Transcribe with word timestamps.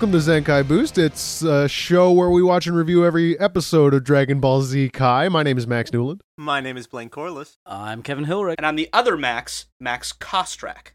Welcome 0.00 0.18
to 0.18 0.30
Zenkai 0.30 0.66
Boost. 0.66 0.96
It's 0.96 1.42
a 1.42 1.68
show 1.68 2.10
where 2.10 2.30
we 2.30 2.42
watch 2.42 2.66
and 2.66 2.74
review 2.74 3.04
every 3.04 3.38
episode 3.38 3.92
of 3.92 4.02
Dragon 4.02 4.40
Ball 4.40 4.62
Z 4.62 4.88
Kai. 4.94 5.28
My 5.28 5.42
name 5.42 5.58
is 5.58 5.66
Max 5.66 5.92
Newland. 5.92 6.22
My 6.38 6.58
name 6.58 6.78
is 6.78 6.86
Blaine 6.86 7.10
Corliss. 7.10 7.58
I'm 7.66 8.02
Kevin 8.02 8.24
Hilrich. 8.24 8.54
And 8.56 8.64
I'm 8.64 8.76
the 8.76 8.88
other 8.94 9.18
Max, 9.18 9.66
Max 9.78 10.14
Kostrach. 10.14 10.92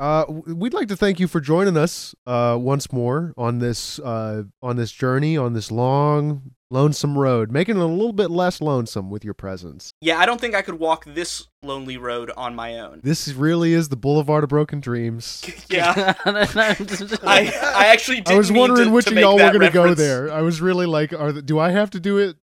Uh, 0.00 0.24
we'd 0.28 0.74
like 0.74 0.88
to 0.88 0.96
thank 0.96 1.20
you 1.20 1.28
for 1.28 1.40
joining 1.40 1.76
us 1.76 2.16
uh, 2.26 2.58
once 2.60 2.92
more 2.92 3.32
on 3.36 3.60
this 3.60 4.00
uh, 4.00 4.42
on 4.60 4.74
this 4.74 4.90
journey 4.90 5.36
on 5.36 5.52
this 5.52 5.70
long 5.70 6.50
lonesome 6.70 7.16
road, 7.16 7.50
making 7.50 7.76
it 7.76 7.82
a 7.82 7.86
little 7.86 8.12
bit 8.12 8.30
less 8.30 8.60
lonesome 8.60 9.10
with 9.10 9.24
your 9.24 9.34
presence. 9.34 9.92
Yeah, 10.00 10.18
I 10.18 10.26
don't 10.26 10.40
think 10.40 10.54
I 10.54 10.62
could 10.62 10.78
walk 10.78 11.04
this 11.04 11.46
lonely 11.62 11.96
road 11.96 12.30
on 12.36 12.54
my 12.54 12.78
own. 12.78 13.00
This 13.02 13.28
really 13.32 13.72
is 13.72 13.88
the 13.88 13.96
Boulevard 13.96 14.44
of 14.44 14.50
Broken 14.50 14.80
Dreams. 14.80 15.44
Yeah, 15.68 16.14
I, 16.24 16.30
I, 17.24 17.52
I 17.74 17.86
actually 17.88 18.20
did 18.20 18.34
I 18.34 18.38
was 18.38 18.52
wondering 18.52 18.92
which 18.92 19.06
to 19.06 19.10
of 19.10 19.18
y'all 19.18 19.34
were 19.34 19.50
going 19.50 19.60
to 19.60 19.70
go 19.70 19.94
there. 19.94 20.32
I 20.32 20.42
was 20.42 20.60
really 20.60 20.86
like, 20.86 21.12
are 21.12 21.32
the, 21.32 21.42
do 21.42 21.58
I 21.58 21.70
have 21.70 21.90
to 21.90 22.00
do 22.00 22.18
it? 22.18 22.36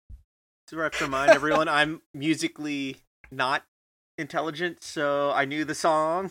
To 0.69 0.91
remind 1.01 1.33
everyone, 1.33 1.69
I'm 1.69 2.01
musically 2.15 2.97
not 3.31 3.65
intelligent, 4.17 4.83
so 4.83 5.33
I 5.33 5.45
knew 5.45 5.65
the 5.65 5.75
song. 5.75 6.31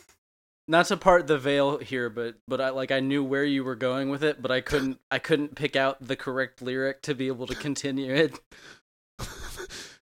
Not 0.70 0.86
to 0.86 0.98
part 0.98 1.28
the 1.28 1.38
veil 1.38 1.80
here, 1.80 2.09
but 2.09 2.36
but 2.48 2.62
I 2.62 2.70
like 2.70 2.92
I 2.92 3.00
knew 3.02 3.23
where 3.23 3.44
you 3.44 3.64
were 3.64 3.75
going 3.75 4.09
with 4.09 4.23
it, 4.23 4.42
but 4.42 4.52
I 4.52 4.62
couldn't 4.62 5.00
I 5.12 5.20
couldn't 5.20 5.56
pick 5.56 5.75
out 5.75 5.98
the 6.00 6.16
correct 6.16 6.62
lyric 6.62 7.02
to 7.02 7.16
be 7.16 7.28
able 7.28 7.48
to 7.48 7.56
continue 7.56 8.14
it. 8.14 8.39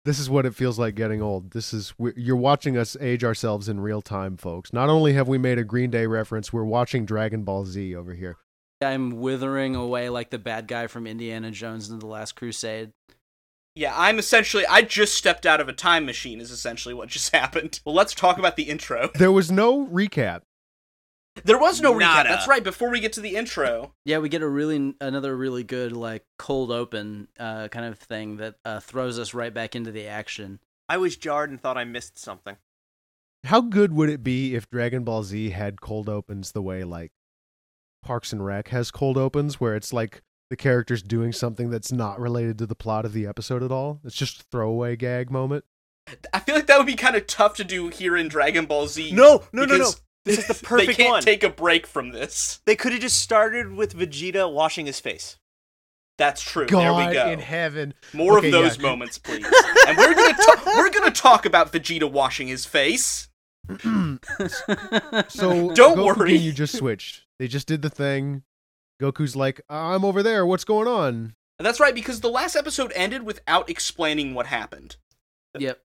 This 0.04 0.18
is 0.18 0.30
what 0.30 0.46
it 0.46 0.54
feels 0.54 0.78
like 0.78 0.94
getting 0.94 1.20
old. 1.20 1.50
This 1.50 1.74
is 1.74 1.92
we- 1.98 2.14
you're 2.16 2.34
watching 2.34 2.78
us 2.78 2.96
age 2.98 3.24
ourselves 3.24 3.68
in 3.68 3.78
real 3.80 4.00
time, 4.00 4.38
folks. 4.38 4.72
Not 4.72 4.88
only 4.88 5.12
have 5.12 5.28
we 5.28 5.36
made 5.36 5.58
a 5.58 5.64
Green 5.64 5.90
Day 5.90 6.06
reference, 6.06 6.50
we're 6.50 6.64
watching 6.64 7.04
Dragon 7.04 7.42
Ball 7.42 7.66
Z 7.66 7.94
over 7.94 8.14
here. 8.14 8.38
I'm 8.80 9.20
withering 9.20 9.74
away 9.76 10.08
like 10.08 10.30
the 10.30 10.38
bad 10.38 10.66
guy 10.66 10.86
from 10.86 11.06
Indiana 11.06 11.50
Jones 11.50 11.90
and 11.90 12.00
the 12.00 12.06
Last 12.06 12.36
Crusade. 12.36 12.92
Yeah, 13.74 13.92
I'm 13.94 14.18
essentially. 14.18 14.64
I 14.66 14.80
just 14.80 15.12
stepped 15.14 15.44
out 15.44 15.60
of 15.60 15.68
a 15.68 15.74
time 15.74 16.06
machine. 16.06 16.40
Is 16.40 16.50
essentially 16.50 16.94
what 16.94 17.10
just 17.10 17.30
happened. 17.36 17.80
Well, 17.84 17.94
let's 17.94 18.14
talk 18.14 18.38
about 18.38 18.56
the 18.56 18.62
intro. 18.64 19.10
There 19.14 19.32
was 19.32 19.50
no 19.50 19.86
recap. 19.88 20.40
There 21.44 21.58
was 21.58 21.80
no 21.80 21.92
recap. 21.94 22.24
That's 22.24 22.48
right. 22.48 22.62
Before 22.62 22.90
we 22.90 23.00
get 23.00 23.12
to 23.14 23.20
the 23.20 23.36
intro, 23.36 23.94
Yeah, 24.04 24.18
we 24.18 24.28
get 24.28 24.42
a 24.42 24.48
really 24.48 24.94
another 25.00 25.36
really 25.36 25.64
good 25.64 25.92
like 25.92 26.24
cold 26.38 26.70
open 26.70 27.28
uh, 27.38 27.68
kind 27.68 27.86
of 27.86 27.98
thing 27.98 28.36
that 28.38 28.56
uh, 28.64 28.80
throws 28.80 29.18
us 29.18 29.34
right 29.34 29.52
back 29.52 29.74
into 29.76 29.90
the 29.90 30.06
action. 30.06 30.60
I 30.88 30.96
was 30.96 31.16
jarred 31.16 31.50
and 31.50 31.60
thought 31.60 31.76
I 31.76 31.84
missed 31.84 32.18
something. 32.18 32.56
How 33.44 33.60
good 33.60 33.92
would 33.92 34.08
it 34.08 34.22
be 34.24 34.54
if 34.54 34.68
Dragon 34.68 35.04
Ball 35.04 35.22
Z 35.22 35.50
had 35.50 35.80
cold 35.80 36.08
opens 36.08 36.52
the 36.52 36.62
way 36.62 36.84
like 36.84 37.12
Parks 38.02 38.32
and 38.32 38.44
Rec 38.44 38.68
has 38.68 38.90
cold 38.90 39.16
opens, 39.16 39.60
where 39.60 39.76
it's 39.76 39.92
like 39.92 40.22
the 40.50 40.56
characters 40.56 41.02
doing 41.02 41.32
something 41.32 41.70
that's 41.70 41.92
not 41.92 42.18
related 42.18 42.58
to 42.58 42.66
the 42.66 42.74
plot 42.74 43.04
of 43.04 43.12
the 43.12 43.26
episode 43.26 43.62
at 43.62 43.70
all? 43.70 44.00
It's 44.04 44.16
just 44.16 44.40
a 44.40 44.44
throwaway 44.50 44.96
gag 44.96 45.30
moment. 45.30 45.64
I 46.32 46.40
feel 46.40 46.54
like 46.54 46.66
that 46.66 46.78
would 46.78 46.86
be 46.86 46.94
kind 46.94 47.16
of 47.16 47.26
tough 47.26 47.54
to 47.56 47.64
do 47.64 47.88
here 47.88 48.16
in 48.16 48.28
Dragon 48.28 48.64
Ball 48.66 48.86
Z. 48.86 49.12
No, 49.12 49.44
no, 49.52 49.64
no, 49.64 49.76
no. 49.76 49.90
Because 50.28 50.46
This 50.46 50.56
is 50.56 50.60
the 50.60 50.66
perfect 50.66 50.78
they 50.78 50.86
perfect 50.86 50.98
can't 50.98 51.10
one. 51.10 51.22
take 51.22 51.42
a 51.44 51.48
break 51.50 51.86
from 51.86 52.10
this. 52.10 52.60
They 52.66 52.76
could 52.76 52.92
have 52.92 53.00
just 53.00 53.20
started 53.20 53.72
with 53.72 53.94
Vegeta 53.96 54.52
washing 54.52 54.86
his 54.86 55.00
face. 55.00 55.36
That's 56.18 56.42
true. 56.42 56.66
God 56.66 56.80
there 56.80 56.94
we 57.08 57.12
go. 57.14 57.30
in 57.30 57.38
heaven. 57.38 57.94
More 58.12 58.38
Okay, 58.38 58.48
of 58.48 58.52
those 58.52 58.76
yeah. 58.76 58.82
moments, 58.82 59.18
please. 59.18 59.44
and 59.86 59.96
we're 59.96 60.14
gonna 60.14 60.34
ta- 60.34 60.62
we're 60.76 60.90
gonna 60.90 61.10
talk 61.12 61.46
about 61.46 61.72
Vegeta 61.72 62.10
washing 62.10 62.48
his 62.48 62.64
face. 62.66 63.28
So 65.28 65.70
Don't 65.74 65.96
Goku 65.98 66.16
worry. 66.16 66.36
You 66.36 66.52
just 66.52 66.76
switched. 66.76 67.24
They 67.38 67.48
just 67.48 67.66
did 67.68 67.82
the 67.82 67.90
thing. 67.90 68.42
Goku's 69.00 69.36
like, 69.36 69.60
I'm 69.68 70.04
over 70.04 70.22
there. 70.22 70.44
What's 70.44 70.64
going 70.64 70.88
on? 70.88 71.34
And 71.58 71.66
that's 71.66 71.80
right 71.80 71.94
because 71.94 72.20
the 72.20 72.30
last 72.30 72.56
episode 72.56 72.92
ended 72.94 73.22
without 73.22 73.68
explaining 73.70 74.34
what 74.34 74.46
happened. 74.46 74.96
Yep. 75.58 75.80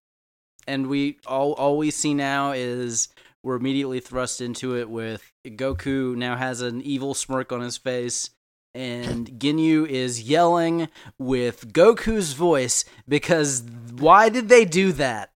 And 0.66 0.88
we 0.88 1.18
all 1.26 1.52
all 1.52 1.76
we 1.78 1.90
see 1.90 2.14
now 2.14 2.52
is 2.52 3.08
we're 3.44 3.56
immediately 3.56 4.00
thrust 4.00 4.40
into 4.40 4.76
it 4.76 4.88
with 4.88 5.30
Goku 5.46 6.16
now 6.16 6.36
has 6.36 6.62
an 6.62 6.80
evil 6.80 7.14
smirk 7.14 7.52
on 7.52 7.60
his 7.60 7.76
face 7.76 8.30
and 8.74 9.28
Ginyu 9.38 9.86
is 9.86 10.22
yelling 10.22 10.88
with 11.18 11.72
Goku's 11.72 12.32
voice 12.32 12.84
because 13.06 13.62
why 13.98 14.30
did 14.30 14.48
they 14.48 14.64
do 14.64 14.92
that? 14.92 15.30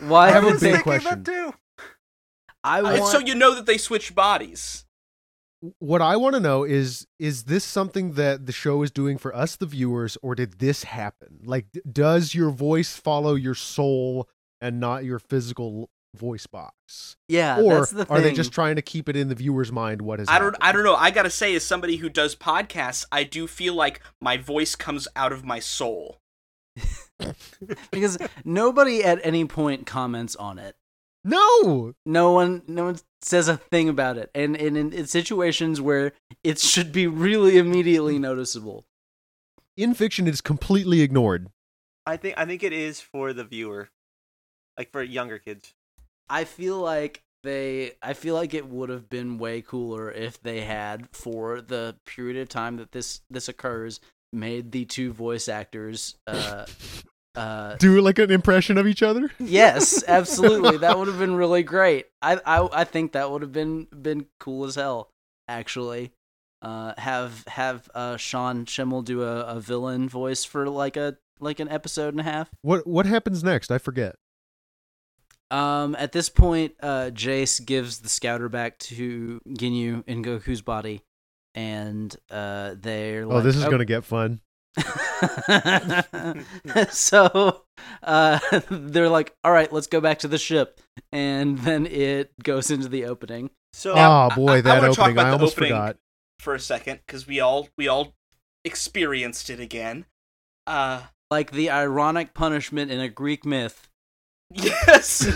Why 0.00 0.28
I 0.28 0.30
have 0.32 0.44
a 0.44 0.52
did 0.52 0.60
big 0.60 0.74
they 0.76 0.82
question. 0.82 1.22
too. 1.22 1.54
I 2.64 2.82
want 2.82 3.12
so 3.12 3.18
you 3.18 3.34
know 3.34 3.54
that 3.54 3.66
they 3.66 3.78
switched 3.78 4.14
bodies. 4.14 4.84
What 5.78 6.00
I 6.00 6.16
want 6.16 6.34
to 6.34 6.40
know 6.40 6.64
is 6.64 7.06
is 7.18 7.44
this 7.44 7.64
something 7.64 8.12
that 8.12 8.46
the 8.46 8.52
show 8.52 8.82
is 8.82 8.90
doing 8.90 9.18
for 9.18 9.34
us 9.34 9.56
the 9.56 9.66
viewers 9.66 10.16
or 10.22 10.34
did 10.34 10.58
this 10.58 10.84
happen? 10.84 11.40
Like 11.44 11.66
does 11.90 12.34
your 12.34 12.50
voice 12.50 12.96
follow 12.96 13.34
your 13.34 13.54
soul 13.54 14.28
and 14.60 14.80
not 14.80 15.04
your 15.04 15.18
physical 15.18 15.90
voice 16.14 16.46
box? 16.46 17.16
Yeah, 17.28 17.60
or 17.60 17.74
that's 17.74 17.90
the 17.90 18.04
thing. 18.04 18.16
are 18.16 18.20
they 18.20 18.32
just 18.32 18.52
trying 18.52 18.76
to 18.76 18.82
keep 18.82 19.08
it 19.08 19.16
in 19.16 19.28
the 19.28 19.34
viewer's 19.34 19.72
mind 19.72 20.02
What 20.02 20.20
is 20.20 20.28
has 20.28 20.34
I 20.34 20.38
don't 20.38 20.52
happened? 20.54 20.62
I 20.62 20.72
don't 20.72 20.84
know. 20.84 20.96
I 20.96 21.10
gotta 21.10 21.30
say, 21.30 21.54
as 21.54 21.64
somebody 21.64 21.96
who 21.96 22.08
does 22.08 22.34
podcasts, 22.34 23.06
I 23.10 23.24
do 23.24 23.46
feel 23.46 23.74
like 23.74 24.00
my 24.20 24.36
voice 24.36 24.74
comes 24.74 25.08
out 25.16 25.32
of 25.32 25.44
my 25.44 25.60
soul. 25.60 26.18
because 27.90 28.18
nobody 28.44 29.02
at 29.02 29.20
any 29.24 29.44
point 29.44 29.86
comments 29.86 30.36
on 30.36 30.58
it. 30.58 30.76
No. 31.24 31.94
no 32.06 32.32
one 32.32 32.62
no 32.66 32.84
one 32.84 32.96
says 33.20 33.48
a 33.48 33.56
thing 33.56 33.88
about 33.88 34.16
it 34.16 34.30
and, 34.34 34.56
and 34.56 34.76
in, 34.76 34.92
in 34.92 35.06
situations 35.06 35.80
where 35.80 36.12
it 36.42 36.58
should 36.58 36.92
be 36.92 37.06
really 37.06 37.58
immediately 37.58 38.18
noticeable 38.18 38.86
In 39.76 39.92
fiction 39.92 40.26
it 40.26 40.32
is 40.32 40.40
completely 40.40 41.02
ignored. 41.02 41.48
I 42.06 42.16
think 42.16 42.38
I 42.38 42.46
think 42.46 42.62
it 42.62 42.72
is 42.72 43.00
for 43.00 43.32
the 43.32 43.44
viewer, 43.44 43.90
like 44.78 44.90
for 44.90 45.02
younger 45.02 45.38
kids. 45.38 45.74
I 46.30 46.44
feel 46.44 46.78
like 46.78 47.22
they 47.42 47.92
i 48.02 48.12
feel 48.12 48.34
like 48.34 48.52
it 48.52 48.68
would 48.68 48.90
have 48.90 49.08
been 49.08 49.38
way 49.38 49.62
cooler 49.62 50.12
if 50.12 50.42
they 50.42 50.60
had 50.60 51.08
for 51.10 51.62
the 51.62 51.96
period 52.04 52.36
of 52.36 52.50
time 52.50 52.76
that 52.76 52.92
this 52.92 53.22
this 53.30 53.48
occurs 53.48 53.98
made 54.30 54.72
the 54.72 54.84
two 54.84 55.10
voice 55.10 55.48
actors 55.48 56.16
uh 56.26 56.66
uh 57.34 57.76
Do 57.76 57.98
like 58.02 58.18
an 58.18 58.30
impression 58.30 58.76
of 58.76 58.86
each 58.86 59.02
other? 59.02 59.30
yes 59.38 60.04
absolutely 60.06 60.76
that 60.78 60.98
would 60.98 61.08
have 61.08 61.18
been 61.18 61.34
really 61.44 61.62
great 61.62 62.08
I, 62.20 62.38
I 62.44 62.68
i 62.80 62.84
think 62.84 63.12
that 63.12 63.30
would 63.30 63.40
have 63.40 63.52
been 63.52 63.86
been 63.86 64.26
cool 64.38 64.64
as 64.66 64.74
hell 64.74 65.08
actually 65.48 66.12
uh 66.60 66.92
have 66.98 67.42
have 67.46 67.88
uh 67.94 68.18
sean 68.18 68.66
schemmel 68.66 69.02
do 69.02 69.22
a, 69.22 69.40
a 69.46 69.60
villain 69.60 70.10
voice 70.10 70.44
for 70.44 70.68
like 70.68 70.98
a 70.98 71.16
like 71.40 71.58
an 71.58 71.70
episode 71.70 72.12
and 72.12 72.20
a 72.20 72.24
half 72.24 72.50
What 72.60 72.86
what 72.86 73.06
happens 73.06 73.42
next? 73.42 73.70
I 73.70 73.78
forget. 73.78 74.16
Um 75.50 75.96
at 75.98 76.12
this 76.12 76.28
point 76.28 76.74
uh 76.82 77.10
jeice 77.12 77.64
gives 77.64 78.00
the 78.00 78.08
scouter 78.08 78.48
back 78.48 78.78
to 78.78 79.40
ginyu 79.48 80.04
in 80.06 80.22
goku's 80.22 80.62
body 80.62 81.02
and 81.54 82.14
uh 82.30 82.74
they're 82.78 83.26
like 83.26 83.38
oh, 83.38 83.40
this 83.40 83.56
is 83.56 83.64
"Oh, 83.64 83.68
going 83.68 83.80
to 83.80 83.84
get 83.84 84.04
fun. 84.04 84.40
so 86.90 87.62
uh, 88.02 88.38
they're 88.70 89.08
like, 89.08 89.34
"All 89.44 89.52
right, 89.52 89.72
let's 89.72 89.86
go 89.86 90.00
back 90.00 90.20
to 90.20 90.28
the 90.28 90.38
ship," 90.38 90.80
and 91.12 91.58
then 91.58 91.86
it 91.86 92.32
goes 92.42 92.70
into 92.70 92.88
the 92.88 93.06
opening. 93.06 93.50
So 93.72 93.94
oh 93.96 94.30
boy, 94.34 94.52
I- 94.52 94.56
I 94.58 94.60
that 94.62 94.82
wanna 94.82 94.94
talk 94.94 94.98
opening. 95.00 95.16
about 95.16 95.26
I 95.26 95.30
almost 95.30 95.56
opening. 95.56 95.70
forgot. 95.70 95.96
for 96.38 96.54
a 96.54 96.60
second 96.60 97.00
because 97.06 97.26
we 97.26 97.40
all 97.40 97.68
we 97.76 97.88
all 97.88 98.14
experienced 98.64 99.50
it 99.50 99.60
again. 99.60 100.06
Uh, 100.66 101.02
like 101.30 101.52
the 101.52 101.70
ironic 101.70 102.34
punishment 102.34 102.90
in 102.90 103.00
a 103.00 103.08
Greek 103.08 103.44
myth. 103.44 103.88
Yes. 104.50 105.26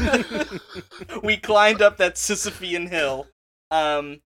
we 1.23 1.37
climbed 1.37 1.81
up 1.83 1.97
that 1.99 2.15
Sisyphean 2.17 2.89
hill. 2.89 3.29
Um, 3.71 4.21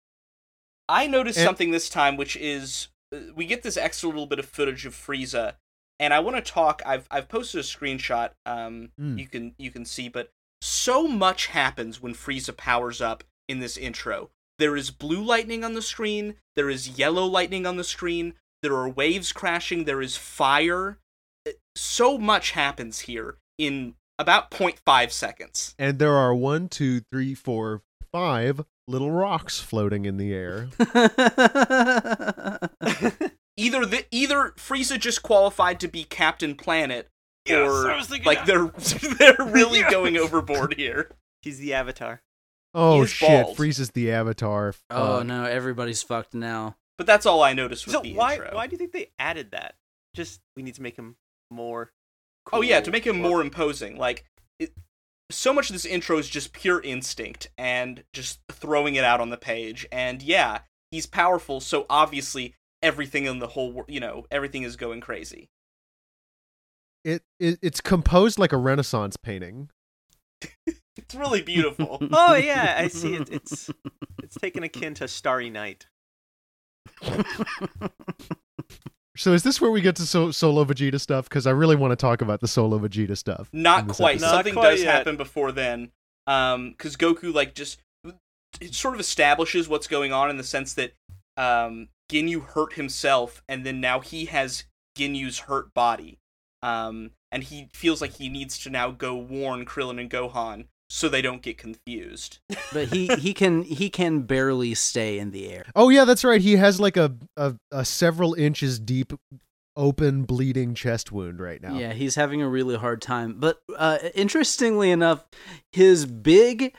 I 0.88 1.06
noticed 1.06 1.38
And- 1.38 1.44
something 1.46 1.70
this 1.70 1.88
time, 1.88 2.16
which 2.16 2.36
is 2.36 2.88
uh, 3.14 3.18
we 3.34 3.46
get 3.46 3.62
this 3.62 3.76
extra 3.76 4.08
little 4.08 4.26
bit 4.26 4.38
of 4.38 4.46
footage 4.46 4.86
of 4.86 4.94
Frieza, 4.94 5.54
and 5.98 6.12
I 6.14 6.20
want 6.20 6.36
to 6.36 6.42
talk. 6.52 6.82
I've 6.86 7.06
I've 7.10 7.28
posted 7.28 7.60
a 7.60 7.64
screenshot. 7.64 8.30
Um, 8.46 8.90
Mm. 9.00 9.18
you 9.18 9.26
can 9.26 9.54
you 9.58 9.70
can 9.70 9.84
see, 9.84 10.08
but 10.08 10.30
so 10.62 11.06
much 11.06 11.46
happens 11.46 12.00
when 12.02 12.14
Frieza 12.14 12.56
powers 12.56 13.00
up 13.00 13.24
in 13.48 13.60
this 13.60 13.76
intro. 13.76 14.30
There 14.58 14.76
is 14.76 14.90
blue 14.90 15.22
lightning 15.22 15.62
on 15.64 15.74
the 15.74 15.82
screen. 15.82 16.34
There 16.56 16.68
is 16.70 16.98
yellow 16.98 17.24
lightning 17.24 17.64
on 17.66 17.76
the 17.76 17.84
screen. 17.84 18.34
There 18.62 18.74
are 18.74 18.88
waves 18.88 19.32
crashing. 19.32 19.84
There 19.84 20.02
is 20.02 20.16
fire. 20.16 20.98
Uh, 21.46 21.52
So 21.76 22.18
much 22.18 22.50
happens 22.52 23.00
here 23.00 23.36
in 23.56 23.94
about 24.18 24.50
0.5 24.50 25.10
seconds. 25.12 25.74
And 25.78 25.98
there 25.98 26.14
are 26.14 26.34
one, 26.34 26.68
two, 26.68 27.00
three, 27.12 27.34
four, 27.34 27.82
five 28.12 28.64
little 28.86 29.10
rocks 29.10 29.60
floating 29.60 30.04
in 30.06 30.16
the 30.16 30.32
air. 30.32 30.68
Either 33.56 33.84
the 33.84 34.04
either 34.12 34.52
Frieza 34.56 35.00
just 35.00 35.24
qualified 35.24 35.80
to 35.80 35.88
be 35.88 36.04
Captain 36.04 36.54
Planet, 36.54 37.08
or 37.50 37.98
like 38.24 38.46
they're 38.46 38.68
they're 39.18 39.34
really 39.40 39.82
going 39.90 40.16
overboard 40.16 40.74
here. 40.74 41.10
He's 41.42 41.58
the 41.58 41.74
Avatar. 41.74 42.22
Oh 42.72 43.02
is 43.02 43.10
shit! 43.10 43.46
bald. 43.46 43.56
Frieza's 43.56 43.90
the 43.90 44.12
Avatar. 44.12 44.74
oh 44.90 45.24
no, 45.24 45.42
everybody's 45.44 46.04
fucked 46.04 46.34
now. 46.34 46.76
But 46.98 47.08
that's 47.08 47.26
all 47.26 47.42
I 47.42 47.52
noticed 47.52 47.84
with 47.86 47.96
So 47.96 48.02
the 48.02 48.14
why 48.14 48.34
intro. 48.34 48.54
why 48.54 48.68
do 48.68 48.74
you 48.74 48.78
think 48.78 48.92
they 48.92 49.10
added 49.18 49.50
that? 49.50 49.74
Just 50.14 50.40
we 50.56 50.62
need 50.62 50.76
to 50.76 50.82
make 50.82 50.94
him 50.96 51.16
more. 51.50 51.90
Oh 52.52 52.60
yeah, 52.62 52.80
to 52.80 52.90
make 52.90 53.06
him 53.06 53.20
or- 53.24 53.28
more 53.28 53.40
imposing. 53.40 53.96
Like 53.96 54.24
it, 54.58 54.72
so 55.30 55.52
much 55.52 55.68
of 55.70 55.74
this 55.74 55.84
intro 55.84 56.18
is 56.18 56.28
just 56.28 56.52
pure 56.52 56.80
instinct 56.80 57.50
and 57.58 58.04
just 58.12 58.40
throwing 58.50 58.94
it 58.94 59.04
out 59.04 59.20
on 59.20 59.30
the 59.30 59.36
page. 59.36 59.86
And 59.92 60.22
yeah, 60.22 60.60
he's 60.90 61.06
powerful, 61.06 61.60
so 61.60 61.84
obviously 61.90 62.54
everything 62.82 63.24
in 63.26 63.38
the 63.38 63.48
whole, 63.48 63.72
wor- 63.72 63.84
you 63.88 64.00
know, 64.00 64.24
everything 64.30 64.62
is 64.62 64.76
going 64.76 65.00
crazy. 65.00 65.48
It, 67.04 67.22
it 67.38 67.58
it's 67.62 67.80
composed 67.80 68.38
like 68.38 68.52
a 68.52 68.56
Renaissance 68.56 69.16
painting. 69.16 69.70
It's 71.00 71.14
really 71.14 71.42
beautiful. 71.42 71.98
Oh 72.12 72.34
yeah, 72.34 72.74
I 72.76 72.88
see 72.88 73.14
it. 73.14 73.30
It's 73.30 73.70
it's 74.22 74.34
taken 74.34 74.64
akin 74.64 74.94
to 74.94 75.06
Starry 75.08 75.48
Night. 75.48 75.86
So 79.18 79.32
is 79.32 79.42
this 79.42 79.60
where 79.60 79.70
we 79.70 79.80
get 79.80 79.96
to 79.96 80.06
so- 80.06 80.30
solo 80.30 80.64
Vegeta 80.64 81.00
stuff? 81.00 81.28
Because 81.28 81.46
I 81.46 81.50
really 81.50 81.76
want 81.76 81.90
to 81.92 81.96
talk 81.96 82.22
about 82.22 82.40
the 82.40 82.48
solo 82.48 82.78
Vegeta 82.78 83.16
stuff. 83.16 83.48
Not 83.52 83.88
quite. 83.88 84.14
episode. 84.14 84.26
Not 84.26 84.34
Something 84.34 84.54
quite 84.54 84.70
does 84.70 84.82
yet. 84.82 84.94
happen 84.94 85.16
before 85.16 85.52
then. 85.52 85.90
Um, 86.26 86.70
because 86.70 86.96
Goku 86.96 87.34
like 87.34 87.54
just 87.54 87.80
it 88.60 88.74
sort 88.74 88.94
of 88.94 89.00
establishes 89.00 89.68
what's 89.68 89.86
going 89.86 90.12
on 90.12 90.30
in 90.30 90.36
the 90.36 90.44
sense 90.44 90.74
that 90.74 90.92
um 91.36 91.88
Ginyu 92.10 92.42
hurt 92.42 92.74
himself, 92.74 93.42
and 93.48 93.66
then 93.66 93.80
now 93.80 94.00
he 94.00 94.26
has 94.26 94.64
Ginyu's 94.96 95.40
hurt 95.40 95.74
body. 95.74 96.18
Um, 96.62 97.10
and 97.30 97.42
he 97.44 97.68
feels 97.72 98.00
like 98.00 98.14
he 98.14 98.28
needs 98.28 98.58
to 98.60 98.70
now 98.70 98.90
go 98.90 99.14
warn 99.14 99.64
Krillin 99.64 100.00
and 100.00 100.10
Gohan 100.10 100.66
so 100.88 101.08
they 101.08 101.22
don't 101.22 101.42
get 101.42 101.58
confused. 101.58 102.38
But 102.72 102.88
he 102.88 103.08
he 103.16 103.34
can 103.34 103.62
he 103.62 103.90
can 103.90 104.22
barely 104.22 104.74
stay 104.74 105.18
in 105.18 105.30
the 105.30 105.50
air. 105.50 105.64
Oh 105.76 105.88
yeah, 105.88 106.04
that's 106.04 106.24
right. 106.24 106.40
He 106.40 106.56
has 106.56 106.80
like 106.80 106.96
a 106.96 107.14
a, 107.36 107.54
a 107.70 107.84
several 107.84 108.34
inches 108.34 108.78
deep, 108.78 109.12
open, 109.76 110.24
bleeding 110.24 110.74
chest 110.74 111.12
wound 111.12 111.40
right 111.40 111.62
now. 111.62 111.78
Yeah, 111.78 111.92
he's 111.92 112.14
having 112.14 112.42
a 112.42 112.48
really 112.48 112.76
hard 112.76 113.02
time. 113.02 113.36
But 113.38 113.60
uh, 113.76 113.98
interestingly 114.14 114.90
enough, 114.90 115.24
his 115.72 116.06
big 116.06 116.74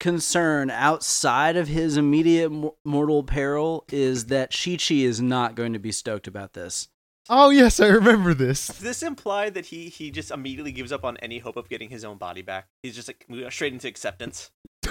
concern 0.00 0.68
outside 0.68 1.56
of 1.56 1.68
his 1.68 1.96
immediate 1.96 2.50
mortal 2.84 3.22
peril 3.22 3.84
is 3.92 4.26
that 4.26 4.50
Chi-Chi 4.50 4.96
is 4.96 5.20
not 5.20 5.54
going 5.54 5.72
to 5.74 5.78
be 5.78 5.92
stoked 5.92 6.26
about 6.26 6.54
this. 6.54 6.88
Oh 7.34 7.48
yes, 7.48 7.80
I 7.80 7.86
remember 7.86 8.34
this. 8.34 8.66
Does 8.66 8.78
this 8.80 9.02
imply 9.02 9.48
that 9.48 9.64
he 9.66 9.88
he 9.88 10.10
just 10.10 10.30
immediately 10.30 10.70
gives 10.70 10.92
up 10.92 11.02
on 11.02 11.16
any 11.16 11.38
hope 11.38 11.56
of 11.56 11.66
getting 11.66 11.88
his 11.88 12.04
own 12.04 12.18
body 12.18 12.42
back? 12.42 12.66
He's 12.82 12.94
just 12.94 13.08
like 13.08 13.26
straight 13.50 13.72
into 13.72 13.88
acceptance. 13.88 14.50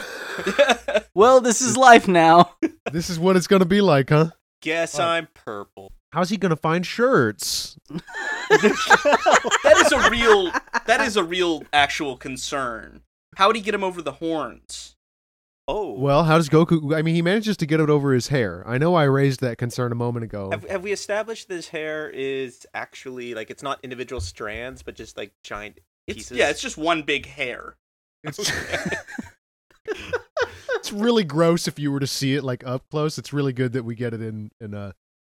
Well, 1.13 1.41
this 1.41 1.61
is 1.61 1.75
life 1.75 2.07
now. 2.07 2.55
this 2.91 3.09
is 3.09 3.19
what 3.19 3.35
it's 3.35 3.45
gonna 3.45 3.65
be 3.65 3.81
like, 3.81 4.09
huh? 4.09 4.31
Guess 4.61 4.97
Oh. 4.97 5.03
I'm 5.03 5.27
purple. 5.33 5.91
How's 6.13 6.29
he 6.29 6.37
gonna 6.37 6.55
find 6.55 6.83
shirts? 6.85 7.77
that 8.49 9.83
is 9.85 9.91
a 9.91 10.09
real 10.09 10.51
that 10.87 11.01
is 11.01 11.17
a 11.17 11.23
real 11.23 11.63
actual 11.71 12.17
concern. 12.17 13.01
How 13.35 13.47
would 13.47 13.55
he 13.55 13.61
get 13.61 13.75
him 13.75 13.83
over 13.83 14.01
the 14.01 14.13
horns? 14.13 14.95
Oh, 15.67 15.93
Well, 15.93 16.23
how 16.23 16.37
does 16.37 16.49
Goku? 16.49 16.93
I 16.97 17.01
mean, 17.01 17.15
he 17.15 17.21
manages 17.21 17.55
to 17.57 17.65
get 17.65 17.79
it 17.79 17.89
over 17.89 18.13
his 18.13 18.27
hair. 18.29 18.63
I 18.67 18.77
know 18.77 18.95
I 18.95 19.03
raised 19.03 19.39
that 19.41 19.57
concern 19.57 19.91
a 19.91 19.95
moment 19.95 20.23
ago. 20.25 20.49
have 20.51 20.67
have 20.69 20.83
we 20.83 20.91
established 20.91 21.47
this 21.47 21.69
hair 21.69 22.09
is 22.09 22.65
actually 22.73 23.33
like 23.35 23.49
it's 23.51 23.63
not 23.63 23.79
individual 23.83 24.19
strands, 24.21 24.81
but 24.83 24.95
just 24.95 25.17
like 25.17 25.33
giant 25.43 25.79
It's 26.07 26.17
pieces? 26.17 26.37
yeah, 26.37 26.49
it's 26.49 26.61
just 26.61 26.77
one 26.77 27.03
big 27.03 27.25
hair. 27.25 27.77
It's, 28.23 28.51
it's 30.75 30.91
really 30.91 31.23
gross 31.23 31.67
if 31.67 31.79
you 31.79 31.91
were 31.91 31.99
to 31.99 32.07
see 32.07 32.35
it 32.35 32.43
like 32.43 32.65
up 32.65 32.89
close. 32.89 33.17
It's 33.17 33.31
really 33.33 33.53
good 33.53 33.73
that 33.73 33.83
we 33.83 33.95
get 33.95 34.13
it 34.13 34.21
in 34.21 34.51
in 34.59 34.73
uh 34.73 34.91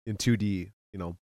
in 0.06 0.18
2D. 0.18 0.72
You 0.94 1.00
know, 1.00 1.18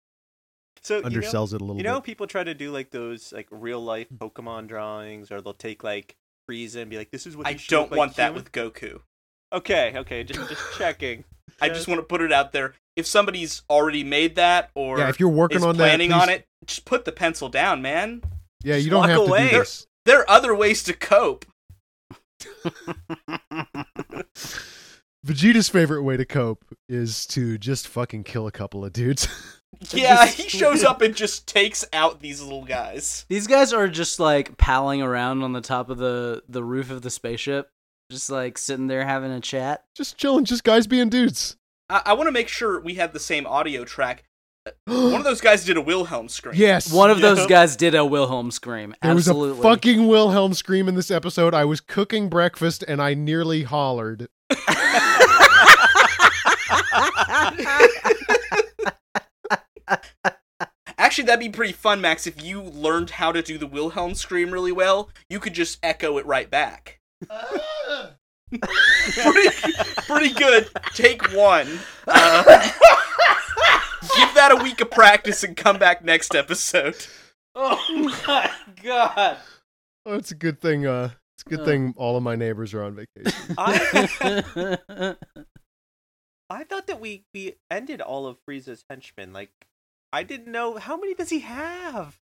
so 0.83 0.97
you 0.97 1.03
know, 1.03 1.09
undersells 1.09 1.55
it 1.55 1.61
a 1.61 1.65
little 1.65 1.77
You 1.77 1.83
know, 1.83 1.97
bit. 2.01 2.05
people 2.05 2.27
try 2.27 2.45
to 2.45 2.55
do 2.55 2.71
like 2.71 2.91
those 2.91 3.33
like 3.33 3.49
real 3.51 3.83
life 3.83 4.09
Pokemon 4.17 4.69
drawings, 4.69 5.31
or 5.31 5.41
they'll 5.41 5.55
take 5.55 5.83
like 5.83 6.17
Frieza 6.49 6.77
and 6.77 6.91
be 6.91 6.97
like, 6.99 7.11
"This 7.11 7.27
is 7.27 7.37
what." 7.37 7.47
I 7.47 7.53
he 7.53 7.65
don't 7.69 7.83
look 7.83 7.91
like 7.93 7.99
want 7.99 8.17
that 8.17 8.29
human." 8.33 8.43
with 8.45 8.53
Goku. 8.53 9.01
Okay, 9.53 9.93
okay, 9.97 10.25
just 10.25 10.49
just 10.49 10.63
checking. 10.79 11.25
I 11.61 11.69
just 11.69 11.87
want 11.89 11.99
to 11.99 12.05
put 12.05 12.21
it 12.23 12.33
out 12.33 12.53
there. 12.53 12.75
If 12.97 13.07
somebody's 13.07 13.63
already 13.71 14.05
made 14.05 14.37
that 14.37 14.71
or 14.75 14.99
Yeah, 14.99 15.09
if 15.09 15.21
you're 15.21 15.29
working 15.29 15.59
is 15.59 15.65
on 15.65 15.77
that, 15.77 15.83
planning 15.85 16.13
on 16.13 16.29
it, 16.29 16.47
just 16.67 16.85
put 16.85 17.05
the 17.05 17.13
pencil 17.13 17.49
down, 17.49 17.83
man. 17.83 18.23
Yeah, 18.63 18.77
you 18.77 18.83
Just 18.83 18.91
don't 18.91 19.01
walk 19.01 19.09
have 19.11 19.19
to 19.19 19.25
away. 19.25 19.51
do 19.51 19.59
this. 19.59 19.87
There 20.05 20.21
are 20.21 20.31
other 20.31 20.55
ways 20.55 20.83
to 20.85 20.93
cope. 20.93 21.45
Vegeta's 25.25 25.69
favorite 25.69 26.03
way 26.03 26.17
to 26.17 26.25
cope 26.25 26.65
is 26.89 27.27
to 27.27 27.57
just 27.59 27.87
fucking 27.87 28.25
kill 28.25 28.47
a 28.47 28.53
couple 28.53 28.85
of 28.85 28.93
dudes. 28.93 29.29
Yeah, 29.91 30.25
Just- 30.27 30.39
he 30.39 30.49
shows 30.49 30.85
up 30.85 31.03
and 31.03 31.15
just 31.15 31.47
takes 31.47 31.85
out 31.93 32.21
these 32.21 32.41
little 32.43 32.65
guys. 32.65 33.25
These 33.29 33.47
guys 33.47 33.73
are 33.73 33.89
just 33.89 34.21
like 34.21 34.57
palling 34.59 35.03
around 35.03 35.43
on 35.43 35.53
the 35.53 35.61
top 35.61 35.91
of 35.91 35.99
the 35.99 36.43
the 36.49 36.63
roof 36.65 36.91
of 36.91 37.03
the 37.03 37.11
spaceship, 37.11 37.71
just 38.11 38.31
like 38.31 38.59
sitting 38.59 38.87
there 38.87 39.05
having 39.05 39.31
a 39.33 39.41
chat. 39.41 39.85
just 39.97 40.17
chilling, 40.19 40.45
just 40.45 40.65
guys 40.65 40.87
being 40.87 41.09
dudes. 41.09 41.57
I, 41.89 42.03
I 42.07 42.13
want 42.15 42.29
to 42.29 42.33
make 42.33 42.49
sure 42.49 42.81
we 42.81 42.95
have 42.95 43.13
the 43.13 43.21
same 43.21 43.47
audio 43.47 43.85
track. 43.85 44.25
One 44.87 45.15
of 45.17 45.25
those 45.25 45.41
guys 45.41 45.65
did 45.65 45.77
a 45.77 45.81
Wilhelm 45.81 46.29
scream. 46.29 46.55
yes, 46.57 46.93
One 46.93 47.11
of 47.11 47.21
those 47.21 47.39
Yep. 47.41 47.49
guys 47.49 47.75
did 47.75 47.97
a 47.97 48.05
Wilhelm 48.05 48.53
scream. 48.53 48.95
There 49.03 49.11
Absolutely. 49.11 49.57
was 49.57 49.59
a 49.59 49.63
fucking 49.63 50.07
Wilhelm 50.07 50.55
scream 50.55 50.89
in 50.89 50.95
this 50.95 51.11
episode. 51.11 51.53
I 51.55 51.65
was 51.65 51.81
cooking 51.81 52.29
breakfast 52.29 52.85
and 52.87 53.03
I 53.03 53.15
nearly 53.15 53.65
hollered. 53.65 54.29
Actually, 61.13 61.27
that'd 61.27 61.41
be 61.41 61.51
pretty 61.51 61.75
fun, 61.75 62.01
Max. 62.01 62.27
If 62.27 62.43
you 62.43 62.63
learned 62.63 63.11
how 63.11 63.33
to 63.33 63.43
do 63.43 63.59
the 63.59 63.67
Wilhelm 63.67 64.15
scream 64.15 64.51
really 64.51 64.73
well, 64.73 65.11
you 65.29 65.41
could 65.41 65.53
just 65.53 65.79
echo 65.83 66.17
it 66.17 66.25
right 66.25 66.49
back. 66.49 67.01
pretty, 68.51 69.49
pretty 70.07 70.33
good. 70.33 70.71
Take 70.95 71.21
one. 71.35 71.69
Uh, 72.09 72.43
give 74.17 74.33
that 74.35 74.53
a 74.59 74.63
week 74.63 74.81
of 74.81 74.91
practice 74.91 75.45
and 75.45 75.55
come 75.55 75.79
back 75.79 76.03
next 76.03 76.35
episode. 76.35 76.97
Oh 77.55 77.79
my 78.27 78.51
god. 78.83 79.37
Oh, 80.07 80.15
it's 80.15 80.31
a 80.31 80.35
good 80.35 80.63
thing. 80.63 80.87
Uh, 80.87 81.11
it's 81.37 81.45
a 81.47 81.51
good 81.51 81.61
Oh. 81.61 81.65
thing 81.67 81.93
all 81.99 82.17
of 82.17 82.23
my 82.23 82.37
neighbors 82.37 82.73
are 82.73 82.85
on 82.85 82.95
vacation. 82.95 83.55
I 83.59 85.17
I 86.49 86.65
thought 86.65 86.87
that 86.87 87.01
we 87.03 87.25
we 87.35 87.57
ended 87.71 88.01
all 88.01 88.27
of 88.27 88.39
Frieza's 88.49 88.87
henchmen. 88.89 89.35
Like, 89.35 89.51
I 90.13 90.23
didn't 90.23 90.51
know 90.53 90.77
how 90.77 90.97
many 90.97 91.15
does 91.15 91.31
he 91.31 91.41
have? 91.41 92.19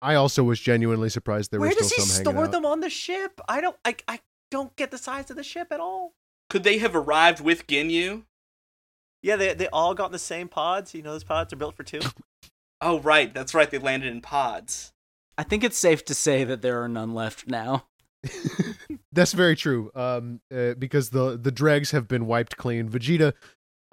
I 0.00 0.14
also 0.14 0.42
was 0.44 0.60
genuinely 0.60 1.08
surprised 1.08 1.50
there 1.50 1.60
Where 1.60 1.68
were 1.68 1.72
still 1.72 1.88
does 1.88 1.92
he 1.92 2.02
some 2.02 2.24
hanging 2.24 2.34
store 2.34 2.44
out. 2.46 2.52
them 2.52 2.66
on 2.66 2.80
the 2.80 2.90
ship? 2.90 3.40
I 3.48 3.60
don't. 3.60 3.76
I 3.84 3.96
I 4.08 4.20
don't 4.50 4.74
get 4.76 4.90
the 4.90 4.98
size 4.98 5.30
of 5.30 5.36
the 5.36 5.42
ship 5.42 5.68
at 5.70 5.80
all. 5.80 6.12
Could 6.50 6.62
they 6.62 6.78
have 6.78 6.94
arrived 6.94 7.40
with 7.40 7.66
Ginyu? 7.66 8.24
Yeah, 9.22 9.36
they 9.36 9.54
they 9.54 9.68
all 9.68 9.94
got 9.94 10.06
in 10.06 10.12
the 10.12 10.18
same 10.18 10.48
pods. 10.48 10.94
You 10.94 11.02
know, 11.02 11.12
those 11.12 11.24
pods 11.24 11.52
are 11.52 11.56
built 11.56 11.76
for 11.76 11.82
two. 11.84 12.00
Oh, 12.80 13.00
right. 13.00 13.32
That's 13.32 13.54
right. 13.54 13.70
They 13.70 13.78
landed 13.78 14.12
in 14.12 14.20
pods. 14.20 14.92
I 15.38 15.42
think 15.42 15.64
it's 15.64 15.78
safe 15.78 16.04
to 16.04 16.14
say 16.14 16.44
that 16.44 16.60
there 16.60 16.82
are 16.82 16.88
none 16.88 17.14
left 17.14 17.48
now. 17.48 17.86
That's 19.12 19.32
very 19.32 19.56
true. 19.56 19.90
Um, 19.94 20.40
uh, 20.54 20.74
because 20.74 21.08
the 21.08 21.38
the 21.38 21.52
dregs 21.52 21.92
have 21.92 22.06
been 22.08 22.26
wiped 22.26 22.58
clean. 22.58 22.90
Vegeta, 22.90 23.32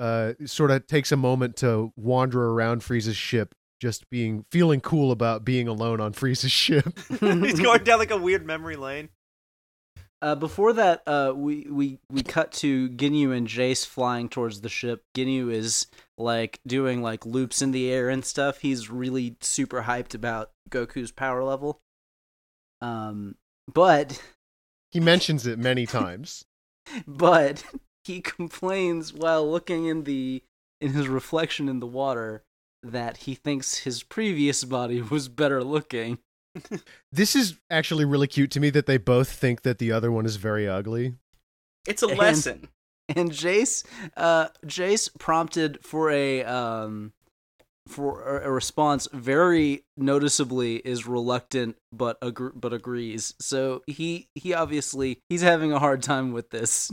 uh, 0.01 0.33
sort 0.45 0.71
of 0.71 0.87
takes 0.87 1.11
a 1.11 1.17
moment 1.17 1.55
to 1.57 1.93
wander 1.95 2.49
around 2.49 2.81
Frieza's 2.81 3.15
ship, 3.15 3.53
just 3.79 4.09
being 4.09 4.45
feeling 4.51 4.81
cool 4.81 5.11
about 5.11 5.45
being 5.45 5.67
alone 5.67 6.01
on 6.01 6.11
Frieza's 6.11 6.51
ship. 6.51 6.97
He's 7.19 7.59
going 7.59 7.83
down 7.83 7.99
like 7.99 8.09
a 8.09 8.17
weird 8.17 8.43
memory 8.43 8.75
lane. 8.75 9.09
Uh, 10.23 10.33
before 10.33 10.73
that, 10.73 11.03
uh, 11.07 11.33
we, 11.35 11.67
we 11.69 11.99
we 12.09 12.23
cut 12.23 12.51
to 12.51 12.89
Ginyu 12.89 13.35
and 13.35 13.47
Jeice 13.47 13.85
flying 13.85 14.27
towards 14.27 14.61
the 14.61 14.69
ship. 14.69 15.03
Ginyu 15.15 15.51
is 15.51 15.85
like 16.17 16.59
doing 16.65 17.03
like 17.03 17.23
loops 17.23 17.61
in 17.61 17.71
the 17.71 17.91
air 17.91 18.09
and 18.09 18.25
stuff. 18.25 18.59
He's 18.59 18.89
really 18.89 19.37
super 19.41 19.83
hyped 19.83 20.15
about 20.15 20.49
Goku's 20.71 21.11
power 21.11 21.43
level. 21.43 21.79
Um, 22.81 23.35
but 23.71 24.19
he 24.91 24.99
mentions 24.99 25.45
it 25.45 25.59
many 25.59 25.85
times. 25.85 26.43
but 27.07 27.63
he 28.05 28.21
complains 28.21 29.13
while 29.13 29.49
looking 29.49 29.85
in 29.85 30.03
the 30.03 30.43
in 30.79 30.93
his 30.93 31.07
reflection 31.07 31.69
in 31.69 31.79
the 31.79 31.87
water 31.87 32.43
that 32.83 33.17
he 33.17 33.35
thinks 33.35 33.79
his 33.79 34.01
previous 34.03 34.63
body 34.63 35.01
was 35.09 35.27
better 35.29 35.63
looking. 35.63 36.19
This 37.13 37.35
is 37.35 37.57
actually 37.69 38.05
really 38.05 38.27
cute 38.27 38.51
to 38.51 38.59
me 38.59 38.69
that 38.71 38.85
they 38.85 38.97
both 38.97 39.29
think 39.29 39.61
that 39.63 39.77
the 39.79 39.91
other 39.91 40.11
one 40.11 40.25
is 40.25 40.37
very 40.37 40.67
ugly. 40.67 41.15
It's 41.87 42.03
a 42.03 42.07
And- 42.07 42.17
lesson. 42.17 42.67
And 43.09 43.31
Jeice, 43.31 43.83
uh, 44.15 44.47
Jeice 44.65 45.09
prompted 45.19 45.79
for 45.83 46.09
a 46.11 46.43
um, 46.45 47.11
for 47.87 48.37
a 48.37 48.47
a 48.47 48.51
response. 48.51 49.07
Very 49.11 49.83
noticeably, 49.97 50.77
is 50.77 51.05
reluctant 51.05 51.75
but 51.91 52.17
agr- 52.21 52.53
but 52.55 52.71
agrees. 52.73 53.33
So 53.41 53.83
he 53.87 54.27
he 54.35 54.53
obviously 54.53 55.19
he's 55.29 55.41
having 55.41 55.73
a 55.73 55.79
hard 55.79 56.01
time 56.03 56.31
with 56.31 56.51
this. 56.51 56.89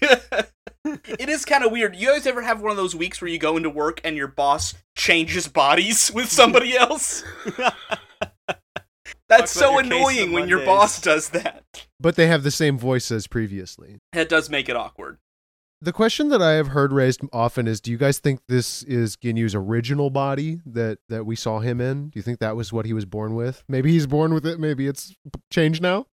It 0.00 1.28
is 1.28 1.44
kind 1.44 1.64
of 1.64 1.72
weird. 1.72 1.96
You 1.96 2.08
guys 2.08 2.26
ever 2.26 2.42
have 2.42 2.60
one 2.60 2.70
of 2.70 2.76
those 2.76 2.94
weeks 2.94 3.20
where 3.20 3.28
you 3.28 3.38
go 3.38 3.56
into 3.56 3.70
work 3.70 4.00
and 4.04 4.16
your 4.16 4.28
boss 4.28 4.74
changes 4.96 5.48
bodies 5.48 6.10
with 6.12 6.30
somebody 6.30 6.76
else? 6.76 7.24
That's 9.28 9.52
so 9.52 9.78
annoying 9.78 10.32
when 10.32 10.48
your 10.48 10.64
boss 10.64 11.00
does 11.00 11.30
that. 11.30 11.86
But 12.00 12.16
they 12.16 12.26
have 12.26 12.42
the 12.42 12.50
same 12.50 12.78
voice 12.78 13.10
as 13.10 13.26
previously. 13.26 13.98
That 14.12 14.28
does 14.28 14.50
make 14.50 14.68
it 14.68 14.76
awkward. 14.76 15.18
The 15.82 15.92
question 15.92 16.28
that 16.28 16.42
I 16.42 16.52
have 16.52 16.68
heard 16.68 16.92
raised 16.92 17.22
often 17.32 17.66
is 17.66 17.80
do 17.80 17.90
you 17.90 17.96
guys 17.96 18.18
think 18.18 18.40
this 18.48 18.82
is 18.82 19.16
Ginyu's 19.16 19.54
original 19.54 20.10
body 20.10 20.60
that 20.66 20.98
that 21.08 21.24
we 21.24 21.36
saw 21.36 21.60
him 21.60 21.80
in? 21.80 22.10
Do 22.10 22.18
you 22.18 22.22
think 22.22 22.38
that 22.40 22.54
was 22.54 22.70
what 22.70 22.84
he 22.84 22.92
was 22.92 23.06
born 23.06 23.34
with? 23.34 23.64
Maybe 23.66 23.90
he's 23.90 24.06
born 24.06 24.34
with 24.34 24.44
it, 24.44 24.60
maybe 24.60 24.86
it's 24.86 25.14
changed 25.50 25.80
now? 25.80 26.06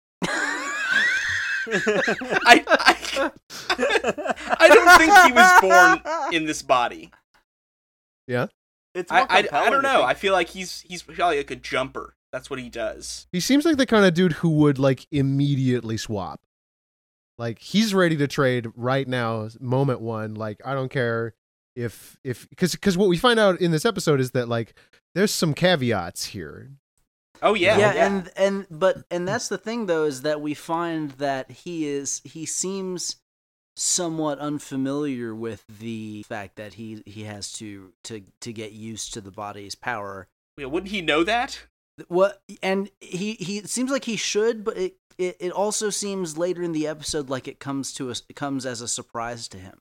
I, 2.47 2.65
I, 2.69 3.31
I 4.59 4.69
don't 4.69 4.99
think 4.99 5.13
he 5.27 5.33
was 5.33 5.61
born 5.61 6.35
in 6.35 6.47
this 6.47 6.63
body. 6.63 7.11
Yeah. 8.27 8.47
It's 8.95 9.13
I, 9.13 9.27
I, 9.29 9.49
I 9.53 9.71
don't 9.71 9.83
know. 9.83 10.03
I 10.03 10.15
feel 10.15 10.33
like 10.33 10.49
he's 10.49 10.81
he's 10.83 11.03
probably 11.03 11.37
like 11.37 11.51
a 11.51 11.57
jumper. 11.57 12.15
That's 12.33 12.49
what 12.49 12.59
he 12.59 12.69
does. 12.69 13.27
He 13.33 13.41
seems 13.41 13.65
like 13.65 13.77
the 13.77 13.87
kind 13.87 14.05
of 14.05 14.15
dude 14.15 14.33
who 14.35 14.51
would 14.51 14.79
like 14.79 15.07
immediately 15.11 15.97
swap. 15.97 16.41
Like 17.39 17.59
he's 17.59 17.95
ready 17.95 18.17
to 18.17 18.27
trade 18.27 18.69
right 18.75 19.07
now, 19.07 19.49
moment 19.61 20.01
one. 20.01 20.35
Like 20.35 20.61
I 20.65 20.75
don't 20.75 20.91
care 20.91 21.35
if 21.75 22.17
if 22.25 22.49
because 22.49 22.73
because 22.73 22.97
what 22.97 23.09
we 23.09 23.19
find 23.19 23.39
out 23.39 23.61
in 23.61 23.71
this 23.71 23.85
episode 23.85 24.21
is 24.21 24.31
that 24.31 24.49
like 24.49 24.75
there's 25.15 25.31
some 25.31 25.53
caveats 25.53 26.27
here. 26.27 26.71
Oh 27.43 27.55
yeah, 27.55 27.79
yeah, 27.79 28.07
and 28.07 28.31
and 28.37 28.67
but 28.71 29.05
and 29.11 29.27
that's 29.27 29.49
the 29.49 29.59
thing 29.59 29.87
though 29.87 30.05
is 30.05 30.23
that 30.23 30.41
we 30.41 30.55
find 30.55 31.13
that 31.13 31.51
he 31.51 31.87
is 31.87 32.21
he 32.25 32.47
seems 32.47 33.17
somewhat 33.77 34.39
unfamiliar 34.39 35.35
with 35.35 35.65
the 35.69 36.23
fact 36.23 36.57
that 36.57 36.75
he 36.75 37.03
he 37.07 37.25
has 37.25 37.53
to 37.53 37.93
to 38.05 38.23
to 38.41 38.53
get 38.53 38.73
used 38.73 39.13
to 39.15 39.21
the 39.21 39.31
body's 39.31 39.75
power. 39.75 40.29
Yeah, 40.57 40.67
wouldn't 40.67 40.93
he 40.93 41.03
know 41.03 41.25
that? 41.25 41.67
What 42.09 42.43
and 42.63 42.91
he 43.01 43.35
he 43.35 43.59
it 43.59 43.69
seems 43.71 43.91
like 43.91 44.05
he 44.05 44.17
should, 44.17 44.65
but 44.65 44.77
it, 44.77 44.97
it 45.19 45.37
it 45.41 45.53
also 45.53 45.91
seems 45.91 46.37
later 46.39 46.63
in 46.63 46.73
the 46.73 46.87
episode 46.87 47.29
like 47.31 47.49
it 47.49 47.59
comes 47.59 47.93
to 47.95 48.11
us 48.11 48.23
comes 48.35 48.65
as 48.67 48.81
a 48.81 48.89
surprise 48.89 49.49
to 49.49 49.59
him. 49.59 49.81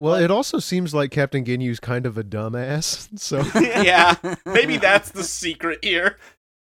Well, 0.00 0.14
What? 0.14 0.22
it 0.22 0.30
also 0.30 0.58
seems 0.60 0.94
like 0.94 1.10
Captain 1.10 1.44
Ginyu's 1.44 1.78
kind 1.78 2.06
of 2.06 2.16
a 2.18 2.24
dumbass. 2.24 3.08
So 3.18 3.42
yeah, 3.60 4.16
maybe 4.46 4.76
that's 4.78 5.10
the 5.10 5.24
secret 5.24 5.80
here. 5.84 6.16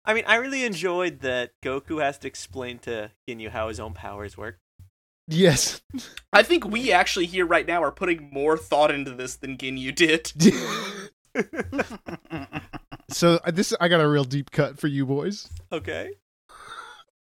I 0.08 0.14
mean, 0.14 0.24
I 0.26 0.36
really 0.36 0.64
enjoyed 0.64 1.20
that 1.20 1.50
Goku 1.62 2.02
has 2.02 2.16
to 2.20 2.26
explain 2.26 2.78
to 2.80 3.10
Ginyu 3.28 3.50
how 3.50 3.68
his 3.68 3.78
own 3.78 3.92
powers 3.92 4.38
work. 4.38 4.58
yes. 5.28 5.82
I 6.32 6.42
think 6.42 6.64
we 6.64 6.90
actually 6.90 7.26
here 7.26 7.44
right 7.44 7.66
now 7.66 7.82
are 7.82 7.92
putting 7.92 8.30
more 8.32 8.56
thought 8.56 8.90
into 8.90 9.10
this 9.10 9.36
than 9.36 9.58
Ginyu 9.58 9.94
did. 9.94 10.32
so 13.10 13.38
uh, 13.44 13.50
this 13.50 13.74
I 13.78 13.88
got 13.88 14.00
a 14.00 14.08
real 14.08 14.24
deep 14.24 14.50
cut 14.50 14.78
for 14.78 14.86
you 14.86 15.04
boys. 15.04 15.46
Okay. 15.70 16.12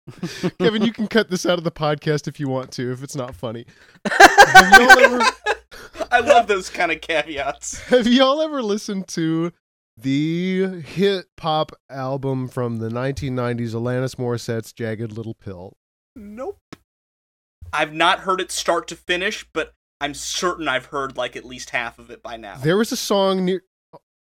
Kevin, 0.59 0.81
you 0.81 0.91
can 0.91 1.05
cut 1.05 1.29
this 1.29 1.45
out 1.45 1.59
of 1.59 1.63
the 1.63 1.71
podcast 1.71 2.27
if 2.27 2.39
you 2.39 2.49
want 2.49 2.71
to, 2.71 2.91
if 2.91 3.03
it's 3.03 3.15
not 3.15 3.35
funny. 3.35 3.67
Ever 4.03 5.21
I 6.11 6.21
love 6.21 6.47
those 6.47 6.71
kind 6.71 6.91
of 6.91 7.01
caveats. 7.01 7.81
have 7.81 8.07
y'all 8.07 8.41
ever 8.41 8.63
listened 8.63 9.07
to 9.09 9.51
the 9.97 10.81
hit 10.85 11.25
pop 11.37 11.71
album 11.89 12.47
from 12.47 12.77
the 12.77 12.89
1990s, 12.89 13.71
Alanis 13.71 14.15
Morissette's 14.15 14.73
Jagged 14.73 15.11
Little 15.11 15.33
Pill? 15.35 15.73
Nope. 16.15 16.59
I've 17.71 17.93
not 17.93 18.19
heard 18.19 18.39
it 18.39 18.51
start 18.51 18.87
to 18.89 18.95
finish, 18.95 19.45
but 19.53 19.73
I'm 19.99 20.13
certain 20.13 20.67
I've 20.67 20.85
heard 20.87 21.17
like 21.17 21.35
at 21.35 21.45
least 21.45 21.71
half 21.71 21.97
of 21.97 22.09
it 22.11 22.21
by 22.21 22.37
now. 22.37 22.57
There 22.57 22.77
was 22.77 22.91
a 22.91 22.97
song 22.97 23.45
near. 23.45 23.63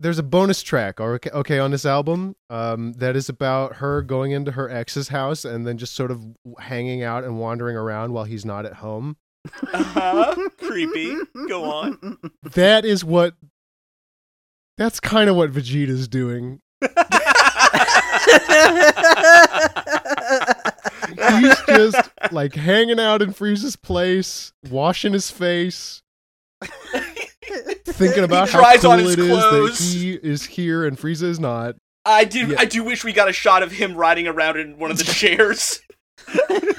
There's 0.01 0.18
a 0.18 0.24
bonus 0.24 0.62
track, 0.63 1.01
okay, 1.01 1.30
okay, 1.30 1.60
on 1.60 1.72
this 1.72 1.86
album, 1.86 2.38
um, 2.50 2.94
that 2.94 3.18
is 3.18 3.28
about 3.28 3.75
her 3.75 4.01
going 4.01 4.32
into 4.32 4.54
her 4.54 4.70
ex's 4.70 5.10
house 5.10 5.44
and 5.44 5.68
then 5.68 5.78
just 5.78 5.94
sort 5.94 6.10
of 6.10 6.25
hanging 6.58 7.04
out 7.04 7.25
and 7.25 7.38
wandering 7.38 7.75
around 7.75 8.13
while 8.13 8.24
he's 8.24 8.46
not 8.46 8.66
at 8.66 8.75
home. 8.75 9.18
Uh-huh. 9.74 10.50
Creepy. 10.58 11.18
Go 11.48 11.66
on. 11.66 12.18
That 12.54 12.86
is 12.86 13.04
what. 13.04 13.36
That's 14.79 15.01
kind 15.01 15.29
of 15.29 15.36
what 15.36 15.51
Vegeta's 15.51 16.07
doing. 16.07 16.62
He's 21.41 21.62
just 21.67 22.09
like 22.31 22.55
hanging 22.55 22.98
out 22.98 23.21
in 23.21 23.33
Frieza's 23.33 23.75
place, 23.75 24.53
washing 24.69 25.12
his 25.12 25.29
face, 25.29 26.01
thinking 27.83 28.24
about 28.24 28.50
how 28.51 28.77
cool 28.77 28.91
on 28.91 29.00
his 29.00 29.13
it 29.15 29.19
is 29.19 29.27
that 29.27 29.77
he 29.79 30.13
is 30.13 30.45
here 30.45 30.86
and 30.86 30.98
Frieza 30.98 31.24
is 31.24 31.41
not. 31.41 31.75
I 32.05 32.24
do. 32.24 32.48
Yeah. 32.48 32.55
I 32.59 32.63
do 32.63 32.81
wish 32.86 33.03
we 33.03 33.12
got 33.12 33.27
a 33.27 33.33
shot 33.33 33.63
of 33.63 33.74
him 33.74 33.95
riding 33.98 34.27
around 34.27 34.57
in 34.59 34.79
one 34.79 34.91
of 34.91 34.98
the 34.98 35.03
chairs. 35.03 35.81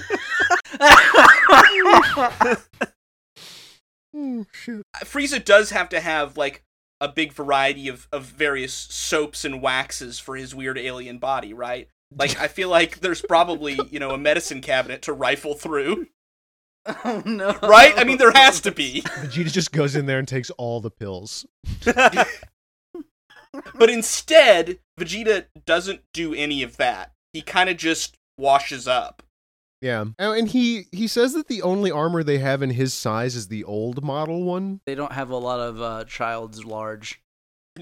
Oh 4.13 4.45
shit! 4.53 4.83
Frieza 5.05 5.43
does 5.43 5.71
have 5.71 5.89
to 5.91 6.01
have 6.01 6.37
like 6.37 6.65
a 7.01 7.09
big 7.09 7.33
variety 7.33 7.89
of, 7.89 8.07
of 8.13 8.25
various 8.25 8.75
soaps 8.75 9.45
and 9.45 9.63
waxes 9.63 10.19
for 10.19 10.37
his 10.37 10.55
weird 10.55 10.79
alien 10.79 11.19
body, 11.19 11.55
right? 11.55 11.89
Like 12.17 12.39
I 12.41 12.49
feel 12.49 12.69
like 12.69 13.01
there's 13.01 13.23
probably 13.23 13.79
you 13.91 14.01
know 14.01 14.11
a 14.11 14.19
medicine 14.19 14.61
cabinet 14.61 15.03
to 15.03 15.13
rifle 15.13 15.55
through, 15.55 16.09
oh 17.05 17.23
no! 17.25 17.57
right? 17.63 17.95
I 17.97 18.05
mean 18.05 18.19
there 18.19 18.33
has 18.33 18.61
to 18.63 18.73
be, 18.73 19.03
Vegeta 19.05 19.53
just 19.53 19.73
goes 19.73 19.95
in 19.95 20.07
there 20.07 20.19
and 20.19 20.27
takes 20.27 20.51
all 20.51 20.81
the 20.81 20.91
pills. 20.91 21.47
but 21.85 22.27
instead 23.89 24.81
Vegeta 24.99 25.47
doesn't 25.65 26.03
do 26.13 26.35
any 26.35 26.63
of 26.63 26.77
that. 26.79 27.13
He 27.33 27.43
kind 27.43 27.71
of 27.71 27.77
just 27.77 28.17
washes 28.37 28.89
up. 28.89 29.23
Yeah, 29.83 30.05
Oh, 30.19 30.33
and 30.33 30.47
he 30.49 30.85
he 30.93 31.07
says 31.07 31.33
that 31.33 31.49
the 31.49 31.63
only 31.63 31.91
armor 31.91 32.23
they 32.23 32.39
have 32.39 32.61
in 32.63 32.71
his 32.71 32.93
size 32.93 33.35
is 33.35 33.49
the 33.49 33.65
old 33.65 34.05
model 34.05 34.45
one. 34.45 34.81
They 34.85 34.95
don't 34.95 35.13
have 35.13 35.31
a 35.31 35.37
lot 35.37 35.59
of 35.61 35.81
uh, 35.81 36.05
child's 36.05 36.65
large. 36.65 37.23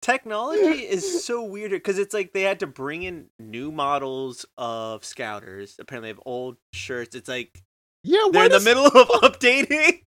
Technology 0.00 0.60
is 0.82 1.24
so 1.24 1.44
weird 1.44 1.70
because 1.70 1.96
it's 1.98 2.12
like 2.12 2.32
they 2.32 2.42
had 2.42 2.58
to 2.60 2.66
bring 2.66 3.04
in 3.04 3.26
new 3.38 3.70
models 3.70 4.44
of 4.58 5.04
scouters. 5.04 5.76
Apparently, 5.78 6.08
they 6.08 6.14
have 6.16 6.22
old 6.26 6.56
shirts. 6.72 7.14
It's 7.14 7.28
like 7.28 7.62
Yeah, 8.02 8.26
they're 8.32 8.46
in 8.46 8.52
the 8.52 8.58
middle 8.60 8.86
of 8.86 8.92
updating. 9.22 10.02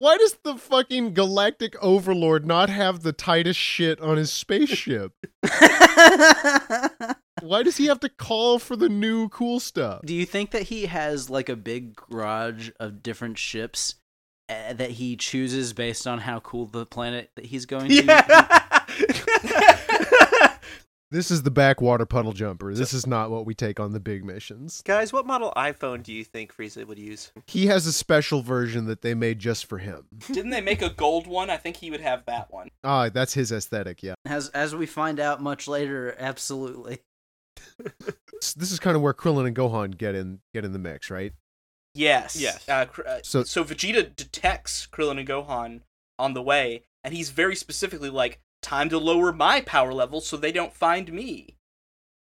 why 0.00 0.16
does 0.18 0.36
the 0.42 0.56
fucking 0.56 1.14
galactic 1.14 1.76
overlord 1.80 2.44
not 2.44 2.70
have 2.70 3.02
the 3.02 3.12
tightest 3.12 3.58
shit 3.60 4.00
on 4.00 4.16
his 4.16 4.32
spaceship? 4.32 5.12
Why 7.44 7.62
does 7.62 7.76
he 7.76 7.86
have 7.86 8.00
to 8.00 8.08
call 8.08 8.58
for 8.58 8.74
the 8.74 8.88
new 8.88 9.28
cool 9.28 9.60
stuff? 9.60 10.00
Do 10.04 10.14
you 10.14 10.24
think 10.24 10.50
that 10.52 10.62
he 10.62 10.86
has 10.86 11.28
like 11.28 11.50
a 11.50 11.56
big 11.56 11.94
garage 11.94 12.70
of 12.80 13.02
different 13.02 13.36
ships 13.36 13.96
uh, 14.48 14.72
that 14.72 14.92
he 14.92 15.14
chooses 15.14 15.74
based 15.74 16.06
on 16.06 16.20
how 16.20 16.40
cool 16.40 16.64
the 16.64 16.86
planet 16.86 17.32
that 17.36 17.44
he's 17.46 17.66
going 17.66 17.90
to? 17.90 18.04
Yeah. 18.04 18.80
This 21.14 21.30
is 21.30 21.44
the 21.44 21.50
backwater 21.52 22.06
puddle 22.06 22.32
jumper. 22.32 22.74
This 22.74 22.92
is 22.92 23.06
not 23.06 23.30
what 23.30 23.46
we 23.46 23.54
take 23.54 23.78
on 23.78 23.92
the 23.92 24.00
big 24.00 24.24
missions. 24.24 24.82
Guys, 24.84 25.12
what 25.12 25.28
model 25.28 25.52
iPhone 25.56 26.02
do 26.02 26.12
you 26.12 26.24
think 26.24 26.52
Frieza 26.52 26.84
would 26.84 26.98
use? 26.98 27.30
He 27.46 27.66
has 27.66 27.86
a 27.86 27.92
special 27.92 28.42
version 28.42 28.86
that 28.86 29.02
they 29.02 29.14
made 29.14 29.38
just 29.38 29.66
for 29.66 29.78
him. 29.78 30.06
Didn't 30.26 30.50
they 30.50 30.60
make 30.60 30.82
a 30.82 30.90
gold 30.90 31.28
one? 31.28 31.50
I 31.50 31.56
think 31.56 31.76
he 31.76 31.88
would 31.88 32.00
have 32.00 32.24
that 32.26 32.52
one. 32.52 32.68
Ah, 32.82 33.10
that's 33.10 33.34
his 33.34 33.52
aesthetic, 33.52 34.02
yeah. 34.02 34.14
As 34.24 34.48
as 34.48 34.74
we 34.74 34.86
find 34.86 35.20
out 35.20 35.40
much 35.40 35.68
later, 35.68 36.16
absolutely. 36.18 36.98
S- 38.40 38.54
This 38.54 38.70
is 38.72 38.78
kind 38.78 38.96
of 38.96 39.02
where 39.02 39.14
Krillin 39.14 39.46
and 39.46 39.56
Gohan 39.56 39.96
get 39.96 40.14
in 40.14 40.40
get 40.52 40.64
in 40.64 40.72
the 40.72 40.78
mix, 40.78 41.10
right? 41.10 41.32
Yes. 41.94 42.36
Yes. 42.36 42.68
Uh, 42.68 42.86
uh, 43.06 43.20
So- 43.22 43.44
so 43.44 43.64
Vegeta 43.64 44.14
detects 44.14 44.86
Krillin 44.86 45.18
and 45.18 45.28
Gohan 45.28 45.82
on 46.18 46.34
the 46.34 46.42
way, 46.42 46.82
and 47.02 47.14
he's 47.14 47.30
very 47.30 47.54
specifically 47.56 48.10
like, 48.10 48.40
"Time 48.62 48.88
to 48.88 48.98
lower 48.98 49.32
my 49.32 49.60
power 49.60 49.92
level 49.92 50.20
so 50.20 50.36
they 50.36 50.52
don't 50.52 50.72
find 50.74 51.12
me." 51.12 51.56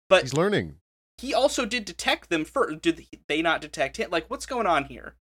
But 0.08 0.22
He's 0.22 0.34
learning. 0.34 0.80
he 1.18 1.32
also 1.32 1.64
did 1.64 1.84
detect 1.84 2.28
them 2.30 2.44
first. 2.44 2.82
Did 2.82 3.06
they 3.28 3.42
not 3.42 3.60
detect 3.60 3.96
him? 3.96 4.10
Like, 4.10 4.28
what's 4.28 4.46
going 4.46 4.66
on 4.66 4.84
here? 4.86 5.16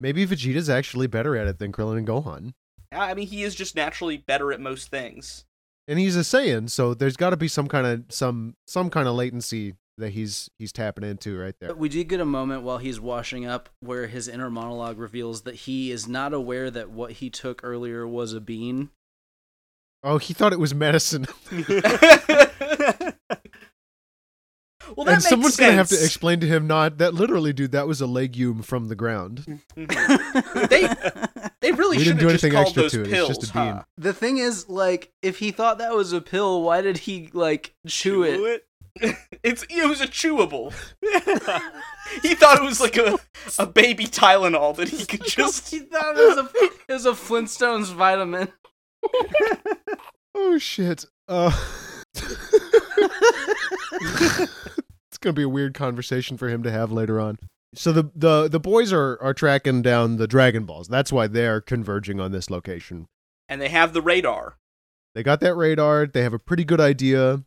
Maybe 0.00 0.26
Vegeta's 0.26 0.68
actually 0.68 1.06
better 1.06 1.36
at 1.36 1.46
it 1.46 1.58
than 1.58 1.72
Krillin 1.72 1.98
and 1.98 2.06
Gohan. 2.06 2.52
I 2.92 3.14
mean, 3.14 3.26
he 3.28 3.42
is 3.42 3.54
just 3.54 3.74
naturally 3.74 4.16
better 4.18 4.52
at 4.52 4.60
most 4.60 4.88
things. 4.90 5.44
And 5.88 5.98
he's 5.98 6.16
a 6.16 6.20
Saiyan, 6.20 6.68
so 6.68 6.94
there's 6.94 7.16
got 7.16 7.30
to 7.30 7.36
be 7.36 7.48
some 7.48 7.68
kind 7.68 7.86
of 7.86 8.04
some 8.08 8.56
some 8.66 8.90
kind 8.90 9.06
of 9.06 9.14
latency 9.14 9.74
that 9.98 10.10
he's 10.10 10.50
he's 10.58 10.72
tapping 10.72 11.04
into 11.04 11.38
right 11.38 11.54
there. 11.60 11.74
We 11.74 11.88
did 11.88 12.08
get 12.08 12.20
a 12.20 12.24
moment 12.24 12.62
while 12.62 12.78
he's 12.78 13.00
washing 13.00 13.46
up 13.46 13.68
where 13.80 14.06
his 14.06 14.28
inner 14.28 14.50
monologue 14.50 14.98
reveals 14.98 15.42
that 15.42 15.54
he 15.54 15.90
is 15.90 16.08
not 16.08 16.32
aware 16.32 16.70
that 16.70 16.90
what 16.90 17.12
he 17.12 17.30
took 17.30 17.60
earlier 17.62 18.06
was 18.06 18.32
a 18.32 18.40
bean. 18.40 18.90
Oh, 20.02 20.18
he 20.18 20.34
thought 20.34 20.52
it 20.52 20.60
was 20.60 20.74
medicine. 20.74 21.26
well, 21.50 21.68
that 21.68 23.14
and 24.98 25.06
makes 25.06 25.28
someone's 25.28 25.54
sense. 25.54 25.66
gonna 25.66 25.72
have 25.72 25.88
to 25.88 26.04
explain 26.04 26.40
to 26.40 26.46
him 26.46 26.66
not 26.66 26.98
that 26.98 27.14
literally, 27.14 27.52
dude, 27.52 27.72
that 27.72 27.88
was 27.88 28.00
a 28.00 28.06
legume 28.06 28.62
from 28.62 28.88
the 28.88 28.94
ground. 28.94 29.62
they 29.74 30.88
they 31.66 31.72
really 31.72 31.96
We 31.98 32.04
should 32.04 32.18
didn't 32.18 32.20
do 32.20 32.26
have 32.26 32.34
just 32.34 32.44
anything 32.44 32.60
extra 32.60 32.82
those 32.82 32.92
to 32.92 33.02
it, 33.02 33.12
it's 33.12 33.28
just 33.28 33.50
a 33.50 33.52
bean. 33.52 33.62
huh? 33.74 33.82
the 33.98 34.12
thing 34.12 34.38
is, 34.38 34.68
like, 34.68 35.12
if 35.22 35.38
he 35.38 35.50
thought 35.50 35.78
that 35.78 35.92
was 35.94 36.12
a 36.12 36.20
pill, 36.20 36.62
why 36.62 36.80
did 36.80 36.98
he 36.98 37.28
like 37.32 37.74
chew 37.86 38.22
it? 38.22 38.62
It's 39.42 39.62
it 39.68 39.86
was 39.86 40.00
a 40.00 40.06
chewable. 40.06 40.72
He 42.22 42.34
thought 42.34 42.56
it 42.58 42.62
was 42.64 42.80
like 42.80 42.96
a 42.96 43.18
a 43.58 43.66
baby 43.66 44.04
Tylenol 44.06 44.74
that 44.76 44.88
he 44.88 45.04
could 45.04 45.24
just. 45.26 45.70
he 45.70 45.80
thought 45.80 46.16
it 46.16 46.26
was 46.28 46.38
a 46.38 46.48
it 46.88 46.92
was 46.94 47.04
a 47.04 47.10
Flintstones 47.12 47.92
vitamin. 47.92 48.48
Oh 50.34 50.56
shit. 50.56 51.04
Uh 51.28 51.50
It's 55.10 55.18
gonna 55.20 55.32
be 55.34 55.42
a 55.42 55.48
weird 55.48 55.74
conversation 55.74 56.36
for 56.36 56.48
him 56.48 56.62
to 56.62 56.70
have 56.70 56.92
later 56.92 57.20
on. 57.20 57.38
So 57.76 57.92
the 57.92 58.10
the 58.14 58.48
the 58.48 58.60
boys 58.60 58.92
are 58.92 59.20
are 59.22 59.34
tracking 59.34 59.82
down 59.82 60.16
the 60.16 60.26
Dragon 60.26 60.64
Balls. 60.64 60.88
That's 60.88 61.12
why 61.12 61.26
they're 61.26 61.60
converging 61.60 62.20
on 62.20 62.32
this 62.32 62.50
location. 62.50 63.06
And 63.48 63.60
they 63.60 63.68
have 63.68 63.92
the 63.92 64.02
radar. 64.02 64.56
They 65.14 65.22
got 65.22 65.40
that 65.40 65.54
radar. 65.54 66.06
They 66.06 66.22
have 66.22 66.32
a 66.32 66.38
pretty 66.38 66.64
good 66.64 66.80
idea 66.80 67.44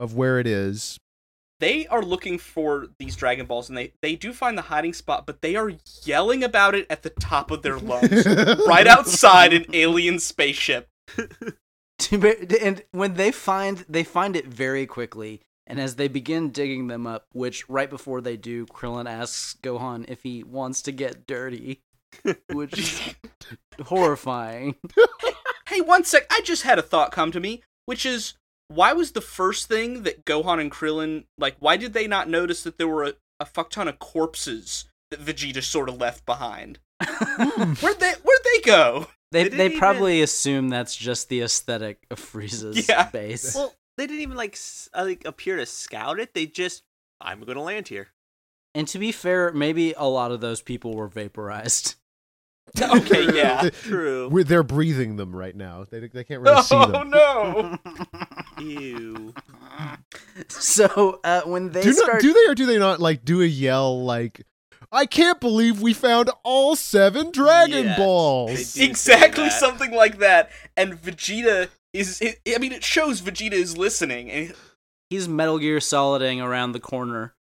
of 0.00 0.14
where 0.14 0.38
it 0.38 0.46
is. 0.46 0.98
They 1.60 1.86
are 1.86 2.02
looking 2.02 2.38
for 2.38 2.88
these 2.98 3.16
Dragon 3.16 3.46
Balls, 3.46 3.68
and 3.68 3.78
they 3.78 3.92
they 4.02 4.16
do 4.16 4.32
find 4.32 4.58
the 4.58 4.62
hiding 4.62 4.92
spot, 4.92 5.26
but 5.26 5.40
they 5.40 5.56
are 5.56 5.72
yelling 6.04 6.42
about 6.42 6.74
it 6.74 6.86
at 6.90 7.02
the 7.02 7.10
top 7.10 7.50
of 7.50 7.62
their 7.62 7.78
lungs, 7.78 8.26
right 8.66 8.86
outside 8.86 9.52
an 9.52 9.66
alien 9.72 10.18
spaceship. 10.18 10.88
And 12.10 12.82
when 12.90 13.14
they 13.14 13.32
find 13.32 13.78
they 13.88 14.04
find 14.04 14.36
it 14.36 14.46
very 14.46 14.86
quickly 14.86 15.40
and 15.66 15.80
as 15.80 15.96
they 15.96 16.08
begin 16.08 16.50
digging 16.50 16.86
them 16.86 17.06
up 17.06 17.24
which 17.32 17.68
right 17.68 17.90
before 17.90 18.20
they 18.20 18.36
do 18.36 18.66
krillin 18.66 19.08
asks 19.08 19.56
gohan 19.62 20.04
if 20.08 20.22
he 20.22 20.42
wants 20.42 20.82
to 20.82 20.92
get 20.92 21.26
dirty 21.26 21.80
which 22.52 22.78
is 22.78 23.14
horrifying 23.84 24.74
Hey, 25.68 25.80
one 25.80 26.04
sec. 26.04 26.26
I 26.30 26.40
just 26.44 26.62
had 26.62 26.78
a 26.78 26.82
thought 26.82 27.10
come 27.10 27.32
to 27.32 27.40
me, 27.40 27.60
which 27.86 28.06
is 28.06 28.34
why 28.68 28.92
was 28.92 29.10
the 29.12 29.20
first 29.20 29.66
thing 29.66 30.04
that 30.04 30.24
Gohan 30.24 30.60
and 30.60 30.70
Krillin 30.70 31.24
like? 31.38 31.56
Why 31.58 31.76
did 31.76 31.92
they 31.92 32.06
not 32.06 32.28
notice 32.30 32.62
that 32.62 32.78
there 32.78 32.86
were 32.86 33.02
a, 33.02 33.14
a 33.40 33.44
fuck 33.44 33.70
ton 33.70 33.88
of 33.88 33.98
corpses 33.98 34.84
that 35.10 35.20
Vegeta 35.20 35.60
sort 35.64 35.88
of 35.88 35.98
left 36.00 36.24
behind? 36.24 36.78
Where'd 37.04 37.98
they 37.98 38.12
Where'd 38.22 38.44
they 38.44 38.60
go? 38.64 39.08
they, 39.32 39.42
They 39.42 39.48
they, 39.48 39.56
didn't 39.56 39.60
even- 39.72 39.78
probably 39.80 40.22
assume 40.22 40.68
that's 40.68 40.94
just 40.96 41.28
the 41.28 41.40
aesthetic 41.42 42.06
of 42.12 42.20
frieza's 42.20 42.88
Yeah. 42.88 43.10
base 43.10 43.56
well, 43.56 43.74
they 43.96 44.06
didn't 44.06 44.22
even 44.22 44.36
like 44.36 44.58
uh, 44.94 45.04
like 45.04 45.24
appear 45.24 45.56
to 45.56 45.66
scout 45.66 46.18
it. 46.20 46.34
They 46.34 46.46
just, 46.46 46.82
I'm 47.20 47.40
gonna 47.40 47.62
land 47.62 47.88
here. 47.88 48.08
and 48.74 48.86
to 48.88 48.98
be 48.98 49.10
fair 49.12 49.52
maybe 49.52 49.94
a 49.96 50.04
lot 50.08 50.30
of 50.32 50.40
those 50.40 50.60
people 50.62 50.94
were 50.94 51.08
vaporized 51.08 51.94
Okay, 52.82 53.32
yeah. 53.34 53.70
True. 53.70 54.28
We're, 54.28 54.42
they're 54.44 54.64
breathing 54.64 55.16
them 55.16 55.34
right 55.34 55.54
now. 55.54 55.84
They 55.88 56.00
they 56.08 56.24
can't 56.24 56.40
really 56.42 56.62
see 56.62 56.74
them. 56.76 56.94
Oh 56.94 57.02
no! 57.04 57.78
Ew. 58.64 59.32
so 60.48 61.20
uh, 61.24 61.42
when 61.42 61.70
they 61.70 61.82
do, 61.82 61.92
not, 61.92 62.20
do 62.20 62.32
they 62.32 62.50
or 62.50 62.54
do 62.54 62.66
they 62.66 62.78
not 62.78 63.00
like 63.00 63.24
do 63.24 63.40
a 63.42 63.46
yell 63.46 64.04
like 64.04 64.42
I 64.92 65.06
can't 65.06 65.40
believe 65.40 65.80
we 65.80 65.92
found 65.92 66.30
all 66.42 66.76
seven 66.76 67.30
Dragon 67.32 67.86
Yes, 67.86 67.98
Balls. 67.98 68.50
they 68.50 68.56
do. 68.56 68.62
say 68.64 68.84
exactly 68.84 69.50
something 69.50 69.92
like 69.92 70.18
that. 70.18 70.50
And 70.76 70.94
Vegeta 70.94 71.68
is. 71.96 72.20
It, 72.20 72.40
I 72.54 72.58
mean, 72.58 72.72
it 72.72 72.84
shows 72.84 73.20
Vegeta 73.20 73.52
is 73.52 73.76
listening, 73.76 74.30
and 74.30 74.54
he's 75.10 75.28
metal 75.28 75.58
gear 75.58 75.80
soliding 75.80 76.40
around 76.40 76.72
the 76.72 76.80
corner 76.80 77.36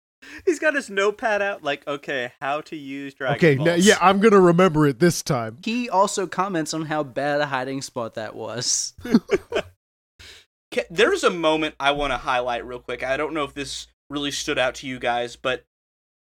He's 0.46 0.60
got 0.60 0.76
his 0.76 0.90
notepad 0.90 1.42
out, 1.42 1.64
like, 1.64 1.88
okay, 1.88 2.32
how 2.40 2.62
to 2.62 2.76
use 2.76 3.14
Dragon 3.14 3.38
Okay, 3.38 3.56
Balls. 3.56 3.66
now, 3.66 3.76
yeah, 3.76 3.98
I'm 4.00 4.20
gonna 4.20 4.40
remember 4.40 4.86
it 4.88 5.00
this 5.00 5.22
time. 5.22 5.58
he 5.64 5.90
also 5.90 6.28
comments 6.28 6.74
on 6.74 6.86
how 6.86 7.04
bad 7.04 7.42
a 7.42 7.48
hiding 7.48 7.82
spot 7.82 8.16
that 8.16 8.36
was 8.36 8.94
There's 10.90 11.24
a 11.24 11.30
moment 11.30 11.76
I 11.80 11.92
want 11.92 12.12
to 12.12 12.18
highlight 12.18 12.66
real 12.66 12.80
quick. 12.80 13.04
I 13.04 13.18
don't 13.18 13.34
know 13.34 13.44
if 13.44 13.54
this 13.54 13.88
really 14.10 14.32
stood 14.32 14.58
out 14.58 14.76
to 14.76 14.88
you 14.88 15.00
guys, 15.00 15.36
but 15.36 15.66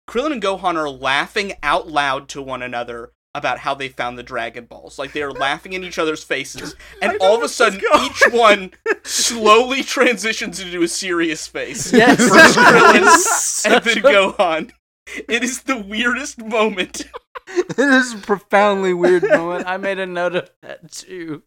Krillin 0.08 0.32
and 0.32 0.42
Gohan 0.42 0.76
are 0.76 0.88
laughing 0.88 1.54
out 1.62 1.88
loud 1.88 2.28
to 2.30 2.42
one 2.42 2.62
another 2.62 3.12
about 3.38 3.58
how 3.58 3.74
they 3.74 3.88
found 3.88 4.18
the 4.18 4.22
Dragon 4.22 4.66
Balls. 4.66 4.98
Like 4.98 5.12
they 5.12 5.22
are 5.22 5.32
laughing 5.46 5.72
in 5.72 5.84
each 5.84 5.98
other's 5.98 6.22
faces, 6.22 6.74
and 7.00 7.16
all 7.20 7.36
of 7.36 7.42
a 7.42 7.48
sudden, 7.48 7.80
each 8.02 8.22
one 8.30 8.72
slowly 9.04 9.82
transitions 9.82 10.60
into 10.60 10.82
a 10.82 10.88
serious 10.88 11.46
face. 11.46 11.92
Yes. 11.92 12.18
First 12.28 12.58
Krillin, 12.58 13.64
and 13.72 13.84
then 13.84 13.98
a- 13.98 14.02
Gohan. 14.02 14.70
It 15.26 15.42
is 15.42 15.62
the 15.62 15.78
weirdest 15.78 16.36
moment. 16.38 17.04
It 17.48 17.78
is 17.78 18.12
a 18.12 18.18
profoundly 18.18 18.92
weird 18.92 19.22
moment. 19.22 19.66
I 19.66 19.78
made 19.78 19.98
a 19.98 20.04
note 20.06 20.34
of 20.36 20.50
that 20.62 20.92
too. 20.92 21.42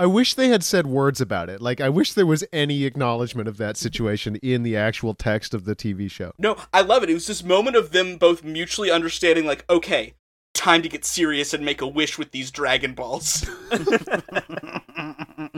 I 0.00 0.06
wish 0.06 0.32
they 0.32 0.48
had 0.48 0.64
said 0.64 0.86
words 0.86 1.20
about 1.20 1.50
it. 1.50 1.60
Like 1.60 1.78
I 1.78 1.90
wish 1.90 2.14
there 2.14 2.24
was 2.24 2.42
any 2.54 2.84
acknowledgement 2.84 3.48
of 3.48 3.58
that 3.58 3.76
situation 3.76 4.36
in 4.36 4.62
the 4.62 4.74
actual 4.74 5.12
text 5.12 5.52
of 5.52 5.66
the 5.66 5.76
TV 5.76 6.10
show. 6.10 6.32
No, 6.38 6.56
I 6.72 6.80
love 6.80 7.02
it. 7.02 7.10
It 7.10 7.14
was 7.14 7.26
this 7.26 7.44
moment 7.44 7.76
of 7.76 7.92
them 7.92 8.16
both 8.16 8.42
mutually 8.42 8.90
understanding, 8.90 9.44
like, 9.44 9.62
okay, 9.68 10.14
time 10.54 10.80
to 10.80 10.88
get 10.88 11.04
serious 11.04 11.52
and 11.52 11.66
make 11.66 11.82
a 11.82 11.86
wish 11.86 12.16
with 12.16 12.30
these 12.30 12.50
Dragon 12.50 12.94
Balls. 12.94 13.46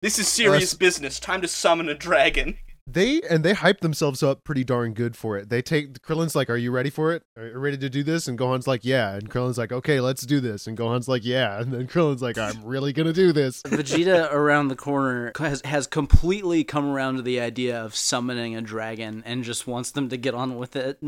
This 0.00 0.20
is 0.20 0.28
serious 0.28 0.74
Uh, 0.74 0.78
business. 0.78 1.18
Time 1.18 1.42
to 1.42 1.48
summon 1.48 1.88
a 1.88 1.94
dragon. 1.94 2.56
They 2.90 3.20
and 3.28 3.44
they 3.44 3.52
hype 3.52 3.80
themselves 3.80 4.22
up 4.22 4.44
pretty 4.44 4.64
darn 4.64 4.94
good 4.94 5.14
for 5.14 5.36
it. 5.36 5.50
They 5.50 5.60
take 5.60 6.00
Krillin's 6.00 6.34
like, 6.34 6.48
"Are 6.48 6.56
you 6.56 6.70
ready 6.70 6.88
for 6.88 7.12
it? 7.12 7.22
Are 7.36 7.48
you 7.48 7.58
ready 7.58 7.76
to 7.76 7.90
do 7.90 8.02
this?" 8.02 8.26
And 8.26 8.38
Gohan's 8.38 8.66
like, 8.66 8.82
"Yeah." 8.82 9.14
And 9.14 9.28
Krillin's 9.28 9.58
like, 9.58 9.72
"Okay, 9.72 10.00
let's 10.00 10.24
do 10.24 10.40
this." 10.40 10.66
And 10.66 10.76
Gohan's 10.76 11.06
like, 11.06 11.22
"Yeah." 11.22 11.60
And 11.60 11.70
then 11.70 11.86
Krillin's 11.86 12.22
like, 12.22 12.38
"I'm 12.38 12.64
really 12.64 12.94
gonna 12.94 13.12
do 13.12 13.30
this." 13.30 13.62
Vegeta 13.66 14.32
around 14.32 14.68
the 14.68 14.76
corner 14.76 15.32
has, 15.38 15.60
has 15.66 15.86
completely 15.86 16.64
come 16.64 16.86
around 16.86 17.16
to 17.16 17.22
the 17.22 17.40
idea 17.40 17.78
of 17.78 17.94
summoning 17.94 18.56
a 18.56 18.62
dragon 18.62 19.22
and 19.26 19.44
just 19.44 19.66
wants 19.66 19.90
them 19.90 20.08
to 20.08 20.16
get 20.16 20.34
on 20.34 20.56
with 20.56 20.74
it. 20.74 20.98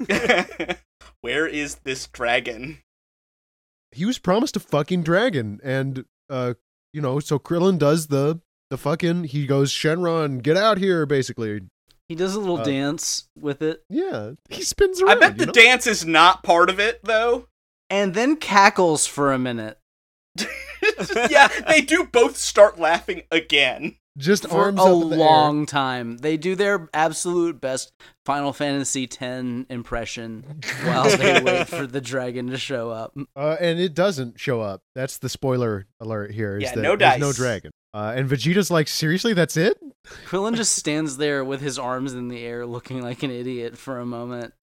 Where 1.20 1.46
is 1.46 1.76
this 1.84 2.08
dragon? 2.08 2.78
He 3.92 4.04
was 4.04 4.18
promised 4.18 4.56
a 4.56 4.60
fucking 4.60 5.04
dragon, 5.04 5.60
and 5.62 6.04
uh, 6.28 6.54
you 6.92 7.00
know, 7.00 7.20
so 7.20 7.38
Krillin 7.38 7.78
does 7.78 8.08
the 8.08 8.40
the 8.70 8.78
fucking. 8.78 9.24
He 9.24 9.46
goes, 9.46 9.72
"Shenron, 9.72 10.42
get 10.42 10.56
out 10.56 10.78
here!" 10.78 11.06
Basically, 11.06 11.60
He 12.08 12.14
does 12.14 12.34
a 12.34 12.40
little 12.40 12.58
Uh, 12.60 12.64
dance 12.64 13.28
with 13.38 13.60
it 13.62 13.84
yeah. 13.90 14.32
He 14.48 14.62
spins 14.62 15.00
around. 15.02 15.18
I 15.18 15.20
bet 15.28 15.38
the 15.38 15.46
know? 15.46 15.52
dance 15.52 15.86
is 15.86 16.04
not 16.06 16.42
part 16.42 16.70
of 16.70 16.78
it, 16.80 17.00
though. 17.04 17.48
and 17.90 18.14
then 18.14 18.36
cackles 18.36 19.06
for 19.06 19.32
a 19.32 19.38
minute. 19.38 19.78
yeah, 21.30 21.48
they 21.68 21.80
do 21.80 22.04
both 22.04 22.36
start 22.36 22.78
laughing 22.78 23.22
again. 23.30 23.96
Just 24.16 24.48
for 24.48 24.64
arms 24.64 24.80
a 24.80 24.82
up 24.82 25.02
in 25.04 25.12
air. 25.12 25.18
long 25.18 25.64
time. 25.66 26.18
They 26.18 26.36
do 26.36 26.56
their 26.56 26.88
absolute 26.92 27.60
best 27.60 27.92
Final 28.26 28.52
Fantasy 28.52 29.04
X 29.04 29.16
impression 29.70 30.60
while 30.82 31.04
they 31.16 31.40
wait 31.44 31.68
for 31.68 31.86
the 31.86 32.00
dragon 32.00 32.48
to 32.48 32.58
show 32.58 32.90
up. 32.90 33.14
Uh, 33.36 33.56
and 33.60 33.78
it 33.78 33.94
doesn't 33.94 34.40
show 34.40 34.60
up. 34.60 34.80
That's 34.96 35.18
the 35.18 35.28
spoiler 35.28 35.86
alert 36.00 36.32
here. 36.32 36.56
Is 36.56 36.64
Yeah, 36.64 36.74
that 36.74 36.82
no 36.82 36.96
there's 36.96 37.20
no 37.20 37.32
dragon. 37.32 37.70
Uh, 37.98 38.12
and 38.14 38.28
Vegeta's 38.30 38.70
like, 38.70 38.86
seriously, 38.86 39.32
that's 39.34 39.56
it? 39.56 39.76
Krillin 40.26 40.54
just 40.54 40.74
stands 40.76 41.16
there 41.16 41.44
with 41.44 41.60
his 41.60 41.80
arms 41.80 42.12
in 42.12 42.28
the 42.28 42.44
air, 42.44 42.64
looking 42.64 43.02
like 43.02 43.24
an 43.24 43.32
idiot 43.32 43.76
for 43.76 43.98
a 43.98 44.06
moment. 44.06 44.54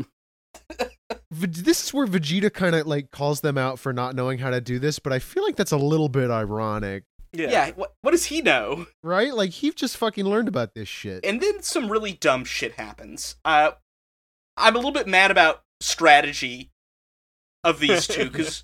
This 1.31 1.83
is 1.83 1.93
where 1.93 2.07
Vegeta 2.07 2.53
kind 2.53 2.75
of 2.75 2.87
like 2.87 3.11
calls 3.11 3.41
them 3.41 3.57
out 3.57 3.77
for 3.77 3.91
not 3.91 4.15
knowing 4.15 4.39
how 4.39 4.51
to 4.51 4.61
do 4.61 4.79
this, 4.79 4.99
but 4.99 5.11
I 5.11 5.19
feel 5.19 5.43
like 5.43 5.57
that's 5.57 5.73
a 5.73 5.77
little 5.77 6.07
bit 6.07 6.31
ironic, 6.31 7.03
Yeah. 7.33 7.71
what, 7.71 7.93
what 8.01 8.11
does 8.11 8.25
he 8.25 8.41
know? 8.41 8.85
right? 9.03 9.33
Like 9.33 9.49
he 9.49 9.71
just 9.71 9.97
fucking 9.97 10.23
learned 10.23 10.47
about 10.47 10.73
this 10.73 10.87
shit. 10.87 11.25
And 11.25 11.41
then 11.41 11.61
some 11.61 11.91
really 11.91 12.13
dumb 12.13 12.45
shit 12.45 12.75
happens. 12.75 13.35
Uh, 13.43 13.71
I'm 14.55 14.75
a 14.75 14.77
little 14.77 14.93
bit 14.93 15.07
mad 15.07 15.29
about 15.29 15.63
strategy 15.81 16.71
of 17.65 17.79
these 17.81 18.07
two 18.07 18.29
because, 18.29 18.63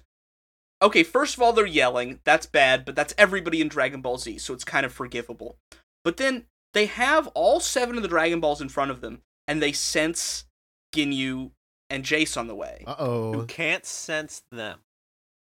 okay, 0.82 1.04
first 1.04 1.36
of 1.36 1.42
all, 1.42 1.54
they're 1.54 1.66
yelling. 1.66 2.20
That's 2.24 2.46
bad, 2.46 2.86
but 2.86 2.96
that's 2.96 3.14
everybody 3.18 3.62
in 3.62 3.68
Dragon 3.68 4.02
Ball 4.02 4.18
Z, 4.18 4.40
so 4.40 4.54
it's 4.54 4.64
kind 4.64 4.86
of 4.86 4.94
forgivable. 4.94 5.58
But 6.04 6.18
then 6.18 6.46
they 6.74 6.88
have 6.88 7.28
all 7.28 7.60
seven 7.60 7.98
of 7.98 8.02
the 8.02 8.10
Dragon 8.10 8.40
Balls 8.40 8.62
in 8.62 8.70
front 8.70 8.92
of 8.92 9.02
them, 9.02 9.22
and 9.48 9.62
they 9.62 9.72
sense 9.72 10.46
Ginyu 10.96 11.52
and 11.90 12.04
Jeice 12.04 12.38
on 12.38 12.48
the 12.48 12.56
way. 12.56 12.84
Uh 12.88 12.96
Who 12.96 13.42
oh. 13.42 13.46
can't 13.48 13.86
sense 13.86 14.44
them? 14.52 14.80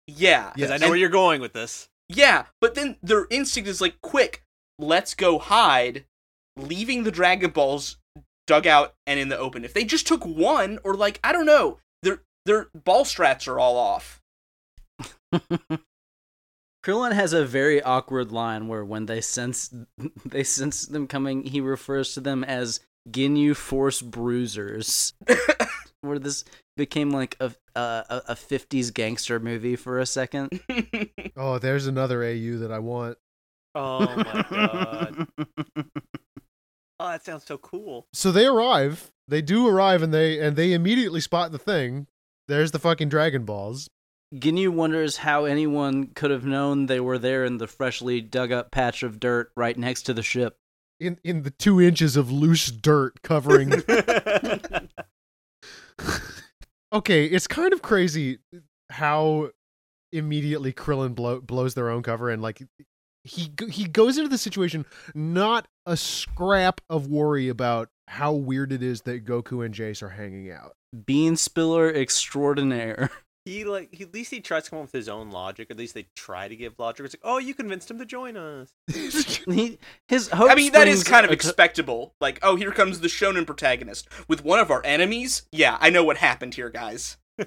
Yeah, 0.07 0.53
Because 0.55 0.71
I 0.71 0.77
know 0.77 0.87
And- 0.87 0.91
where 0.91 0.99
you're 0.99 1.09
going 1.09 1.41
with 1.41 1.53
this. 1.53 1.89
Yeah, 2.09 2.47
but 2.61 2.75
then 2.75 2.97
their 3.05 3.29
instinct 3.31 3.69
is 3.69 3.81
like, 3.81 4.01
quick, 4.01 4.43
let's 4.81 5.15
go 5.15 5.39
hide, 5.39 6.07
leaving 6.57 7.05
the 7.05 7.13
Dragon 7.13 7.51
Balls 7.51 7.99
dug 8.49 8.67
out 8.67 8.95
and 9.07 9.21
in 9.21 9.29
the 9.29 9.39
open. 9.39 9.65
If 9.65 9.73
they 9.73 9.85
just 9.85 10.09
took 10.09 10.27
one, 10.27 10.81
or 10.83 10.95
like, 10.95 11.21
I 11.23 11.31
don't 11.31 11.47
know, 11.47 11.79
their 12.03 12.23
their 12.47 12.69
ball 12.75 13.05
strats 13.05 13.47
are 13.47 13.61
all 13.61 13.77
off. 13.77 14.20
Krillin 16.85 17.13
has 17.13 17.33
a 17.33 17.45
very 17.45 17.83
awkward 17.83 18.33
line 18.33 18.69
where 18.69 18.85
when 18.85 19.07
they 19.07 19.21
sense 19.21 19.73
they 20.25 20.45
sense 20.45 20.87
them 20.87 21.07
coming, 21.07 21.45
he 21.45 21.61
refers 21.61 22.15
to 22.15 22.21
them 22.21 22.43
as 22.45 22.81
Ginyu 23.09 23.57
Force 23.57 24.03
Bruisers. 24.03 25.15
where 26.01 26.19
this 26.19 26.45
became 26.77 27.11
like 27.11 27.37
a 27.41 27.53
a 27.75 28.23
a 28.29 28.37
fifties 28.37 28.91
gangster 28.91 29.39
movie 29.39 29.77
for 29.77 29.99
a 29.99 30.07
second. 30.07 30.61
Oh, 31.37 31.59
there's 31.59 31.87
another 31.87 32.23
AU 32.23 32.59
that 32.59 32.71
I 32.71 32.81
want. 32.81 33.17
Oh 33.75 34.01
my 34.01 34.45
god. 34.51 35.27
Oh, 36.99 37.09
that 37.09 37.25
sounds 37.25 37.47
so 37.47 37.57
cool. 37.57 38.07
So 38.13 38.31
they 38.31 38.45
arrive. 38.45 39.11
They 39.27 39.41
do 39.41 39.67
arrive, 39.67 40.03
and 40.03 40.13
they 40.13 40.39
and 40.39 40.55
they 40.55 40.75
immediately 40.75 41.21
spot 41.21 41.51
the 41.51 41.59
thing. 41.59 42.07
There's 42.47 42.73
the 42.73 42.79
fucking 42.79 43.09
Dragon 43.09 43.45
Balls. 43.45 43.89
Ginyu 44.35 44.71
wonders 44.71 45.19
how 45.19 45.45
anyone 45.45 46.09
could 46.09 46.31
have 46.31 46.45
known 46.45 46.87
they 46.87 47.01
were 47.01 47.19
there 47.19 47.45
in 47.45 47.59
the 47.59 47.67
freshly 47.67 48.21
dug 48.21 48.53
up 48.53 48.71
patch 48.71 49.03
of 49.03 49.19
dirt 49.19 49.51
right 49.57 49.77
next 49.77 50.03
to 50.03 50.15
the 50.15 50.23
ship. 50.23 50.57
in 51.01 51.19
in 51.25 51.43
the 51.43 51.51
two 51.51 51.81
inches 51.81 52.17
of 52.17 52.31
loose 52.31 52.71
dirt 52.71 53.23
covering. 53.23 53.73
okay, 56.93 57.25
it's 57.27 57.49
kind 57.49 57.73
of 57.73 57.83
crazy 57.83 58.39
how 58.91 59.51
immediately 60.13 60.73
Krillin 60.73 61.15
blow, 61.15 61.41
blows 61.41 61.75
their 61.75 61.89
own 61.89 62.03
cover 62.03 62.31
and 62.31 62.43
like 62.43 62.63
he 63.25 63.53
he 63.69 63.85
goes 63.85 64.17
into 64.17 64.29
the 64.29 64.39
situation 64.39 64.87
not 65.15 65.67
a 65.87 65.97
scrap 65.97 66.81
of 66.89 67.07
worry 67.09 67.49
about 67.49 67.89
how 68.09 68.33
weird 68.33 68.73
it 68.73 68.83
is 68.83 69.03
that 69.03 69.25
Goku 69.25 69.65
and 69.65 69.75
Jeice 69.75 70.03
are 70.03 70.09
hanging 70.11 70.51
out. 70.51 70.73
Bean 71.07 71.37
spiller 71.37 71.93
extraordinaire. 71.93 73.11
he 73.45 73.65
like 73.65 73.89
he, 73.93 74.05
at 74.05 74.15
least 74.15 74.31
he 74.31 74.41
tries 74.41 74.65
to 74.65 74.71
come 74.71 74.79
up 74.81 74.85
with 74.85 74.93
his 74.93 75.09
own 75.09 75.31
logic. 75.31 75.71
At 75.71 75.77
least 75.77 75.95
they 75.95 76.07
try 76.17 76.49
to 76.49 76.57
give 76.57 76.79
logic. 76.79 77.07
It's 77.07 77.15
like, 77.15 77.23
oh, 77.25 77.39
you 77.39 77.55
convinced 77.55 77.91
him 77.91 77.99
to 77.99 78.05
join 78.07 78.37
us. 78.37 78.73
he, 79.47 79.79
his 80.09 80.29
hope 80.29 80.51
I 80.51 80.55
mean, 80.55 80.73
that 80.73 80.89
is 80.89 81.05
kind 81.05 81.25
of 81.25 81.31
at- 81.31 81.35
expectable. 81.35 82.15
Like, 82.21 82.39
oh, 82.43 82.57
here 82.57 82.73
comes 82.73 83.01
the 83.01 83.09
shonen 83.09 83.47
protagonist 83.47 84.09
with 84.29 84.45
one 84.45 84.59
of 84.59 84.71
our 84.71 84.85
enemies. 84.85 85.43
Yeah, 85.53 85.79
I 85.81 85.91
know 85.91 86.05
what 86.05 86.19
happened 86.19 86.55
here, 86.55 86.71
guys. 86.71 87.17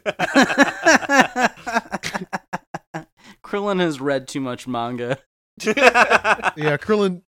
Krillin 3.43 3.79
has 3.79 4.01
read 4.01 4.27
too 4.27 4.41
much 4.41 4.67
manga. 4.67 5.19
yeah, 5.63 6.77
Krillin 6.77 7.21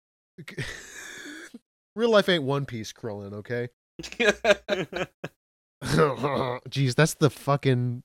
Real 1.96 2.10
life 2.10 2.28
ain't 2.28 2.44
One 2.44 2.66
Piece, 2.66 2.92
Krillin, 2.92 3.32
okay? 3.34 3.68
Jeez, 5.82 6.94
that's 6.94 7.14
the 7.14 7.30
fucking 7.30 8.02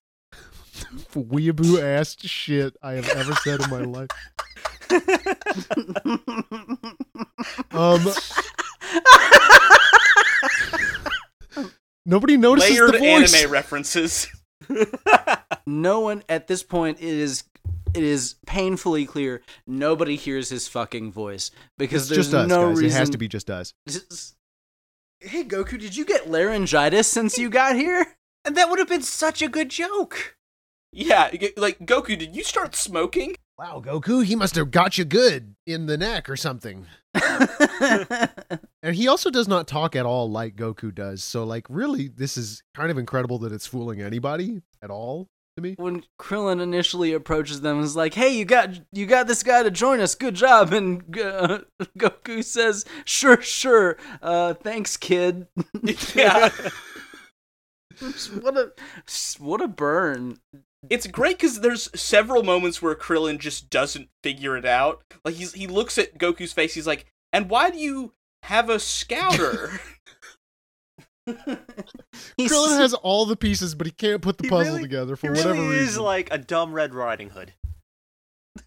weeaboo 1.13 1.82
ass 1.82 2.15
shit 2.21 2.75
I 2.82 2.93
have 2.93 3.10
ever 3.10 3.34
said 3.36 3.62
in 3.62 3.69
my 3.69 3.82
life. 3.82 4.10
Um, 7.71 8.06
nobody 12.06 12.38
notices 12.38 12.69
Layered 12.71 12.93
the 12.93 12.99
voice. 12.99 13.34
anime 13.34 13.52
references. 13.52 14.28
no 15.65 15.99
one 16.02 16.23
at 16.30 16.47
this 16.47 16.63
point 16.63 16.99
it 16.99 17.08
is 17.08 17.43
it 17.93 18.04
is 18.04 18.36
painfully 18.45 19.06
clear 19.06 19.41
nobody 19.65 20.15
hears 20.15 20.49
his 20.49 20.67
fucking 20.67 21.12
voice 21.12 21.49
because 21.78 22.04
It's 22.04 22.10
there's 22.10 22.25
just 22.32 22.36
us, 22.36 22.47
no 22.49 22.69
guys. 22.69 22.80
reason. 22.82 22.95
It 22.97 22.99
has 22.99 23.10
to 23.12 23.17
be 23.17 23.28
just 23.28 23.49
us. 23.49 23.73
Hey 25.21 25.43
Goku, 25.43 25.80
did 25.80 25.95
you 25.95 26.06
get 26.06 26.30
laryngitis 26.30 27.08
since 27.08 27.38
you 27.38 27.49
got 27.49 27.75
here? 27.75 28.15
and 28.45 28.56
that 28.56 28.69
would 28.69 28.80
have 28.80 28.88
been 28.89 29.02
such 29.02 29.41
a 29.41 29.47
good 29.49 29.69
joke. 29.69 30.36
Yeah, 30.91 31.30
like 31.58 31.80
Goku, 31.80 32.17
did 32.17 32.36
you 32.36 32.43
start 32.43 32.75
smoking? 32.75 33.36
Wow, 33.58 33.82
Goku, 33.86 34.23
he 34.23 34.36
must 34.36 34.56
have 34.56 34.71
got 34.71 34.97
you 34.97 35.06
good 35.06 35.56
in 35.67 35.86
the 35.86 35.97
neck 35.97 36.30
or 36.30 36.36
something. 36.38 36.86
And 38.82 38.95
he 38.95 39.08
also 39.10 39.30
does 39.30 39.47
not 39.47 39.67
talk 39.67 39.93
at 39.95 40.06
all 40.06 40.32
like 40.32 40.56
Goku 40.56 40.95
does. 40.95 41.21
So, 41.21 41.43
like, 41.43 41.65
really, 41.69 42.08
this 42.08 42.38
is 42.38 42.63
kind 42.73 42.89
of 42.89 42.97
incredible 42.97 43.38
that 43.39 43.52
it's 43.52 43.67
fooling 43.67 44.02
anybody 44.02 44.62
at 44.82 44.89
all 44.89 45.28
to 45.58 45.62
me. 45.62 45.75
when 45.78 46.04
Krillin 46.17 46.62
initially 46.62 47.12
approaches 47.12 47.60
them, 47.60 47.82
is 47.82 47.97
like, 47.97 48.13
"Hey, 48.13 48.30
you 48.38 48.45
got 48.45 48.80
you 48.93 49.06
got 49.06 49.28
this 49.28 49.43
guy 49.43 49.63
to 49.63 49.71
join 49.71 49.99
us. 49.99 50.15
Good 50.15 50.36
job." 50.36 50.71
And 50.73 51.02
uh, 51.19 51.60
Goku 51.99 52.41
says, 52.41 52.86
"Sure, 53.04 53.41
sure. 53.41 53.97
Uh, 54.21 54.54
thanks, 54.54 54.95
kid." 54.95 55.47
Yeah. 56.15 56.49
what 58.41 58.58
a 58.58 58.71
what 59.39 59.62
a 59.62 59.67
burn. 59.67 60.39
It's 60.89 61.08
great 61.08 61.38
because 61.38 61.60
there's 61.62 61.89
several 62.00 62.44
moments 62.44 62.82
where 62.82 62.96
Krillin 62.96 63.39
just 63.39 63.70
doesn't 63.70 64.10
figure 64.24 64.56
it 64.56 64.65
out. 64.65 65.04
Like 65.26 65.36
he's 65.36 65.54
he 65.54 65.68
looks 65.68 65.98
at 65.98 66.18
Goku's 66.18 66.54
face. 66.54 66.74
He's 66.74 66.88
like, 66.88 67.06
"And 67.34 67.50
why 67.50 67.70
do 67.70 67.78
you 67.78 68.13
have 68.44 68.70
a 68.70 68.80
scouter?" 68.80 69.80
Krillin 71.28 72.78
has 72.80 72.94
all 72.94 73.26
the 73.26 73.36
pieces, 73.36 73.76
but 73.76 73.88
he 73.88 73.92
can't 73.92 74.22
put 74.22 74.38
the 74.38 74.44
He 74.46 74.50
puzzle 74.50 74.74
really- 74.76 74.84
together 74.84 75.15
for 75.15 75.30
whatever 75.32 75.54
really 75.54 75.76
is 75.78 75.88
reason. 75.89 76.04
like 76.04 76.30
a 76.32 76.38
dumb 76.38 76.74
Red 76.74 76.94
Riding 76.94 77.32
Hood. 77.32 77.54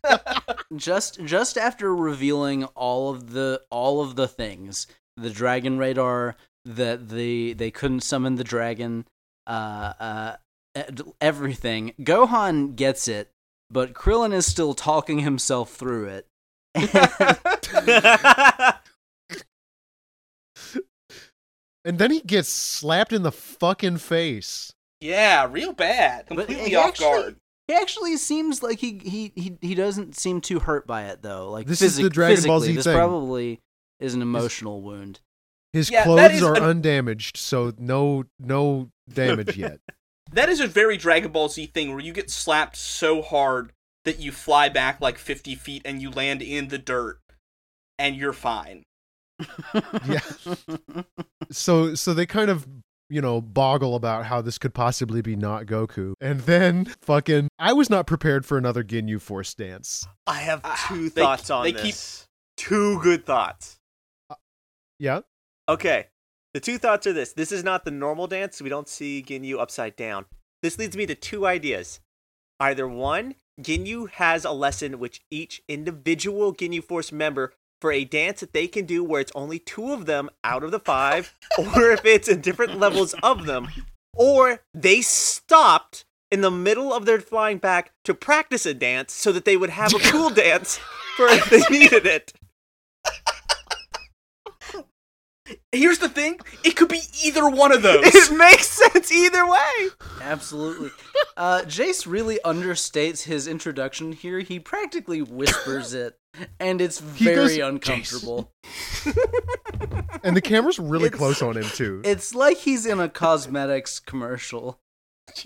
just 0.76 1.22
just 1.24 1.58
after 1.58 1.94
revealing 1.94 2.64
all 2.64 3.10
of 3.10 3.32
the 3.32 3.60
all 3.70 4.00
of 4.00 4.16
the 4.16 4.26
things 4.28 4.86
the 5.16 5.28
dragon 5.28 5.76
radar 5.76 6.36
that 6.64 7.08
the 7.10 7.52
they 7.54 7.70
couldn't 7.70 8.00
summon 8.00 8.36
the 8.36 8.44
dragon 8.44 9.04
uh 9.46 9.92
uh 10.00 10.36
everything 11.20 11.92
gohan 12.00 12.74
gets 12.76 13.08
it 13.08 13.30
but 13.70 13.92
krillin 13.92 14.32
is 14.32 14.46
still 14.46 14.72
talking 14.74 15.18
himself 15.20 15.74
through 15.74 16.06
it 16.06 16.26
and 21.84 21.98
then 21.98 22.10
he 22.10 22.20
gets 22.20 22.48
slapped 22.48 23.12
in 23.12 23.22
the 23.22 23.32
fucking 23.32 23.98
face. 23.98 24.72
yeah, 25.00 25.46
real 25.50 25.72
bad. 25.72 26.26
Completely 26.26 26.70
he 26.70 26.74
off 26.76 26.88
actually- 26.88 27.04
guard. 27.06 27.36
he 27.68 27.74
actually 27.74 28.16
seems 28.16 28.62
like 28.62 28.78
he, 28.78 28.98
he 29.04 29.32
he 29.34 29.58
he 29.60 29.74
doesn't 29.74 30.16
seem 30.16 30.40
too 30.40 30.60
hurt 30.60 30.86
by 30.86 31.04
it 31.06 31.22
though 31.22 31.50
like 31.50 31.66
This 31.66 31.82
is 31.82 31.96
the 31.96 32.02
physic- 32.02 32.12
Dragon 32.14 32.44
Ball 32.44 32.60
physically, 32.60 32.68
Z 32.68 32.74
this 32.76 32.84
thing. 32.84 32.96
probably 32.96 33.60
is 34.00 34.14
an 34.14 34.22
emotional 34.22 34.80
wound 34.82 35.20
His 35.72 35.90
Yeah, 35.90 36.04
clothes 36.04 36.42
are 36.42 36.56
an- 36.56 36.62
undamaged, 36.62 37.36
so 37.36 37.72
no 37.78 38.24
no 38.38 38.90
damage 39.12 39.56
yet. 39.56 39.80
That 40.32 40.48
is 40.48 40.60
a 40.60 40.66
very 40.66 40.96
Dragon 40.96 41.30
Ball 41.32 41.48
Z 41.48 41.66
thing 41.66 41.90
where 41.90 42.00
you 42.00 42.12
get 42.12 42.30
slapped 42.30 42.76
so 42.76 43.20
hard 43.22 43.72
that 44.04 44.18
you 44.18 44.32
fly 44.32 44.68
back 44.68 45.00
like 45.00 45.18
50 45.18 45.54
feet 45.54 45.82
and 45.84 46.00
you 46.00 46.10
land 46.10 46.42
in 46.42 46.68
the 46.68 46.78
dirt 46.78 47.20
and 47.98 48.16
you're 48.16 48.32
fine. 48.32 48.82
Yeah. 50.06 50.20
so 51.50 51.94
so 51.94 52.14
they 52.14 52.26
kind 52.26 52.50
of 52.50 52.66
you 53.08 53.20
know 53.20 53.40
boggle 53.40 53.94
about 53.94 54.24
how 54.26 54.40
this 54.40 54.56
could 54.58 54.72
possibly 54.74 55.20
be 55.22 55.36
not 55.36 55.66
Goku, 55.66 56.14
and 56.20 56.40
then 56.40 56.86
fucking 57.02 57.48
I 57.58 57.72
was 57.72 57.90
not 57.90 58.06
prepared 58.06 58.46
for 58.46 58.56
another 58.58 58.82
Ginyu 58.84 59.20
Force 59.20 59.54
dance. 59.54 60.06
I 60.26 60.40
have 60.40 60.60
Ah, 60.64 60.86
two 60.88 61.10
they- 61.10 61.20
thoughts 61.22 61.50
on 61.50 61.64
they 61.64 61.72
keep- 61.72 61.82
this. 61.94 62.26
Two 62.56 63.00
good 63.00 63.24
thoughts. 63.26 63.76
Yeah. 64.98 65.20
Okay. 65.68 66.06
The 66.54 66.60
two 66.60 66.76
thoughts 66.76 67.06
are 67.06 67.14
this. 67.14 67.32
This 67.32 67.50
is 67.50 67.64
not 67.64 67.84
the 67.84 67.90
normal 67.90 68.26
dance. 68.26 68.60
We 68.60 68.68
don't 68.68 68.88
see 68.88 69.24
Ginyu 69.26 69.58
upside 69.58 69.96
down. 69.96 70.26
This 70.62 70.78
leads 70.78 70.96
me 70.96 71.06
to 71.06 71.14
two 71.14 71.46
ideas. 71.46 72.00
Either 72.60 72.86
one, 72.86 73.34
Ginyu 73.60 74.10
has 74.10 74.44
a 74.44 74.52
lesson 74.52 74.98
which 74.98 75.22
each 75.30 75.62
individual 75.66 76.54
Ginyu 76.54 76.84
Force 76.84 77.10
member 77.10 77.54
for 77.80 77.90
a 77.90 78.04
dance 78.04 78.40
that 78.40 78.52
they 78.52 78.68
can 78.68 78.84
do 78.84 79.02
where 79.02 79.20
it's 79.20 79.32
only 79.34 79.58
two 79.58 79.92
of 79.92 80.06
them 80.06 80.30
out 80.44 80.62
of 80.62 80.70
the 80.70 80.78
five, 80.78 81.34
or 81.58 81.90
if 81.90 82.04
it's 82.04 82.28
in 82.28 82.40
different 82.40 82.78
levels 82.78 83.14
of 83.22 83.46
them, 83.46 83.68
or 84.14 84.60
they 84.74 85.00
stopped 85.00 86.04
in 86.30 86.42
the 86.42 86.50
middle 86.50 86.92
of 86.92 87.06
their 87.06 87.20
flying 87.20 87.58
back 87.58 87.92
to 88.04 88.14
practice 88.14 88.66
a 88.66 88.74
dance 88.74 89.12
so 89.12 89.32
that 89.32 89.44
they 89.44 89.56
would 89.56 89.70
have 89.70 89.92
a 89.94 89.98
cool 90.10 90.30
dance 90.30 90.78
for 91.16 91.26
if 91.28 91.50
they 91.50 91.62
needed 91.70 92.06
it. 92.06 92.32
Here's 95.72 95.98
the 95.98 96.08
thing: 96.08 96.38
it 96.64 96.76
could 96.76 96.88
be 96.88 97.00
either 97.24 97.48
one 97.48 97.72
of 97.72 97.82
those. 97.82 98.04
It 98.04 98.36
makes 98.36 98.68
sense 98.68 99.10
either 99.10 99.44
way. 99.46 99.88
Absolutely. 100.20 100.90
Uh, 101.36 101.62
Jeice 101.66 102.06
really 102.06 102.38
understates 102.44 103.24
his 103.24 103.48
introduction 103.48 104.12
here. 104.12 104.38
He 104.40 104.60
practically 104.60 105.20
whispers 105.20 105.94
it, 105.94 106.16
and 106.60 106.80
it's 106.80 107.00
very 107.00 107.34
goes, 107.56 107.58
uncomfortable. 107.58 108.52
And 110.24 110.36
the 110.36 110.40
camera's 110.40 110.78
really 110.78 111.06
It's- 111.06 111.18
close 111.18 111.42
on 111.42 111.56
him 111.56 111.64
too. 111.64 112.00
It's 112.04 112.32
like 112.32 112.58
he's 112.58 112.86
in 112.86 113.00
a 113.00 113.08
cosmetics 113.08 113.98
commercial. 113.98 114.78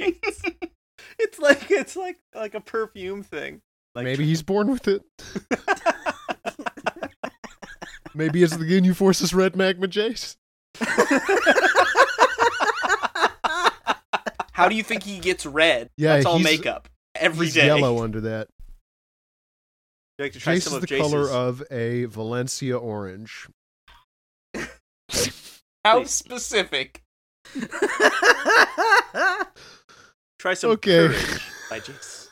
It's 1.19 1.39
like 1.39 1.71
it's 1.71 1.97
like 1.97 2.19
like 2.35 2.55
a 2.55 2.61
perfume 2.61 3.23
thing. 3.23 3.63
Like 3.95 4.05
Maybe 4.05 4.27
he's 4.27 4.43
born 4.43 4.71
with 4.71 4.87
it. 4.87 5.03
Maybe 8.17 8.43
it's 8.43 8.57
the 8.57 8.65
Ginyu 8.65 8.97
Force's 8.97 9.35
red 9.35 9.55
magma 9.57 9.87
Jeice. 9.89 10.37
How 14.53 14.69
do 14.69 14.75
you 14.75 14.83
think 14.83 15.03
he 15.03 15.19
gets 15.19 15.45
red? 15.45 15.91
Yeah, 15.99 16.15
That's 16.15 16.27
all 16.27 16.39
he's- 16.39 16.51
makeup 16.59 16.89
every 17.15 17.47
day. 17.49 17.61
He's 17.61 17.67
yellow 17.67 18.03
under 18.03 18.23
that. 18.23 18.49
you 20.19 20.25
like 20.25 20.33
to 20.33 20.41
try 20.41 20.55
Jeice 20.55 20.63
some 20.63 20.73
is 20.73 20.77
of 20.77 20.81
the 20.81 20.87
Jeice's. 20.87 21.03
color 21.13 21.29
of 21.31 21.63
a 21.71 22.05
Valencia 22.07 22.79
orange. 22.79 23.49
How 25.85 25.99
Please. 26.01 26.11
specific? 26.11 27.03
Try 30.39 30.55
some 30.55 30.71
Okay. 30.73 31.09
courage 31.09 31.41
by 31.71 31.79
Jeice. 31.81 32.29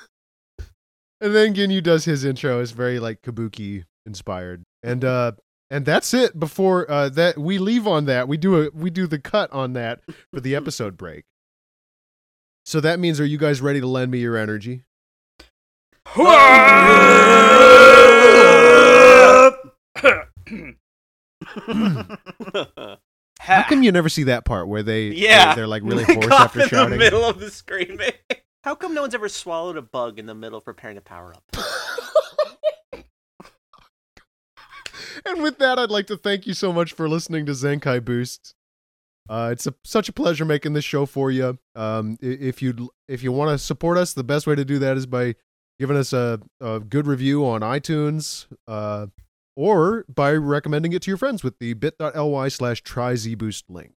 And 1.21 1.35
then 1.35 1.55
Ginyu 1.55 1.83
does 1.83 2.05
his 2.05 2.25
intro. 2.25 2.61
It's 2.61 2.73
very 2.73 2.99
like 2.99 3.23
kabuki 3.23 3.85
inspired. 4.07 4.63
And 4.83 5.05
uh 5.05 5.33
and 5.75 5.85
that's 5.85 6.15
it 6.15 6.39
before 6.39 6.89
uh 6.91 7.09
that 7.09 7.37
we 7.37 7.59
leave 7.59 7.87
on 7.87 8.05
that. 8.07 8.29
We 8.29 8.37
do 8.37 8.63
a 8.63 8.71
we 8.73 8.91
do 8.91 9.07
the 9.07 9.19
cut 9.19 9.53
on 9.53 9.73
that 9.73 10.01
for 10.33 10.41
the 10.41 10.55
episode 10.55 10.97
break. 10.97 11.25
So 12.65 12.81
that 12.81 12.99
means 13.01 13.21
are 13.21 13.27
you 13.27 13.39
guys 13.39 13.61
ready 13.61 13.81
to 13.81 13.87
lend 13.87 14.11
me 14.11 14.19
your 14.21 14.37
energy? 14.37 14.85
How 23.41 23.63
come 23.69 23.83
you 23.83 23.93
never 23.93 24.09
see 24.09 24.25
that 24.25 24.45
part 24.45 24.69
where 24.69 24.83
they 24.83 25.09
Yeah. 25.09 25.55
they, 25.55 25.61
are 25.63 25.67
like 25.67 25.83
really 25.85 26.05
They 26.09 26.15
hoarse 26.15 26.27
cough 26.29 26.41
after 26.57 26.63
in 26.63 26.69
shouting? 26.69 26.91
the 26.93 26.99
middle 26.99 27.25
of 27.25 27.39
the 27.41 27.51
screaming. 27.51 28.13
How 28.63 28.75
come 28.75 28.95
no 28.95 29.03
one's 29.03 29.15
ever 29.15 29.29
swallowed 29.29 29.77
a 29.77 29.83
bug 29.83 30.19
in 30.19 30.27
the 30.27 30.35
middle 30.35 30.57
of 30.59 30.65
preparing 30.65 30.97
to 30.97 31.03
power 31.03 31.35
up? 31.35 31.43
And 35.25 35.43
with 35.43 35.59
that, 35.59 35.79
I'd 35.79 35.91
like 35.91 36.07
to 36.09 36.17
thank 36.17 36.47
you 36.47 36.55
so 36.55 36.73
much 36.73 36.93
for 36.93 37.09
listening 37.09 37.47
to 37.47 37.53
Zenkai 37.53 38.05
Boost. 38.05 38.55
Uh, 39.29 39.49
it's 39.53 39.67
a, 39.67 39.75
such 39.85 40.09
a 40.09 40.13
pleasure 40.13 40.45
making 40.45 40.75
this 40.75 40.85
show 40.85 41.07
for 41.07 41.31
you. 41.31 41.59
Um, 41.75 42.19
if 42.21 42.61
you 42.61 42.91
if 43.09 43.23
you 43.23 43.33
want 43.33 43.51
to 43.51 43.59
support 43.59 43.97
us, 43.97 44.13
the 44.13 44.25
best 44.25 44.47
way 44.47 44.55
to 44.55 44.65
do 44.65 44.79
that 44.81 44.97
is 44.97 45.07
by 45.07 45.35
giving 45.79 45.97
us 45.97 46.13
a, 46.13 46.41
a 46.61 46.81
good 46.81 47.07
review 47.07 47.47
on 47.47 47.63
iTunes, 47.63 48.47
uh, 48.69 49.07
or 49.57 50.05
by 50.15 50.33
recommending 50.33 50.93
it 50.93 51.03
to 51.03 51.11
your 51.11 51.17
friends 51.17 51.43
with 51.43 51.59
the 51.59 51.73
bit.ly 51.73 52.49
slash 52.49 52.83
tryzboost 52.83 53.65
link. 53.69 53.95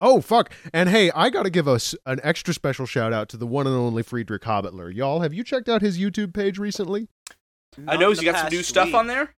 Oh 0.00 0.20
fuck! 0.20 0.52
And 0.74 0.88
hey, 0.88 1.12
I 1.14 1.30
got 1.30 1.44
to 1.44 1.50
give 1.50 1.68
us 1.68 1.94
an 2.04 2.18
extra 2.24 2.52
special 2.52 2.86
shout 2.86 3.12
out 3.12 3.28
to 3.28 3.36
the 3.36 3.46
one 3.46 3.68
and 3.68 3.76
only 3.76 4.02
Friedrich 4.02 4.42
Hobbitler. 4.42 4.92
Y'all, 4.92 5.20
have 5.20 5.32
you 5.32 5.44
checked 5.44 5.68
out 5.68 5.80
his 5.80 5.96
YouTube 5.96 6.34
page 6.34 6.58
recently? 6.58 7.06
I 7.88 7.96
know 7.96 8.10
he's 8.10 8.20
got 8.20 8.38
some 8.38 8.48
new 8.50 8.62
stuff 8.62 8.94
on 8.94 9.06
there. 9.06 9.34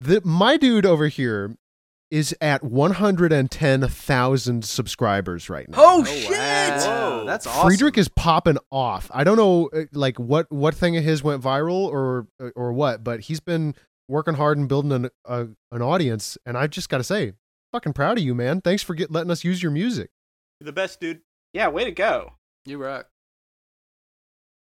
The 0.00 0.20
my 0.24 0.56
dude 0.56 0.86
over 0.86 1.08
here 1.08 1.56
is 2.10 2.34
at 2.40 2.62
110,000 2.62 4.64
subscribers 4.64 5.50
right 5.50 5.68
now. 5.68 5.76
Oh, 5.80 6.00
Oh, 6.00 6.04
shit! 6.04 6.30
wow. 6.30 7.24
That's 7.24 7.46
awesome. 7.46 7.68
Friedrich 7.68 7.98
is 7.98 8.08
popping 8.08 8.58
off. 8.70 9.10
I 9.12 9.24
don't 9.24 9.36
know 9.36 9.68
uh, 9.72 9.84
like 9.92 10.18
what 10.18 10.50
what 10.52 10.74
thing 10.74 10.96
of 10.96 11.04
his 11.04 11.22
went 11.22 11.42
viral 11.42 11.88
or 11.88 12.26
uh, 12.40 12.50
or 12.54 12.72
what, 12.72 13.02
but 13.02 13.20
he's 13.20 13.40
been 13.40 13.74
working 14.08 14.34
hard 14.34 14.58
and 14.58 14.68
building 14.68 14.92
an 14.92 15.10
a, 15.24 15.48
an 15.72 15.82
audience 15.82 16.38
and 16.46 16.56
I've 16.56 16.70
just 16.70 16.88
got 16.88 16.98
to 16.98 17.04
say, 17.04 17.32
fucking 17.72 17.92
proud 17.92 18.18
of 18.18 18.24
you, 18.24 18.34
man. 18.34 18.60
Thanks 18.60 18.82
for 18.82 18.94
get, 18.94 19.10
letting 19.10 19.30
us 19.30 19.44
use 19.44 19.62
your 19.62 19.72
music. 19.72 20.10
You're 20.60 20.66
the 20.66 20.72
best, 20.72 21.00
dude. 21.00 21.20
Yeah, 21.52 21.68
way 21.68 21.84
to 21.84 21.92
go. 21.92 22.32
You 22.64 22.78
rock. 22.78 23.08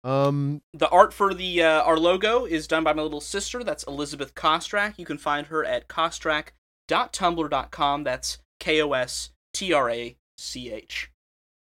Um 0.04 0.62
The 0.74 0.90
art 0.90 1.14
for 1.14 1.34
the 1.34 1.62
uh, 1.64 1.82
our 1.84 1.98
logo 1.98 2.44
is 2.46 2.68
done 2.68 2.84
by 2.84 2.92
my 2.94 3.02
little 3.04 3.22
sister. 3.22 3.64
That's 3.64 3.84
Elizabeth 3.84 4.34
Kostrach. 4.36 4.98
You 4.98 5.06
can 5.06 5.18
find 5.20 5.48
her 5.48 5.64
at 5.64 5.88
kostrach.tumblr.com. 5.88 8.04
That's 8.04 8.40
K 8.60 8.82
O 8.82 8.92
S 8.94 9.30
T 9.54 9.72
R 9.74 9.90
A 9.90 10.18
C 10.38 10.72
H. 10.72 11.12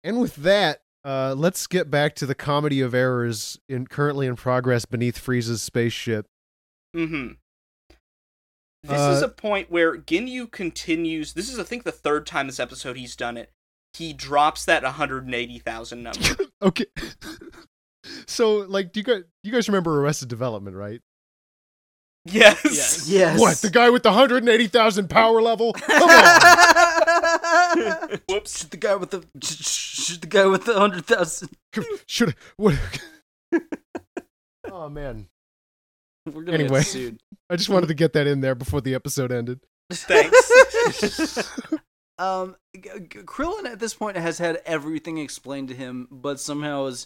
and 0.03 0.19
with 0.21 0.35
that, 0.37 0.81
uh 1.03 1.33
let's 1.37 1.67
get 1.67 1.89
back 1.89 2.15
to 2.15 2.25
the 2.25 2.35
comedy 2.35 2.81
of 2.81 2.93
errors 2.93 3.59
in 3.67 3.87
currently 3.87 4.27
in 4.27 4.35
progress 4.35 4.85
beneath 4.85 5.17
Frieza's 5.23 5.61
spaceship. 5.61 6.27
Mm-hmm. 6.95 7.33
This 8.83 9.01
is 9.17 9.23
Uh, 9.23 9.25
a 9.25 9.29
point 9.29 9.71
where 9.71 9.97
Ginyu 9.97 10.49
continues. 10.51 11.33
This 11.33 11.49
is, 11.51 11.57
I 11.59 11.63
think, 11.63 11.83
the 11.83 11.91
third 11.91 12.25
time 12.27 12.45
this 12.47 12.59
episode 12.59 12.95
he's 12.95 13.15
done 13.15 13.35
it. 13.35 13.51
He 13.93 14.13
drops 14.13 14.63
that 14.65 14.83
180,000 14.83 16.03
number. 16.03 16.19
okay. 16.61 16.85
So, 18.27 18.57
like, 18.67 18.91
do 18.93 18.99
you 18.99 19.03
guys 19.03 19.23
you 19.43 19.51
guys 19.51 19.67
remember 19.67 20.01
Arrested 20.01 20.29
Development, 20.29 20.75
right? 20.75 21.01
yes. 22.25 22.59
Yes. 22.65 23.09
yes. 23.09 23.39
What 23.39 23.57
the 23.57 23.69
guy 23.69 23.89
with 23.89 24.03
the 24.03 24.11
hundred 24.11 24.47
eighty 24.49 24.67
thousand 24.67 25.09
power 25.09 25.41
level? 25.41 25.73
Come 25.73 26.09
on, 26.09 28.19
Whoops. 28.29 28.59
Shoot 28.59 28.71
the 28.71 28.77
guy 28.77 28.95
with 28.95 29.11
the 29.11 29.23
sh- 29.41 29.63
sh- 29.63 30.03
shoot 30.05 30.21
the 30.21 30.27
guy 30.27 30.45
with 30.45 30.65
the 30.65 30.77
hundred 30.77 31.05
thousand. 31.05 31.49
should 32.05 32.35
what? 32.57 32.75
oh 34.71 34.89
man, 34.89 35.27
We're 36.25 36.43
gonna 36.43 36.57
Anyway. 36.57 36.79
get 36.79 36.87
sued. 36.87 37.19
I 37.49 37.55
just 37.55 37.69
wanted 37.69 37.87
to 37.87 37.93
get 37.93 38.13
that 38.13 38.27
in 38.27 38.41
there 38.41 38.55
before 38.55 38.81
the 38.81 38.95
episode 38.95 39.31
ended. 39.31 39.59
Thanks. 39.91 41.53
Um, 42.19 42.55
G- 42.73 42.81
G- 42.81 43.19
Krillin 43.19 43.65
at 43.65 43.77
this 43.79 43.93
point 43.93 44.17
has 44.17 44.39
had 44.39 44.59
everything 44.65 45.19
explained 45.19 45.67
to 45.67 45.75
him, 45.75 46.07
but 46.09 46.39
somehow 46.39 46.87
is 46.87 47.05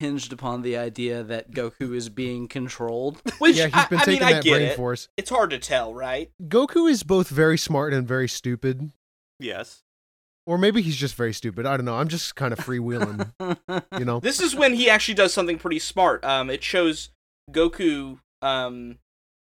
hinged 0.00 0.32
upon 0.32 0.62
the 0.62 0.76
idea 0.76 1.22
that 1.24 1.50
Goku 1.50 1.94
is 1.94 2.08
being 2.08 2.48
controlled. 2.48 3.20
Which, 3.38 3.56
yeah, 3.56 3.64
he's 3.66 3.86
been 3.88 3.98
I 3.98 4.04
taking 4.04 4.20
mean, 4.20 4.22
I 4.22 4.32
that 4.34 4.44
get 4.44 4.52
brain 4.52 4.62
it. 4.68 4.76
force. 4.76 5.08
It's 5.16 5.30
hard 5.30 5.50
to 5.50 5.58
tell, 5.58 5.92
right? 5.94 6.30
Goku 6.42 6.88
is 6.90 7.02
both 7.02 7.28
very 7.28 7.58
smart 7.58 7.92
and 7.92 8.06
very 8.06 8.28
stupid, 8.28 8.92
Yes. 9.40 9.82
or 10.46 10.58
maybe 10.58 10.82
he's 10.82 10.96
just 10.96 11.14
very 11.14 11.32
stupid. 11.32 11.66
I 11.66 11.76
don't 11.76 11.84
know. 11.86 11.96
I'm 11.96 12.08
just 12.08 12.36
kind 12.36 12.52
of 12.52 12.58
freewheeling, 12.58 13.30
you 13.98 14.04
know. 14.04 14.20
This 14.28 14.40
is 14.40 14.54
when 14.54 14.74
he 14.74 14.88
actually 14.88 15.14
does 15.14 15.32
something 15.34 15.58
pretty 15.58 15.78
smart. 15.78 16.24
Um, 16.24 16.48
it 16.50 16.62
shows 16.62 17.10
Goku 17.50 18.18
um, 18.42 18.98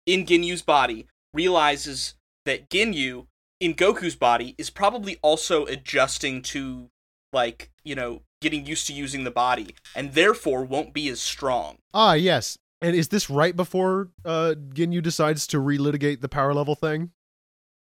in 0.06 0.24
Ginyu's 0.24 0.62
body 0.62 1.06
realizes 1.34 2.14
that 2.46 2.70
Ginyu 2.70 3.26
in 3.60 3.74
Goku's 3.74 4.16
body 4.16 4.54
is 4.56 4.70
probably 4.70 5.18
also 5.20 5.66
adjusting 5.66 6.40
to 6.42 6.88
like 7.32 7.70
you 7.84 7.94
know 7.94 8.22
getting 8.40 8.66
used 8.66 8.86
to 8.86 8.92
using 8.92 9.24
the 9.24 9.30
body 9.30 9.74
and 9.94 10.14
therefore 10.14 10.64
won't 10.64 10.92
be 10.92 11.08
as 11.08 11.20
strong. 11.20 11.78
Ah, 11.92 12.14
yes. 12.14 12.58
And 12.80 12.94
is 12.94 13.08
this 13.08 13.28
right 13.28 13.56
before 13.56 14.10
uh 14.24 14.54
Ginyu 14.74 15.02
decides 15.02 15.46
to 15.48 15.58
relitigate 15.58 16.20
the 16.20 16.28
power 16.28 16.54
level 16.54 16.74
thing? 16.74 17.10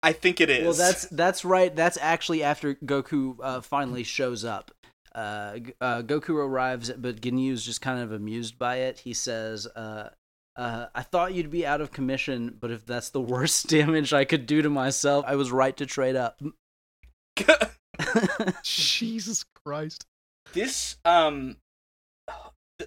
I 0.03 0.13
think 0.13 0.39
it 0.39 0.49
is. 0.49 0.63
well, 0.63 0.73
that's 0.73 1.05
that's 1.07 1.43
right. 1.43 1.75
That's 1.75 1.97
actually 1.99 2.43
after 2.43 2.75
Goku 2.75 3.37
uh, 3.41 3.61
finally 3.61 4.03
shows 4.03 4.45
up. 4.45 4.71
Uh, 5.13 5.57
uh, 5.81 6.01
Goku 6.03 6.35
arrives, 6.35 6.91
but 6.91 7.19
Ginyu's 7.19 7.65
just 7.65 7.81
kind 7.81 7.99
of 7.99 8.11
amused 8.11 8.59
by 8.59 8.77
it. 8.77 8.99
He 8.99 9.13
says, 9.13 9.65
uh, 9.65 10.09
uh, 10.55 10.85
"I 10.93 11.01
thought 11.01 11.33
you'd 11.33 11.49
be 11.49 11.65
out 11.65 11.81
of 11.81 11.91
commission, 11.91 12.55
but 12.59 12.69
if 12.69 12.85
that's 12.85 13.09
the 13.09 13.21
worst 13.33 13.67
damage 13.67 14.13
I 14.13 14.25
could 14.25 14.45
do 14.45 14.61
to 14.61 14.69
myself, 14.69 15.25
I 15.27 15.35
was 15.35 15.51
right 15.51 15.75
to 15.77 15.85
trade 15.87 16.15
up." 16.15 16.39
Jesus 18.63 19.43
Christ. 19.65 20.05
This 20.57 20.97
um 21.05 21.57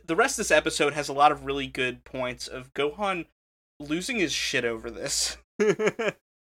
the 0.07 0.17
rest 0.17 0.35
of 0.35 0.39
this 0.39 0.51
episode 0.51 0.93
has 0.93 1.09
a 1.09 1.13
lot 1.13 1.33
of 1.33 1.45
really 1.45 1.67
good 1.67 2.05
points 2.05 2.47
of 2.47 2.73
Gohan 2.75 3.27
losing 3.81 4.19
his 4.19 4.33
shit 4.33 4.65
over 4.65 4.91
this. 4.91 5.37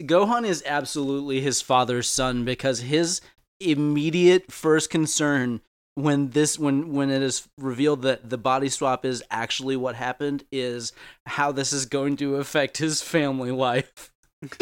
Gohan 0.02 0.44
is 0.44 0.62
absolutely 0.66 1.40
his 1.40 1.62
father's 1.62 2.08
son 2.08 2.44
because 2.44 2.80
his 2.80 3.20
immediate 3.60 4.50
first 4.50 4.90
concern 4.90 5.60
when 5.94 6.30
this 6.30 6.58
when 6.58 6.92
when 6.92 7.10
it 7.10 7.22
is 7.22 7.48
revealed 7.56 8.02
that 8.02 8.28
the 8.28 8.36
body 8.36 8.68
swap 8.68 9.04
is 9.04 9.22
actually 9.30 9.76
what 9.76 9.94
happened 9.94 10.44
is 10.52 10.92
how 11.26 11.52
this 11.52 11.72
is 11.72 11.86
going 11.86 12.16
to 12.16 12.36
affect 12.36 12.78
his 12.78 13.00
family 13.02 13.50
life. 13.50 14.12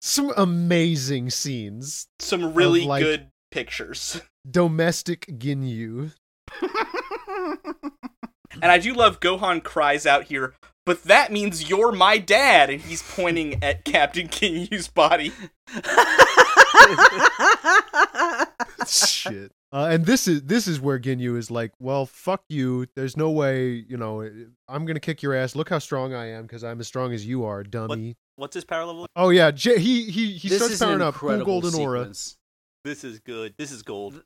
Some 0.00 0.32
amazing 0.36 1.30
scenes. 1.30 2.06
Some 2.20 2.54
really 2.54 2.84
like- 2.84 3.02
good 3.02 3.30
pictures. 3.54 4.20
Domestic 4.50 5.26
Ginyu. 5.38 6.10
And 8.62 8.70
I 8.70 8.78
do 8.78 8.94
love 8.94 9.18
Gohan 9.18 9.64
cries 9.64 10.06
out 10.06 10.24
here, 10.24 10.54
but 10.86 11.02
that 11.02 11.32
means 11.32 11.68
you're 11.68 11.90
my 11.90 12.18
dad, 12.18 12.70
and 12.70 12.80
he's 12.80 13.02
pointing 13.02 13.62
at 13.64 13.84
Captain 13.84 14.28
Ginyu's 14.28 14.86
body. 14.86 15.32
Shit. 18.86 19.50
Uh, 19.72 19.88
and 19.90 20.06
this 20.06 20.28
is 20.28 20.42
this 20.42 20.68
is 20.68 20.80
where 20.80 21.00
Ginyu 21.00 21.36
is 21.36 21.50
like, 21.50 21.72
well, 21.80 22.06
fuck 22.06 22.44
you. 22.48 22.86
There's 22.94 23.16
no 23.16 23.30
way, 23.32 23.84
you 23.88 23.96
know, 23.96 24.22
I'm 24.68 24.86
gonna 24.86 25.00
kick 25.00 25.20
your 25.20 25.34
ass. 25.34 25.56
Look 25.56 25.68
how 25.68 25.80
strong 25.80 26.14
I 26.14 26.26
am 26.26 26.42
because 26.42 26.62
I'm 26.62 26.78
as 26.78 26.86
strong 26.86 27.12
as 27.12 27.26
you 27.26 27.44
are, 27.44 27.64
dummy. 27.64 28.14
What's 28.36 28.54
his 28.54 28.64
power 28.64 28.84
level? 28.84 29.06
Oh 29.16 29.30
yeah, 29.30 29.50
J- 29.50 29.80
he 29.80 30.08
he 30.10 30.34
he 30.34 30.48
this 30.48 30.58
starts 30.58 30.78
powering 30.78 31.02
up. 31.02 31.14
Cool 31.14 31.30
incredible 31.30 31.60
golden 31.60 31.80
aura. 31.80 32.00
sequence. 32.02 32.36
This 32.84 33.02
is 33.02 33.18
good. 33.20 33.54
This 33.56 33.72
is 33.72 33.82
gold. 33.82 34.22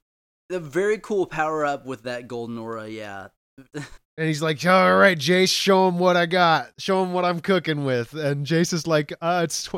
The 0.49 0.59
very 0.59 0.99
cool 0.99 1.27
power 1.27 1.65
up 1.65 1.87
with 1.87 2.03
that 2.03 2.27
golden 2.27 2.59
aura, 2.59 2.89
yeah. 2.89 3.29
And 4.19 4.27
he's 4.27 4.43
like, 4.43 4.67
all 4.67 4.97
right, 4.97 5.17
Jeice, 5.17 5.49
show 5.49 5.87
him 5.87 6.01
what 6.01 6.17
I 6.17 6.27
got. 6.27 6.71
Show 6.77 7.05
him 7.05 7.13
what 7.13 7.25
I'm 7.25 7.39
cooking 7.39 7.85
with. 7.85 8.15
And 8.15 8.45
Jeice 8.45 8.73
is 8.73 8.85
like, 8.85 9.13
uh, 9.23 9.43
it's 9.45 9.67
tw- 9.67 9.77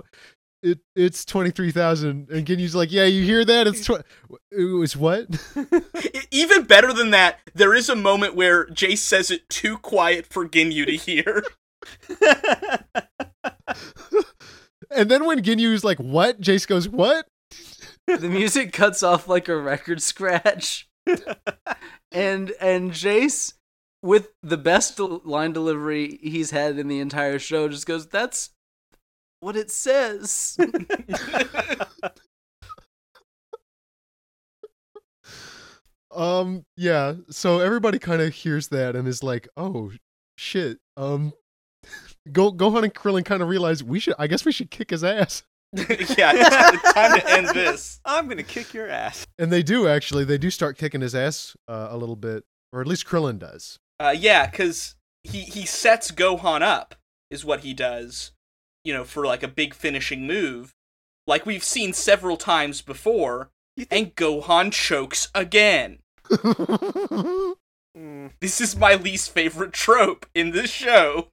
it 0.62 0.78
it's 0.96 1.26
twenty 1.26 1.50
three 1.50 1.70
thousand. 1.70 2.30
And 2.30 2.46
Ginyu's 2.46 2.74
like, 2.74 2.90
yeah, 2.90 3.04
you 3.04 3.22
hear 3.22 3.44
that? 3.44 3.66
It's 3.66 3.84
tw- 3.84 4.02
it 4.50 4.64
was 4.64 4.96
what? 4.96 5.26
Even 6.30 6.62
better 6.62 6.94
than 6.94 7.10
that, 7.10 7.40
there 7.54 7.74
is 7.74 7.90
a 7.90 7.94
moment 7.94 8.34
where 8.34 8.64
Jeice 8.68 8.98
says 8.98 9.30
it 9.30 9.46
too 9.50 9.76
quiet 9.76 10.26
for 10.26 10.48
Ginyu 10.48 10.86
to 10.86 10.96
hear. 10.96 11.42
and 14.90 15.10
then 15.10 15.26
when 15.26 15.42
Ginyu's 15.42 15.84
like, 15.84 15.98
what? 15.98 16.40
Jeice 16.40 16.66
goes, 16.66 16.88
what? 16.88 17.26
The 18.06 18.28
music 18.28 18.72
cuts 18.72 19.02
off 19.02 19.28
like 19.28 19.48
a 19.48 19.56
record 19.56 20.02
scratch. 20.02 20.88
and 22.12 22.52
and 22.60 22.92
Jeice 22.92 23.54
with 24.02 24.30
the 24.42 24.56
best 24.56 24.98
line 24.98 25.52
delivery 25.52 26.18
he's 26.22 26.50
had 26.50 26.78
in 26.78 26.88
the 26.88 27.00
entire 27.00 27.38
show 27.38 27.68
just 27.68 27.86
goes 27.86 28.06
that's 28.06 28.50
what 29.40 29.56
it 29.56 29.70
says. 29.70 30.58
Um, 36.10 36.64
yeah. 36.76 37.14
So 37.30 37.60
everybody 37.60 37.98
kind 37.98 38.20
of 38.20 38.34
hears 38.34 38.68
that 38.68 38.96
and 38.96 39.06
is 39.06 39.22
like, 39.22 39.48
oh 39.56 39.92
shit. 40.36 40.78
Um, 40.96 41.32
Go 42.32 42.52
Gohan 42.52 42.84
and 42.84 42.94
Krillin 42.94 43.24
kind 43.24 43.42
of 43.42 43.48
realize 43.48 43.82
we 43.82 43.98
should. 44.00 44.14
I 44.18 44.26
guess 44.26 44.44
we 44.44 44.52
should 44.52 44.70
kick 44.70 44.90
his 44.90 45.02
ass. 45.02 45.42
yeah, 46.18 46.32
it's, 46.34 46.76
it's 46.82 46.92
time 46.92 47.20
to 47.20 47.30
end 47.30 47.48
this. 47.48 48.00
I'm 48.04 48.28
gonna 48.28 48.42
kick 48.42 48.74
your 48.74 48.88
ass. 48.88 49.26
And 49.38 49.52
they 49.52 49.62
do 49.62 49.86
actually. 49.86 50.24
They 50.24 50.38
do 50.38 50.50
start 50.50 50.76
kicking 50.76 51.00
his 51.00 51.14
ass 51.14 51.56
uh, 51.68 51.88
a 51.90 51.96
little 51.96 52.16
bit, 52.16 52.44
or 52.72 52.80
at 52.80 52.86
least 52.86 53.06
Krillin 53.06 53.38
does. 53.38 53.78
Uh, 54.00 54.14
yeah, 54.16 54.46
because 54.46 54.96
he 55.22 55.40
he 55.42 55.64
sets 55.66 56.10
Gohan 56.10 56.62
up 56.62 56.96
is 57.30 57.44
what 57.44 57.60
he 57.60 57.72
does. 57.72 58.32
You 58.84 58.94
know, 58.94 59.04
for 59.04 59.24
like 59.26 59.42
a 59.42 59.48
big 59.48 59.74
finishing 59.74 60.26
move, 60.26 60.74
like 61.26 61.46
we've 61.46 61.64
seen 61.64 61.92
several 61.92 62.36
times 62.36 62.82
before. 62.82 63.50
And 63.90 64.14
Gohan 64.14 64.72
chokes 64.72 65.28
again. 65.34 66.00
Mm, 66.28 67.54
This 68.40 68.60
is 68.60 68.76
my 68.76 68.94
least 68.94 69.30
favorite 69.30 69.72
trope 69.72 70.26
in 70.34 70.50
this 70.50 70.70
show. 70.70 71.28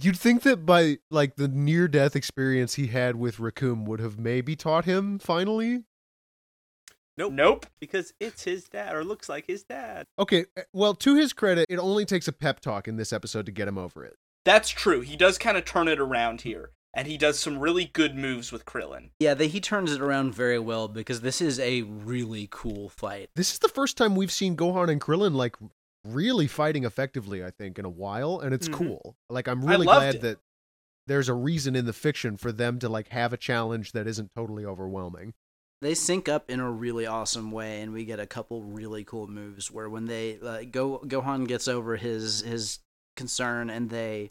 You'd 0.00 0.18
think 0.18 0.42
that 0.42 0.66
by 0.66 0.98
like 1.10 1.36
the 1.36 1.48
near 1.48 1.86
death 1.88 2.16
experience 2.16 2.74
he 2.74 2.88
had 2.88 3.16
with 3.16 3.36
Recoome 3.36 3.86
would 3.86 4.00
have 4.00 4.18
maybe 4.18 4.56
taught 4.56 4.84
him 4.86 5.18
finally. 5.18 5.84
nope. 7.16 7.32
Nope. 7.32 7.66
Because 7.78 8.12
it's 8.18 8.42
his 8.42 8.64
dad, 8.64 8.94
or 8.96 9.04
looks 9.04 9.28
like 9.28 9.46
his 9.46 9.62
dad. 9.62 10.06
Okay, 10.18 10.46
uh, 10.56 10.62
well, 10.72 10.94
to 10.94 11.14
his 11.14 11.32
credit, 11.32 11.66
it 11.68 11.78
only 11.78 12.04
takes 12.04 12.26
a 12.26 12.32
pep 12.32 12.60
talk 12.60 12.88
in 12.88 12.96
this 12.96 13.12
episode 13.12 13.46
to 13.46 13.52
get 13.52 13.68
him 13.68 13.78
over 13.78 14.04
it. 14.04 14.16
That's 14.44 14.68
true. 14.68 15.00
He 15.00 15.16
does 15.16 15.38
kind 15.38 15.56
of 15.56 15.64
turn 15.64 15.86
it 15.88 16.00
around 16.00 16.40
here, 16.40 16.72
and 16.92 17.06
he 17.06 17.16
does 17.16 17.38
some 17.38 17.58
really 17.60 17.84
good 17.86 18.16
moves 18.16 18.50
with 18.50 18.66
Krillin. 18.66 19.10
yeah, 19.20 19.32
they, 19.34 19.46
he 19.48 19.60
turns 19.60 19.92
it 19.92 20.02
around 20.02 20.34
very 20.34 20.58
well 20.58 20.88
because 20.88 21.20
this 21.20 21.40
is 21.40 21.58
a 21.60 21.82
really 21.82 22.48
cool 22.50 22.88
fight. 22.88 23.30
This 23.36 23.52
is 23.52 23.60
the 23.60 23.68
first 23.68 23.96
time 23.96 24.16
we've 24.16 24.32
seen 24.32 24.56
Gohan 24.56 24.90
and 24.90 25.00
Krillin 25.00 25.34
like 25.34 25.54
really 26.04 26.46
fighting 26.46 26.84
effectively, 26.84 27.44
I 27.44 27.50
think, 27.50 27.78
in 27.78 27.84
a 27.84 27.90
while, 27.90 28.40
and 28.40 28.54
it's 28.54 28.68
Mhm. 28.68 28.74
cool. 28.74 29.16
Like 29.30 29.48
I'm 29.48 29.64
really 29.64 29.86
glad 29.86 30.16
it. 30.16 30.20
that 30.22 30.38
there's 31.06 31.28
a 31.28 31.34
reason 31.34 31.74
in 31.76 31.84
the 31.86 31.92
fiction 31.92 32.36
for 32.36 32.52
them 32.52 32.78
to 32.78 32.88
like 32.88 33.08
have 33.08 33.32
a 33.32 33.36
challenge 33.36 33.92
that 33.92 34.06
isn't 34.06 34.30
totally 34.34 34.64
overwhelming. 34.64 35.34
They 35.82 35.94
sync 35.94 36.28
up 36.28 36.50
in 36.50 36.60
a 36.60 36.70
really 36.70 37.04
awesome 37.04 37.50
way, 37.50 37.82
and 37.82 37.92
we 37.92 38.04
get 38.04 38.18
a 38.20 38.26
couple 38.26 38.62
really 38.62 39.04
cool 39.04 39.26
moves 39.26 39.70
where 39.70 39.88
when 39.90 40.06
they 40.06 40.38
uh, 40.40 40.62
go 40.70 41.00
Gohan 41.00 41.46
gets 41.46 41.68
over 41.68 41.96
his 41.96 42.40
his 42.40 42.78
concern 43.16 43.68
and 43.70 43.90
they 43.90 44.30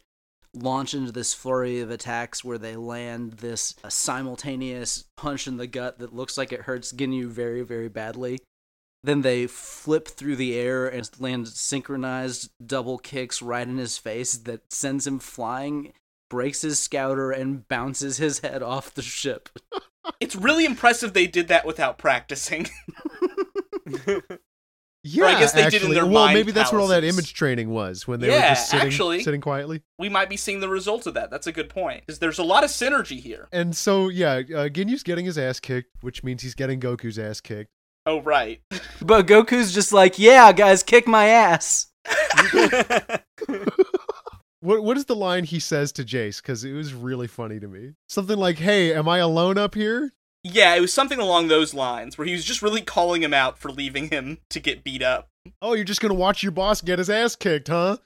launch 0.55 0.93
into 0.93 1.11
this 1.11 1.33
flurry 1.33 1.79
of 1.79 1.89
attacks 1.89 2.43
where 2.43 2.57
they 2.57 2.75
land 2.75 3.33
this 3.33 3.75
uh, 3.83 3.89
simultaneous 3.89 5.05
punch 5.17 5.47
in 5.47 5.57
the 5.57 5.65
gut 5.67 5.97
that 5.99 6.13
looks 6.13 6.37
like 6.37 6.51
it 6.51 6.61
hurts 6.61 6.91
Ginyu 6.93 7.27
very 7.27 7.61
very 7.61 7.87
badly. 7.89 8.39
Then 9.03 9.21
they 9.21 9.47
flip 9.47 10.07
through 10.07 10.37
the 10.37 10.55
air 10.57 10.87
and 10.87 11.09
land 11.19 11.49
synchronized 11.49 12.51
double 12.65 12.97
kicks 12.97 13.41
right 13.41 13.67
in 13.67 13.77
his 13.77 13.97
face 13.97 14.37
that 14.37 14.71
sends 14.71 15.05
him 15.05 15.19
flying, 15.19 15.93
breaks 16.29 16.61
his 16.61 16.79
scouter, 16.79 17.31
and 17.31 17.67
bounces 17.67 18.17
his 18.17 18.39
head 18.39 18.63
off 18.63 18.93
the 18.93 19.01
ship. 19.01 19.49
It's 20.19 20.35
really 20.35 20.65
impressive 20.65 21.13
they 21.13 21.27
did 21.27 21.47
that 21.47 21.65
without 21.65 21.97
practicing. 21.97 22.67
Yeah, 25.05 25.25
I 25.25 25.39
guess 25.39 25.51
they 25.51 25.63
did 25.63 25.73
in 25.73 25.75
actually. 25.75 25.95
their 25.95 26.05
well, 26.05 26.25
mind 26.25 26.33
maybe 26.33 26.53
that's 26.53 26.71
what 26.71 26.79
all 26.79 26.87
that 26.87 27.03
image 27.03 27.33
training 27.33 27.69
was 27.69 28.07
when 28.07 28.21
they 28.21 28.29
were 28.29 28.39
just 28.39 28.69
sitting 28.69 28.87
actually. 28.87 29.21
sitting 29.21 29.41
quietly. 29.41 29.83
we 29.99 30.07
might 30.07 30.29
be 30.29 30.37
seeing 30.37 30.61
the 30.61 30.69
result 30.69 31.05
of 31.07 31.13
that. 31.15 31.29
That's 31.29 31.45
a 31.45 31.51
good 31.51 31.69
point. 31.69 32.05
Because 32.05 32.19
there's 32.19 32.39
a 32.39 32.43
lot 32.43 32.63
of 32.63 32.69
synergy 32.69 33.19
here. 33.19 33.49
And 33.51 33.75
so 33.75 34.07
yeah, 34.07 34.35
uh, 34.35 34.69
Ginyu's 34.69 35.03
getting 35.03 35.25
his 35.25 35.37
ass 35.37 35.59
kicked, 35.59 35.89
which 36.01 36.23
means 36.23 36.41
he's 36.41 36.55
getting 36.55 36.79
Goku's 36.79 37.19
ass 37.19 37.41
kicked. 37.41 37.71
Oh, 38.05 38.21
right. 38.21 38.61
But 39.01 39.27
Goku's 39.27 39.73
just 39.73 39.91
like, 39.91 40.17
yeah, 40.17 40.53
guys, 40.53 40.81
kick 40.81 41.07
my 41.07 41.25
ass. 41.25 41.87
What 44.63 44.81
what 44.81 44.95
is 44.95 45.05
the 45.05 45.15
line 45.15 45.43
he 45.43 45.59
says 45.59 45.91
to 45.91 46.05
Jeice? 46.05 46.41
Because 46.41 46.63
it 46.63 46.71
was 46.71 46.93
really 46.93 47.27
funny 47.27 47.59
to 47.59 47.67
me. 47.67 47.95
Something 48.07 48.37
like, 48.37 48.59
"Hey, 48.59 48.93
am 48.93 49.09
I 49.09 49.17
alone 49.17 49.57
up 49.57 49.75
here?" 49.75 50.13
Yeah, 50.41 50.73
it 50.73 50.79
was 50.79 50.93
something 50.93 51.19
along 51.19 51.49
those 51.49 51.73
lines 51.73 52.17
where 52.17 52.25
he 52.25 52.31
was 52.31 52.45
just 52.45 52.61
really 52.61 52.79
calling 52.79 53.21
him 53.21 53.33
out 53.33 53.57
for 53.57 53.69
leaving 53.69 54.09
him 54.09 54.37
to 54.51 54.61
get 54.61 54.85
beat 54.85 55.03
up. 55.03 55.27
Oh, 55.61 55.73
you're 55.73 55.83
just 55.83 55.99
gonna 55.99 56.13
watch 56.13 56.43
your 56.43 56.53
boss 56.53 56.79
get 56.79 56.97
his 56.97 57.09
ass 57.09 57.35
kicked, 57.35 57.67
huh? 57.67 57.97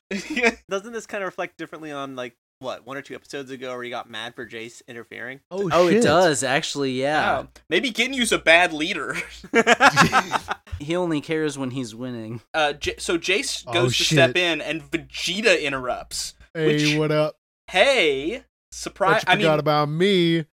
Doesn't 0.67 0.93
this 0.93 1.05
kind 1.05 1.23
of 1.23 1.27
reflect 1.27 1.57
differently 1.57 1.91
on 1.91 2.15
like 2.15 2.35
what 2.59 2.85
one 2.85 2.97
or 2.97 3.01
two 3.01 3.15
episodes 3.15 3.51
ago 3.51 3.73
where 3.73 3.83
he 3.83 3.89
got 3.89 4.09
mad 4.09 4.35
for 4.35 4.45
Jeice 4.47 4.81
interfering? 4.87 5.39
Oh, 5.51 5.69
Oh, 5.71 5.87
shit. 5.89 5.97
it 5.97 6.03
does 6.03 6.43
actually. 6.43 6.93
Yeah, 6.93 7.39
Wow. 7.41 7.47
Maybe 7.69 7.91
Ginyu's 7.91 8.31
a 8.31 8.39
bad 8.39 8.73
leader. 8.73 9.15
he 10.79 10.95
only 10.95 11.21
cares 11.21 11.57
when 11.57 11.71
he's 11.71 11.93
winning. 11.95 12.41
Uh, 12.53 12.73
J- 12.73 12.95
so 12.97 13.17
Jeice 13.17 13.63
Oh, 13.67 13.73
goes 13.73 13.97
to 13.97 14.03
shit. 14.03 14.15
step 14.17 14.35
in, 14.35 14.61
and 14.61 14.81
Vegeta 14.83 15.61
interrupts. 15.61 16.33
Hey, 16.53 16.67
Which- 16.67 16.95
what 16.97 17.11
up? 17.11 17.35
Hey, 17.69 18.43
surprise! 18.71 19.23
But 19.25 19.33
you 19.33 19.33
I 19.33 19.35
forgot 19.43 19.51
mean, 19.53 19.59
about 19.59 19.89
me. 19.89 20.45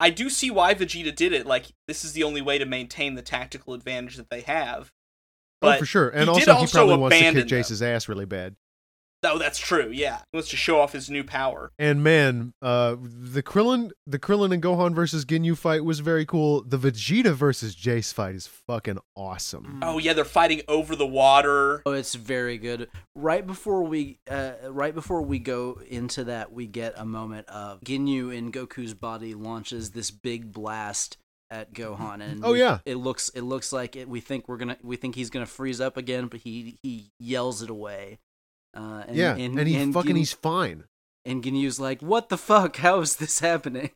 I 0.00 0.10
do 0.10 0.28
see 0.30 0.50
why 0.50 0.74
Vegeta 0.74 1.14
did 1.14 1.32
it. 1.32 1.46
Like, 1.46 1.66
this 1.86 2.04
is 2.04 2.14
the 2.14 2.24
only 2.24 2.40
way 2.40 2.58
to 2.58 2.64
maintain 2.64 3.14
the 3.14 3.22
tactical 3.22 3.74
advantage 3.74 4.16
that 4.16 4.30
they 4.30 4.40
have. 4.40 4.90
But 5.60 5.76
oh, 5.76 5.78
for 5.80 5.86
sure. 5.86 6.08
And 6.08 6.22
he 6.22 6.28
also, 6.30 6.54
did 6.54 6.60
he 6.62 6.66
probably 6.72 6.96
wants 6.96 7.16
to 7.18 7.22
kick 7.22 7.34
them. 7.34 7.46
Jeice's 7.48 7.82
ass 7.82 8.08
really 8.08 8.24
bad. 8.24 8.56
Oh, 9.22 9.36
that's 9.38 9.58
true. 9.58 9.90
Yeah, 9.92 10.18
he 10.32 10.36
wants 10.36 10.48
to 10.50 10.56
show 10.56 10.80
off 10.80 10.92
his 10.92 11.10
new 11.10 11.22
power. 11.22 11.70
And 11.78 12.02
man, 12.02 12.54
uh, 12.62 12.96
the 13.00 13.42
Krillin, 13.42 13.90
the 14.06 14.18
Krillin 14.18 14.52
and 14.54 14.62
Gohan 14.62 14.94
versus 14.94 15.24
Ginyu 15.26 15.56
fight 15.58 15.84
was 15.84 16.00
very 16.00 16.24
cool. 16.24 16.62
The 16.62 16.78
Vegeta 16.78 17.34
versus 17.34 17.76
Jeice 17.76 18.14
fight 18.14 18.34
is 18.34 18.46
fucking 18.46 18.98
awesome. 19.14 19.80
Oh 19.82 19.98
yeah, 19.98 20.14
they're 20.14 20.24
fighting 20.24 20.62
over 20.68 20.96
the 20.96 21.06
water. 21.06 21.82
Oh, 21.84 21.92
it's 21.92 22.14
very 22.14 22.56
good. 22.56 22.88
Right 23.14 23.46
before 23.46 23.82
we, 23.82 24.18
uh, 24.30 24.52
right 24.70 24.94
before 24.94 25.20
we 25.20 25.38
go 25.38 25.80
into 25.86 26.24
that, 26.24 26.52
we 26.52 26.66
get 26.66 26.94
a 26.96 27.04
moment 27.04 27.46
of 27.48 27.80
Ginyu 27.82 28.34
in 28.34 28.50
Goku's 28.50 28.94
body 28.94 29.34
launches 29.34 29.90
this 29.90 30.10
big 30.10 30.50
blast 30.52 31.18
at 31.50 31.74
Gohan, 31.74 32.22
and 32.22 32.44
Oh, 32.44 32.52
we- 32.52 32.60
yeah. 32.60 32.78
it 32.86 32.94
looks 32.94 33.28
it 33.30 33.42
looks 33.42 33.72
like 33.72 33.96
it. 33.96 34.08
We 34.08 34.20
think 34.20 34.48
we're 34.48 34.56
gonna 34.56 34.78
we 34.82 34.96
think 34.96 35.14
he's 35.16 35.28
gonna 35.30 35.46
freeze 35.46 35.80
up 35.80 35.96
again, 35.96 36.28
but 36.28 36.40
he 36.40 36.78
he 36.82 37.10
yells 37.18 37.60
it 37.60 37.68
away. 37.70 38.18
Uh, 38.74 39.04
and, 39.08 39.16
yeah, 39.16 39.34
and, 39.36 39.58
and, 39.58 39.68
he 39.68 39.92
fucking 39.92 40.10
Gin- 40.10 40.16
he's 40.16 40.32
fine. 40.32 40.84
And 41.24 41.42
Ginyu's 41.42 41.80
like, 41.80 42.00
"What 42.02 42.28
the 42.28 42.38
fuck? 42.38 42.76
How 42.78 43.00
is 43.00 43.16
this 43.16 43.40
happening?" 43.40 43.90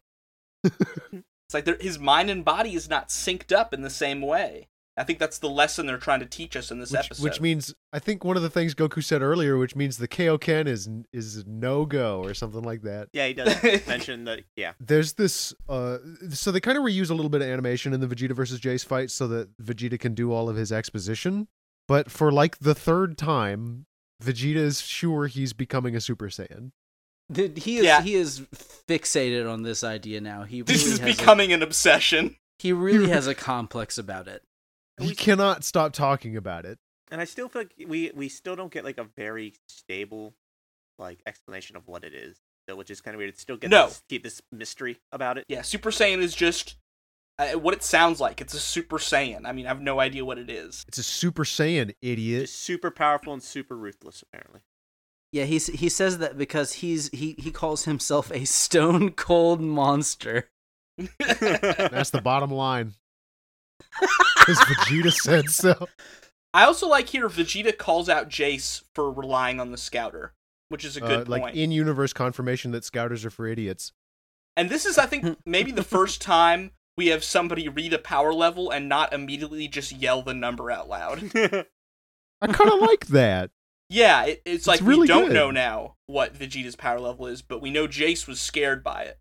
It's 1.47 1.55
like 1.55 1.81
his 1.81 1.99
mind 1.99 2.31
and 2.31 2.45
body 2.45 2.75
is 2.75 2.89
not 2.89 3.09
synced 3.09 3.53
up 3.53 3.75
in 3.75 3.83
the 3.83 3.91
same 3.91 4.23
way. 4.23 4.69
I 4.97 5.03
think 5.03 5.19
that's 5.19 5.39
the 5.39 5.49
lesson 5.49 5.87
they're 5.87 5.99
trying 5.99 6.21
to 6.21 6.27
teach 6.27 6.57
us 6.57 6.71
in 6.71 6.79
this 6.79 6.93
Which, 6.93 7.01
episode. 7.07 7.23
which 7.25 7.41
means 7.41 7.75
I 7.93 7.99
think 7.99 8.23
one 8.23 8.37
of 8.37 8.43
the 8.45 8.51
things 8.51 8.75
Goku 8.77 9.03
said 9.03 9.23
earlier, 9.23 9.59
which 9.59 9.75
means 9.75 9.99
the 9.99 10.07
Kaioken 10.07 10.67
is 10.69 10.89
is 11.13 11.45
no 11.47 11.85
go 11.85 12.23
or 12.23 12.33
something 12.33 12.63
like 12.63 12.83
that. 12.83 13.09
Yeah, 13.13 13.27
he 13.27 13.35
does 13.35 13.63
mention 13.89 14.25
that. 14.25 14.43
Yeah, 14.57 14.73
There's 14.79 15.15
this 15.15 15.53
uh 15.69 15.99
so 16.31 16.53
they 16.53 16.61
kind 16.61 16.79
of 16.79 16.85
reuse 16.85 17.11
a 17.11 17.15
little 17.15 17.29
bit 17.29 17.43
of 17.43 17.49
animation 17.49 17.93
in 17.93 18.01
the 18.01 18.07
Vegeta 18.07 18.33
versus 18.33 18.61
Jeice 18.61 18.85
fight 18.85 19.11
so 19.11 19.27
that 19.29 19.49
Vegeta 19.59 19.99
can 19.99 20.15
do 20.15 20.33
all 20.33 20.49
of 20.49 20.57
his 20.57 20.71
exposition, 20.71 21.49
but 21.89 22.11
for 22.11 22.31
like 22.31 22.59
the 22.59 22.75
third 22.75 23.19
time, 23.19 23.87
Vegeta 24.25 24.57
is 24.57 24.81
sure 24.81 25.27
he's 25.27 25.53
becoming 25.53 25.95
a 25.97 26.01
Super 26.01 26.29
Saiyan. 26.29 26.71
The- 27.29 27.53
He 27.59 27.79
is 27.79 27.85
Yeah. 27.85 28.03
he 28.03 28.15
is 28.15 28.41
fixated 28.89 29.51
on 29.51 29.63
this 29.63 29.83
idea 29.85 30.21
now. 30.21 30.45
He 30.45 30.63
this 30.63 30.85
is 30.85 30.99
has 30.99 31.01
a- 31.01 31.05
becoming 31.17 31.53
an 31.53 31.63
obsession. 31.63 32.37
he 32.59 32.73
really 32.73 33.09
has 33.17 33.27
a 33.27 33.35
complex 33.35 33.99
about 33.99 34.29
it. 34.29 34.43
He 35.01 35.15
cannot 35.15 35.65
stop 35.65 35.93
talking 35.93 36.37
about 36.37 36.65
it. 36.65 36.79
and 37.11 37.21
I 37.21 37.25
still 37.25 37.49
feel 37.49 37.63
like 37.63 37.75
we 37.89 38.11
we 38.15 38.29
still 38.29 38.57
don't 38.57 38.73
get 38.73 38.85
like 38.85 38.99
a 38.99 39.05
very 39.17 39.55
stable 39.69 40.35
like 40.99 41.21
explanation 41.27 41.77
of 41.77 41.87
what 41.89 42.05
it 42.05 42.15
is. 42.15 42.37
So, 42.69 42.77
which 42.77 42.91
is 42.91 43.01
kind 43.03 43.15
of 43.15 43.19
weird. 43.19 43.31
It 43.31 43.39
still 43.41 43.57
gets 43.59 43.71
No. 43.71 43.89
this, 43.89 44.03
keep 44.09 44.23
this 44.23 44.41
mystery 44.53 44.99
about 45.13 45.37
it. 45.37 45.45
Yeah, 45.49 45.61
Super 45.63 45.91
Saiyan 45.91 46.19
is 46.23 46.35
just 46.35 46.77
uh, 47.39 47.53
what 47.59 47.75
it 47.75 47.83
sounds 47.83 48.21
like. 48.21 48.41
It's 48.41 48.55
a 48.55 48.61
Super 48.61 48.99
Saiyan. 48.99 49.47
I 49.47 49.53
mean, 49.53 49.67
I 49.67 49.69
have 49.69 49.81
no 49.81 50.01
idea 50.01 50.25
what 50.25 50.39
it 50.39 50.49
is. 50.51 50.85
It's 50.89 50.99
a 50.99 51.03
Super 51.03 51.45
Saiyan, 51.45 51.95
idiot. 52.03 52.45
It's 52.45 52.53
super 52.53 52.91
powerful 52.91 53.33
and 53.33 53.43
super 53.43 53.77
ruthless, 53.77 54.23
apparently. 54.23 54.61
Yeah, 55.33 55.45
he 55.45 55.59
he 55.59 55.89
says 55.89 56.19
that 56.19 56.39
because 56.39 56.75
he's 56.75 57.09
he 57.11 57.35
he 57.39 57.51
calls 57.51 57.85
himself 57.87 58.31
a 58.31 58.45
stone 58.45 59.11
cold 59.11 59.61
monster. 59.61 60.49
That's 61.19 62.11
the 62.11 62.21
bottom 62.23 62.51
line. 62.53 62.95
Because 64.01 64.59
Vegeta 64.61 65.13
said 65.13 65.51
so. 65.51 65.89
I 66.53 66.65
also 66.65 66.87
like 66.89 67.09
here 67.09 67.29
Vegeta 67.29 67.77
calls 67.77 68.09
out 68.09 68.29
Jeice 68.29 68.85
for 68.95 69.11
relying 69.11 69.59
on 69.59 69.73
the 69.73 69.77
Scouter, 69.77 70.35
which 70.69 70.85
is 70.85 70.97
a 70.97 71.01
good 71.01 71.27
Uh, 71.27 71.31
like 71.31 71.43
point. 71.43 71.57
in 71.57 71.73
universe 71.73 72.13
confirmation 72.13 72.71
that 72.71 72.85
scouters 72.85 73.25
are 73.25 73.31
for 73.31 73.47
idiots. 73.49 73.93
and 74.57 74.71
this 74.71 74.87
is, 74.87 74.99
I 74.99 75.07
think, 75.07 75.37
maybe 75.45 75.73
the 75.73 75.83
first 75.83 76.21
time 76.23 76.71
we 76.97 77.09
have 77.09 77.25
somebody 77.25 77.69
read 77.69 77.93
a 77.93 77.99
power 77.99 78.33
level 78.33 78.71
and 78.71 78.89
not 78.89 79.13
immediately 79.13 79.69
just 79.69 79.93
yell 79.93 80.23
the 80.23 80.35
number 80.35 80.71
out 80.71 80.89
loud. 80.89 81.31
I 82.41 82.47
kind 82.47 82.73
of 82.73 82.81
like 82.89 83.07
that. 83.09 83.51
Yeah, 83.91 84.25
it, 84.25 84.43
it's 84.45 84.67
like 84.67 84.81
really 84.81 85.03
we 85.03 85.07
don't 85.07 85.27
good. 85.27 85.35
know 85.35 85.51
now 85.51 85.97
what 86.07 86.35
Vegeta's 86.35 86.77
power 86.77 87.01
level 87.01 87.27
is, 87.27 87.43
but 87.43 87.61
we 87.61 87.71
know 87.71 87.87
Jeice 87.87 88.27
was 88.27 88.41
scared 88.41 88.83
by 88.83 89.03
it. 89.03 89.19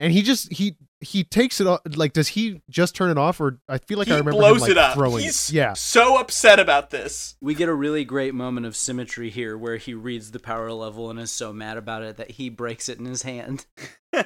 And 0.00 0.12
he 0.12 0.22
just 0.22 0.52
he 0.52 0.76
he 1.00 1.24
takes 1.24 1.60
it 1.60 1.66
off. 1.66 1.80
Like, 1.96 2.12
does 2.12 2.28
he 2.28 2.62
just 2.70 2.94
turn 2.94 3.10
it 3.10 3.18
off, 3.18 3.40
or 3.40 3.58
I 3.68 3.78
feel 3.78 3.98
like 3.98 4.06
he 4.06 4.14
I 4.14 4.18
remember 4.18 4.38
blows 4.38 4.56
him, 4.56 4.60
like, 4.60 4.70
it 4.70 4.78
up. 4.78 4.94
throwing 4.94 5.24
He's 5.24 5.50
it. 5.50 5.54
Yeah, 5.54 5.72
so 5.72 6.20
upset 6.20 6.60
about 6.60 6.90
this. 6.90 7.36
We 7.40 7.54
get 7.54 7.68
a 7.68 7.74
really 7.74 8.04
great 8.04 8.32
moment 8.32 8.64
of 8.66 8.76
symmetry 8.76 9.28
here 9.28 9.58
where 9.58 9.76
he 9.76 9.94
reads 9.94 10.30
the 10.30 10.38
power 10.38 10.72
level 10.72 11.10
and 11.10 11.18
is 11.18 11.32
so 11.32 11.52
mad 11.52 11.76
about 11.76 12.02
it 12.02 12.16
that 12.16 12.32
he 12.32 12.48
breaks 12.48 12.88
it 12.88 12.98
in 13.00 13.06
his 13.06 13.22
hand. 13.22 13.66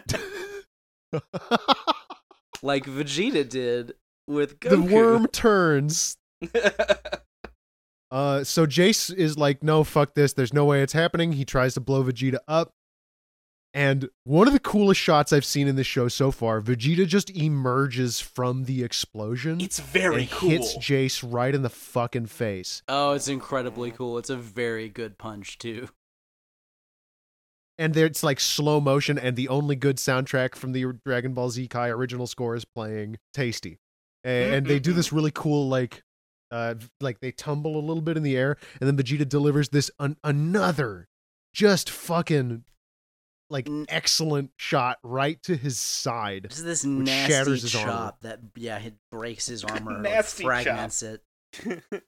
Like 2.63 2.85
Vegeta 2.85 3.49
did 3.49 3.95
with 4.29 4.61
Goku. 4.61 4.71
the 4.71 4.95
worm 4.95 5.27
turns. 5.29 6.17
Uh, 8.11 8.45
so 8.45 8.67
Jeice 8.67 9.11
is 9.11 9.39
like, 9.39 9.63
no, 9.63 9.83
fuck 9.85 10.15
this. 10.15 10.35
There's 10.35 10.53
no 10.53 10.67
way 10.67 10.83
it's 10.83 10.93
happening. 10.93 11.33
He 11.33 11.47
tries 11.47 11.73
to 11.75 11.81
blow 11.81 12.05
Vegeta 12.05 12.37
up. 12.47 12.75
And 13.73 14.11
one 14.25 14.47
of 14.47 14.53
the 14.53 14.61
coolest 14.61 15.01
shots 15.01 15.33
I've 15.33 15.47
seen 15.47 15.67
in 15.67 15.77
this 15.77 15.87
show 15.87 16.09
so 16.09 16.31
far, 16.31 16.61
Vegeta 16.61 17.07
just 17.07 17.31
emerges 17.31 18.21
from 18.21 18.65
the 18.67 18.85
explosion 18.85 19.63
it's 19.63 19.81
very 19.81 20.23
and 20.25 20.31
cool. 20.31 20.51
hits 20.51 20.77
Jeice 20.77 21.25
right 21.27 21.55
in 21.55 21.63
the 21.63 21.71
fucking 21.71 22.27
face. 22.27 22.83
Oh, 22.87 23.13
it's 23.13 23.29
incredibly 23.29 23.91
cool. 23.91 24.19
It's 24.19 24.29
a 24.29 24.37
very 24.37 24.91
good 24.91 25.17
punch 25.17 25.57
too. 25.57 25.89
And 27.79 27.95
there 27.95 28.07
it's 28.07 28.23
like 28.23 28.39
slow 28.39 28.81
motion, 28.81 29.19
and 29.19 29.35
the 29.37 29.49
only 29.49 29.77
good 29.77 29.97
soundtrack 29.97 30.55
from 30.55 30.73
the 30.73 30.85
Dragon 31.05 31.33
Ball 31.35 31.51
Z 31.51 31.67
Kai 31.69 31.89
original 31.89 32.27
score 32.27 32.55
is 32.55 32.65
playing 32.65 33.19
Tasty. 33.33 33.79
A- 34.25 34.55
And 34.57 34.67
they 34.67 34.79
do 34.79 34.93
this 34.93 35.13
really 35.13 35.31
cool, 35.33 35.69
like, 35.69 36.03
uh, 36.51 36.75
like 37.01 37.21
they 37.21 37.33
tumble 37.33 37.77
a 37.79 37.81
little 37.85 38.03
bit 38.03 38.17
in 38.17 38.23
the 38.23 38.37
air, 38.37 38.57
and 38.81 38.87
then 38.89 38.97
Vegeta 38.97 39.29
delivers 39.29 39.71
this 39.71 39.91
an- 39.99 40.19
another 40.23 41.09
just 41.55 41.89
fucking 41.91 42.65
like 43.51 43.69
excellent 43.89 44.51
shot 44.57 44.99
right 45.03 45.43
to 45.43 45.57
his 45.57 45.79
side. 45.79 46.47
Just 46.51 46.65
this 46.65 46.85
Which 46.85 46.93
nasty 47.07 47.33
shatters 47.33 47.63
his 47.63 47.73
chop 47.73 47.87
armor. 47.89 48.13
that 48.23 48.41
yeah, 48.57 48.79
it 48.79 48.95
breaks 49.11 49.47
his 49.47 49.65
armor, 49.65 49.93
like, 49.95 50.03
Nasty 50.03 50.43
chop. 50.45 50.49
fragments 50.63 51.03
it. 51.03 51.23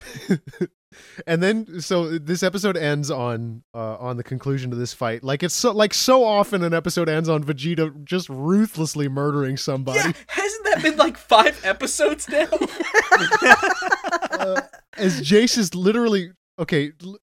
and 1.26 1.42
then 1.42 1.80
so 1.80 2.18
this 2.18 2.42
episode 2.42 2.76
ends 2.76 3.10
on 3.10 3.62
uh, 3.74 3.96
on 3.96 4.16
the 4.16 4.24
conclusion 4.24 4.70
to 4.70 4.76
this 4.76 4.92
fight. 4.92 5.22
Like 5.22 5.42
it's 5.42 5.54
so 5.54 5.72
like 5.72 5.94
so 5.94 6.24
often 6.24 6.62
an 6.64 6.74
episode 6.74 7.08
ends 7.08 7.28
on 7.28 7.44
Vegeta 7.44 8.04
just 8.04 8.28
ruthlessly 8.28 9.08
murdering 9.08 9.56
somebody. 9.56 9.98
Yeah, 9.98 10.12
hasn't 10.28 10.64
that 10.64 10.82
been 10.82 10.96
like 10.96 11.16
five 11.16 11.60
episodes 11.64 12.28
now? 12.28 12.48
uh, 14.32 14.60
as 14.96 15.20
Jeice 15.22 15.58
is 15.58 15.74
literally 15.74 16.32
okay. 16.58 16.92
L- 17.02 17.18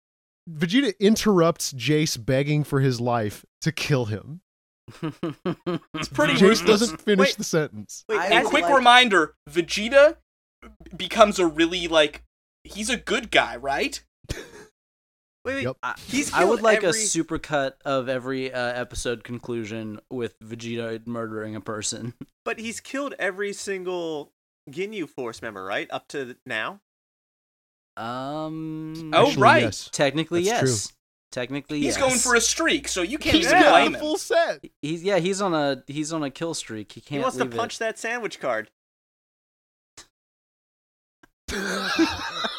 Vegeta 0.47 0.93
interrupts 0.99 1.73
Jeice 1.73 2.23
begging 2.23 2.63
for 2.63 2.79
his 2.79 3.01
life 3.01 3.43
to 3.61 3.71
kill 3.71 4.05
him. 4.05 4.41
It's 5.95 6.09
pretty 6.09 6.33
Jeice 6.33 6.41
ruthless. 6.41 6.81
doesn't 6.81 7.01
finish 7.01 7.29
Wait. 7.29 7.37
the 7.37 7.43
sentence. 7.43 8.05
Wait, 8.07 8.19
I 8.19 8.27
And 8.27 8.47
quick 8.47 8.63
like- 8.65 8.75
reminder: 8.75 9.33
Vegeta 9.49 10.17
becomes 10.95 11.39
a 11.39 11.47
really 11.47 11.87
like 11.87 12.21
he's 12.65 12.89
a 12.89 12.97
good 12.97 13.31
guy, 13.31 13.55
right? 13.57 14.03
wait, 15.45 15.55
wait. 15.55 15.63
Yep. 15.63 15.77
I, 15.83 15.93
He's 16.07 16.33
I 16.33 16.43
would 16.43 16.57
killed 16.57 16.61
like 16.63 16.83
a 16.83 16.87
every- 16.87 16.99
supercut 17.01 17.73
of 17.85 18.09
every 18.09 18.51
uh, 18.51 18.59
episode 18.73 19.23
conclusion 19.23 19.99
with 20.09 20.39
Vegeta 20.39 21.05
murdering 21.07 21.55
a 21.55 21.61
person. 21.61 22.13
But 22.45 22.59
he's 22.59 22.79
killed 22.79 23.15
every 23.17 23.53
single 23.53 24.31
Ginyu 24.69 25.09
Force 25.09 25.41
member, 25.41 25.63
right? 25.65 25.87
Up 25.89 26.07
to 26.09 26.35
now. 26.45 26.79
Um. 27.97 29.09
Oh, 29.15 29.25
Actually, 29.27 29.41
right. 29.41 29.63
yes. 29.63 29.89
Technically, 29.91 30.43
That's 30.43 30.61
yes. 30.69 30.93
Technically, 31.31 31.79
He's 31.79 31.97
yes. 31.97 32.05
going 32.05 32.19
for 32.19 32.35
a 32.35 32.41
streak, 32.41 32.87
so 32.87 33.01
you 33.01 33.17
can't 33.17 33.35
He's 33.37 33.47
even 33.47 33.61
got 33.63 33.71
blame 33.71 33.93
a 33.95 33.97
him. 33.97 33.99
full 33.99 34.17
set. 34.17 34.63
He's 34.81 35.03
yeah. 35.03 35.17
He's 35.17 35.41
on 35.41 35.55
a 35.55 35.83
he's 35.87 36.13
on 36.13 36.21
a 36.23 36.29
kill 36.29 36.53
streak. 36.53 36.91
He 36.91 36.99
He 36.99 37.01
can't. 37.01 37.17
He 37.19 37.23
wants 37.23 37.37
to 37.37 37.43
leave 37.45 37.53
it. 37.53 37.57
punch 37.57 37.79
that 37.79 37.97
sandwich 37.97 38.39
card. 38.39 38.69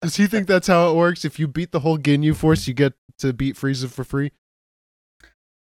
Does 0.00 0.16
he 0.16 0.26
think 0.26 0.46
that's 0.46 0.66
how 0.66 0.90
it 0.90 0.96
works? 0.96 1.24
If 1.24 1.38
you 1.38 1.46
beat 1.46 1.72
the 1.72 1.80
whole 1.80 1.98
Ginyu 1.98 2.34
Force, 2.34 2.66
you 2.66 2.74
get 2.74 2.94
to 3.18 3.32
beat 3.32 3.56
Frieza 3.56 3.90
for 3.90 4.04
free? 4.04 4.32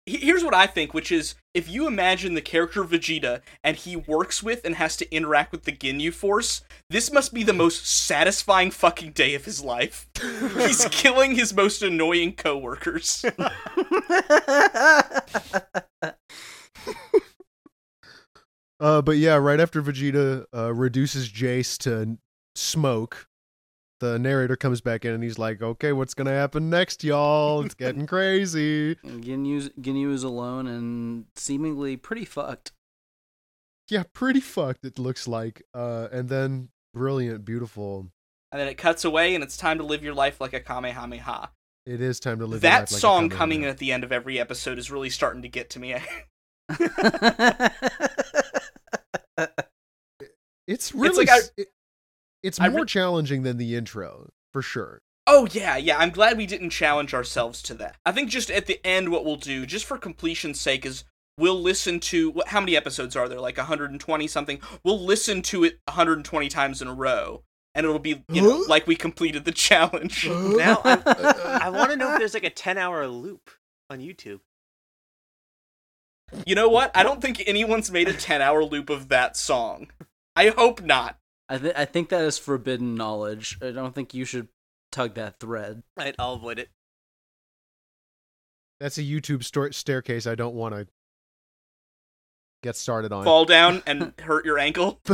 Here's 0.06 0.44
what 0.44 0.56
I 0.56 0.66
think, 0.66 0.94
which 0.94 1.12
is 1.12 1.36
if 1.54 1.70
you 1.70 1.86
imagine 1.86 2.34
the 2.34 2.42
character 2.42 2.84
Vegeta 2.84 3.42
and 3.64 3.78
he 3.78 3.96
works 3.96 4.42
with 4.42 4.66
and 4.66 4.76
has 4.76 4.96
to 4.98 5.16
interact 5.16 5.52
with 5.52 5.66
the 5.66 5.72
Ginyu 5.72 6.12
Force, 6.12 6.64
this 6.90 7.12
must 7.12 7.32
be 7.34 7.44
the 7.44 7.54
most 7.54 7.86
satisfying 7.86 8.72
fucking 8.72 9.12
day 9.12 9.36
of 9.36 9.46
his 9.46 9.64
life. 9.64 10.10
He's 10.58 10.88
killing 10.90 11.36
his 11.36 11.54
most 11.54 11.84
annoying 11.84 12.34
coworkers. 12.34 13.24
Uh, 18.82 19.02
but 19.02 19.18
yeah, 19.18 19.36
right 19.36 19.60
after 19.60 19.82
Vegeta 19.82 20.46
uh, 20.56 20.74
reduces 20.74 21.30
Jeice 21.30 21.78
to 21.80 22.18
smoke, 22.56 23.28
the 24.00 24.18
narrator 24.20 24.56
comes 24.56 24.82
back 24.82 25.06
in 25.06 25.14
and 25.14 25.24
he's 25.24 25.38
like, 25.38 25.62
"Okay, 25.62 25.92
what's 25.94 26.14
gonna 26.14 26.32
happen 26.32 26.70
next, 26.70 27.04
y'all? 27.04 27.64
It's 27.66 27.74
getting 27.76 28.08
crazy." 28.08 28.96
Ginyu 28.96 29.70
Ginyu 29.80 30.12
is 30.14 30.24
alone 30.24 30.68
and 30.68 31.26
seemingly 31.36 31.98
pretty 31.98 32.26
fucked. 32.26 32.72
Yeah, 33.90 34.04
pretty 34.14 34.40
fucked. 34.40 34.86
It 34.86 35.00
looks 35.00 35.28
like. 35.28 35.64
Uh, 35.74 36.08
and 36.12 36.30
then 36.30 36.70
brilliant, 36.94 37.44
beautiful. 37.46 38.08
and 38.52 38.60
then 38.62 38.68
it 38.68 38.78
cuts 38.78 39.04
away 39.06 39.36
and 39.36 39.44
it's 39.44 39.58
time 39.58 39.78
to 39.80 39.84
live 39.84 40.04
your 40.04 40.14
life 40.14 40.40
like 40.42 40.54
a 40.54 40.60
Kamehameha. 40.60 41.50
It 41.86 42.02
is 42.02 42.20
time 42.20 42.40
to 42.40 42.46
live. 42.46 42.62
your 42.64 42.72
that 42.72 42.80
life 42.82 42.92
like 42.92 42.98
a 42.98 43.02
song 43.02 43.30
coming 43.30 43.64
in 43.64 43.70
at 43.70 43.78
the 43.80 43.92
end 43.92 44.04
of 44.04 44.12
every 44.12 44.40
episode 44.40 44.78
is 44.78 44.92
really 44.92 45.10
starting 45.10 45.42
to 45.42 45.50
get 45.50 45.72
to 45.72 45.80
me. 45.80 45.96
It's 50.68 50.94
really. 50.94 51.18
like 51.26 51.30
I- 51.30 51.38
s- 51.38 51.52
it- 51.58 51.68
it's 52.44 52.60
more 52.60 52.82
re- 52.82 52.86
challenging 52.86 53.44
than 53.44 53.58
the 53.58 53.76
intro 53.76 54.30
for 54.52 54.62
sure. 54.62 55.02
Oh 55.28 55.48
yeah, 55.52 55.78
yeah. 55.78 55.98
I'm 55.98 56.10
glad 56.10 56.38
we 56.38 56.48
didn't 56.48 56.72
challenge 56.72 57.14
ourselves 57.14 57.62
to 57.64 57.76
that. 57.76 57.98
I 58.06 58.12
think 58.12 58.30
just 58.30 58.50
at 58.50 58.66
the 58.66 58.86
end, 58.86 59.10
what 59.10 59.24
we'll 59.24 59.36
do, 59.36 59.66
just 59.66 59.86
for 59.86 59.98
completion's 59.98 60.60
sake, 60.60 60.86
is 60.86 61.04
we'll 61.38 61.62
listen 61.62 62.00
to 62.00 62.32
what? 62.32 62.48
How 62.48 62.60
many 62.60 62.76
episodes 62.76 63.16
are 63.16 63.30
there? 63.30 63.40
Like 63.40 63.58
120 63.58 64.28
something. 64.28 64.60
We'll 64.84 65.00
listen 65.00 65.44
to 65.44 65.64
it 65.64 65.80
120 65.86 66.50
times 66.50 66.82
in 66.82 66.88
a 66.88 66.94
row, 66.94 67.44
and 67.76 67.86
it'll 67.86 68.00
be 68.00 68.24
you 68.32 68.42
know 68.42 68.64
like 68.68 68.88
we 68.88 68.96
completed 68.96 69.46
the 69.46 69.52
challenge. 69.54 70.28
Now 70.28 70.82
I, 70.84 71.60
I 71.66 71.70
want 71.70 71.92
to 71.92 71.98
know 71.98 72.14
if 72.14 72.20
there's 72.20 72.34
like 72.34 72.44
a 72.44 72.50
10 72.50 72.80
hour 72.80 73.08
loop 73.08 73.52
on 73.90 74.00
YouTube. 74.00 74.40
You 76.46 76.56
know 76.56 76.70
what? 76.70 76.90
I 76.96 77.04
don't 77.04 77.22
think 77.22 77.44
anyone's 77.46 77.92
made 77.92 78.08
a 78.08 78.14
10 78.14 78.42
hour 78.42 78.64
loop 78.64 78.90
of 78.90 79.10
that 79.10 79.38
song. 79.38 79.92
I 80.36 80.50
hope 80.50 80.82
not. 80.82 81.19
I 81.50 81.58
th- 81.58 81.74
I 81.76 81.86
think 81.86 82.10
that 82.10 82.22
is 82.24 82.38
forbidden 82.38 82.96
knowledge. 82.96 83.58
I 83.62 83.72
don't 83.72 83.96
think 83.96 84.14
you 84.14 84.24
should 84.26 84.48
tug 84.92 85.16
that 85.16 85.40
thread. 85.40 85.82
Right, 85.98 86.16
I'll 86.20 86.34
avoid 86.34 86.60
it. 86.60 86.70
That's 88.80 88.98
a 88.98 89.04
YouTube 89.04 89.44
sto- 89.44 89.72
staircase 89.72 90.26
I 90.28 90.36
don't 90.36 90.56
want 90.56 90.76
to 90.76 90.88
get 92.64 92.76
started 92.76 93.12
on. 93.12 93.24
Fall 93.26 93.46
down 93.46 93.82
and 93.88 94.14
hurt 94.20 94.46
your 94.46 94.58
ankle. 94.60 95.00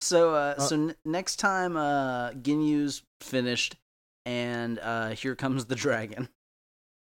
so 0.00 0.34
uh, 0.34 0.54
Uh, 0.56 0.60
so 0.60 0.74
n- 0.76 0.94
next 1.04 1.36
time 1.36 1.76
uh 1.76 2.30
Ginyu's 2.32 3.02
finished 3.20 3.76
and 4.26 4.78
uh 4.78 5.10
here 5.10 5.34
comes 5.34 5.66
the 5.66 5.74
dragon. 5.74 6.28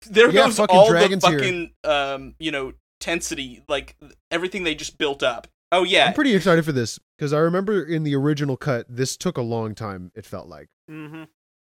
There 0.08 0.30
Yeah, 0.30 0.46
goes 0.46 0.58
all 0.60 0.86
the 0.86 0.90
dragons 0.92 1.26
here. 1.26 1.38
fucking, 1.38 1.72
um, 1.84 2.34
you 2.38 2.50
know, 2.52 2.74
tensity, 3.00 3.62
like 3.68 3.96
everything 4.30 4.62
they 4.64 4.74
just 4.74 4.98
built 4.98 5.22
up. 5.22 5.48
Oh, 5.72 5.82
yeah. 5.84 6.06
I'm 6.06 6.14
pretty 6.14 6.34
excited 6.34 6.64
for 6.64 6.72
this 6.72 6.98
because 7.18 7.32
I 7.32 7.38
remember 7.38 7.82
in 7.82 8.02
the 8.04 8.14
original 8.14 8.56
cut, 8.56 8.86
this 8.88 9.16
took 9.16 9.36
a 9.36 9.42
long 9.42 9.74
time. 9.74 10.12
It 10.14 10.24
felt 10.24 10.48
like. 10.48 10.68
Mm-hmm. 10.90 11.24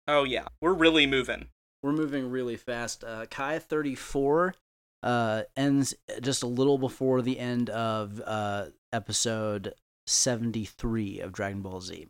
Oh, 0.09 0.25
yeah. 0.25 0.47
We're 0.61 0.75
really 0.75 1.07
moving. 1.07 1.49
We're 1.83 1.93
moving 1.93 2.31
really 2.31 2.57
fast. 2.57 3.05
Uh 3.05 3.27
Kai 3.31 3.59
34 3.59 4.55
uh 5.03 5.43
ends 5.57 5.95
just 6.21 6.43
a 6.43 6.47
little 6.47 6.79
before 6.79 7.23
the 7.23 7.39
end 7.39 7.71
of 7.71 8.21
uh 8.25 8.67
episode 8.93 9.73
73 10.07 11.21
of 11.21 11.33
Dragon 11.33 11.61
Ball 11.63 11.81
Z. 11.81 12.09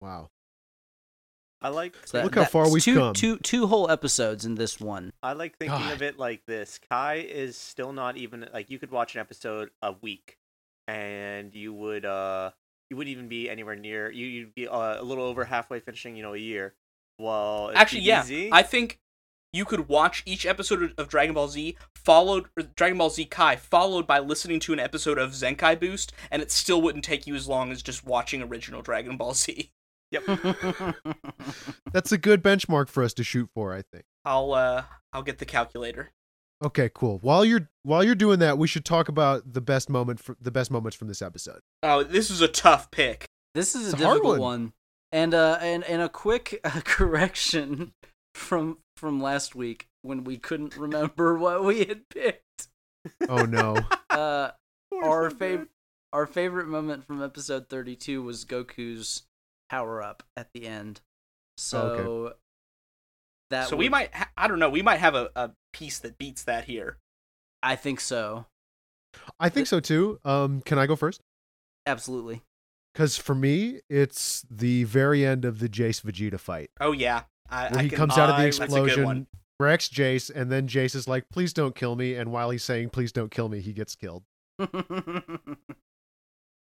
Wow. 0.00 0.28
I 1.62 1.68
like 1.70 1.94
So 2.04 2.18
that- 2.18 2.24
Look 2.24 2.34
how 2.34 2.44
far 2.44 2.70
we've 2.70 2.82
two, 2.82 2.96
come. 2.96 3.14
Two 3.14 3.38
two 3.38 3.66
whole 3.66 3.90
episodes 3.90 4.44
in 4.44 4.54
this 4.56 4.78
one. 4.80 5.12
I 5.22 5.32
like 5.32 5.56
thinking 5.58 5.78
God. 5.78 5.92
of 5.92 6.02
it 6.02 6.18
like 6.18 6.42
this. 6.46 6.78
Kai 6.90 7.16
is 7.16 7.56
still 7.56 7.92
not 7.92 8.16
even 8.16 8.48
like 8.52 8.70
you 8.70 8.78
could 8.78 8.90
watch 8.90 9.14
an 9.14 9.20
episode 9.20 9.70
a 9.82 9.92
week, 9.92 10.36
and 10.88 11.54
you 11.54 11.72
would 11.72 12.04
uh 12.04 12.50
you 12.90 12.96
wouldn't 12.96 13.12
even 13.12 13.28
be 13.28 13.50
anywhere 13.50 13.74
near 13.76 14.10
you. 14.10 14.26
You'd 14.26 14.54
be 14.54 14.68
uh, 14.68 15.00
a 15.00 15.02
little 15.02 15.24
over 15.24 15.44
halfway 15.44 15.80
finishing, 15.80 16.16
you 16.16 16.22
know, 16.22 16.34
a 16.34 16.38
year. 16.38 16.74
Well, 17.18 17.72
Actually, 17.74 18.02
yeah. 18.02 18.22
DBZ 18.22 18.50
I 18.52 18.62
think 18.62 19.00
you 19.52 19.64
could 19.64 19.88
watch 19.88 20.22
each 20.26 20.44
episode 20.46 20.82
of- 20.82 20.94
of 20.98 21.08
Dragon 21.08 21.34
Ball 21.34 21.48
Z, 21.48 21.76
followed 21.96 22.46
Dragon 22.76 22.98
Ball 22.98 23.10
Z 23.10 23.24
Kai, 23.26 23.56
followed 23.56 24.06
by 24.06 24.18
listening 24.18 24.60
to 24.60 24.72
an 24.72 24.78
episode 24.78 25.18
of 25.18 25.30
Zenkai 25.32 25.80
Boost, 25.80 26.12
and 26.30 26.42
it 26.42 26.50
still 26.52 26.82
wouldn't 26.82 27.04
take 27.04 27.26
you 27.26 27.34
as 27.34 27.48
long 27.48 27.72
as 27.72 27.82
just 27.82 28.04
watching 28.04 28.42
original 28.42 28.82
Dragon 28.82 29.16
Ball 29.16 29.34
Z. 29.34 29.72
Yep. 30.12 30.22
That's 31.92 32.12
a 32.12 32.18
good 32.18 32.42
benchmark 32.42 32.88
for 32.88 33.02
us 33.02 33.12
to 33.14 33.24
shoot 33.24 33.48
for, 33.54 33.74
I 33.74 33.82
think. 33.82 34.04
I'll 34.24 34.52
uh, 34.52 34.84
I'll 35.12 35.22
get 35.22 35.38
the 35.38 35.44
calculator. 35.46 36.12
Okay, 36.64 36.90
cool. 36.94 37.18
While 37.20 37.44
you're 37.44 37.68
while 37.82 38.02
you're 38.02 38.14
doing 38.14 38.38
that, 38.38 38.56
we 38.58 38.66
should 38.66 38.84
talk 38.84 39.08
about 39.08 39.52
the 39.52 39.60
best 39.60 39.90
moment 39.90 40.20
for 40.20 40.36
the 40.40 40.50
best 40.50 40.70
moments 40.70 40.96
from 40.96 41.08
this 41.08 41.20
episode. 41.20 41.60
Oh, 41.82 42.02
this 42.02 42.30
is 42.30 42.40
a 42.40 42.48
tough 42.48 42.90
pick. 42.90 43.26
This 43.54 43.74
is 43.74 43.92
It's 43.92 44.00
a 44.00 44.04
a 44.04 44.06
hard 44.06 44.16
difficult 44.18 44.38
one. 44.40 44.62
one. 44.62 44.72
And 45.12 45.34
uh 45.34 45.58
and 45.60 45.84
and 45.84 46.02
a 46.02 46.08
quick 46.08 46.60
uh, 46.64 46.80
correction 46.84 47.92
from 48.34 48.78
from 48.96 49.20
last 49.20 49.54
week 49.54 49.86
when 50.02 50.24
we 50.24 50.38
couldn't 50.38 50.76
remember 50.76 51.34
what 51.38 51.62
we 51.64 51.80
had 51.84 52.08
picked. 52.08 52.68
Oh 53.28 53.44
no. 53.44 53.76
Uh 54.10 54.50
our 55.04 55.28
favorite 55.28 55.68
our 56.14 56.26
favorite 56.26 56.68
moment 56.68 57.04
from 57.04 57.22
episode 57.22 57.68
32 57.68 58.22
was 58.22 58.46
Goku's 58.46 59.24
power 59.68 60.02
up 60.02 60.22
at 60.38 60.48
the 60.54 60.66
end. 60.66 61.02
So 61.58 61.80
okay. 61.82 62.36
That 63.50 63.68
so 63.68 63.76
we 63.76 63.88
might, 63.88 64.12
ha- 64.14 64.30
I 64.36 64.48
don't 64.48 64.58
know, 64.58 64.70
we 64.70 64.82
might 64.82 64.98
have 65.00 65.14
a, 65.14 65.30
a 65.36 65.50
piece 65.72 65.98
that 66.00 66.18
beats 66.18 66.44
that 66.44 66.64
here. 66.64 66.96
I 67.62 67.76
think 67.76 68.00
so. 68.00 68.46
I 69.40 69.48
think 69.48 69.66
so 69.66 69.80
too. 69.80 70.18
Um, 70.24 70.60
can 70.62 70.78
I 70.78 70.86
go 70.86 70.96
first? 70.96 71.20
Absolutely. 71.86 72.42
Because 72.92 73.16
for 73.16 73.34
me, 73.34 73.80
it's 73.88 74.44
the 74.50 74.84
very 74.84 75.24
end 75.24 75.44
of 75.44 75.58
the 75.58 75.68
Jeice 75.68 76.02
Vegeta 76.02 76.40
fight 76.40 76.70
Oh 76.80 76.92
yeah, 76.92 77.22
I, 77.48 77.68
where 77.70 77.78
I 77.78 77.82
he 77.84 77.88
can- 77.88 77.98
comes 77.98 78.18
out 78.18 78.30
of 78.30 78.36
the 78.36 78.42
I- 78.42 78.44
that's 78.46 78.58
a 78.58 78.66
good 78.66 78.72
one. 78.72 78.86
explosion, 78.86 79.26
wrecks 79.60 79.88
Jeice, 79.88 80.30
and 80.34 80.50
then 80.50 80.66
Jeice 80.66 80.94
is 80.94 81.06
like, 81.06 81.28
"Please 81.30 81.52
don't 81.52 81.74
kill 81.74 81.94
me." 81.96 82.14
And 82.14 82.32
while 82.32 82.50
he's 82.50 82.62
saying, 82.64 82.90
"Please 82.90 83.12
don't 83.12 83.30
kill 83.30 83.48
me," 83.48 83.60
he 83.60 83.72
gets 83.72 83.94
killed. 83.94 84.24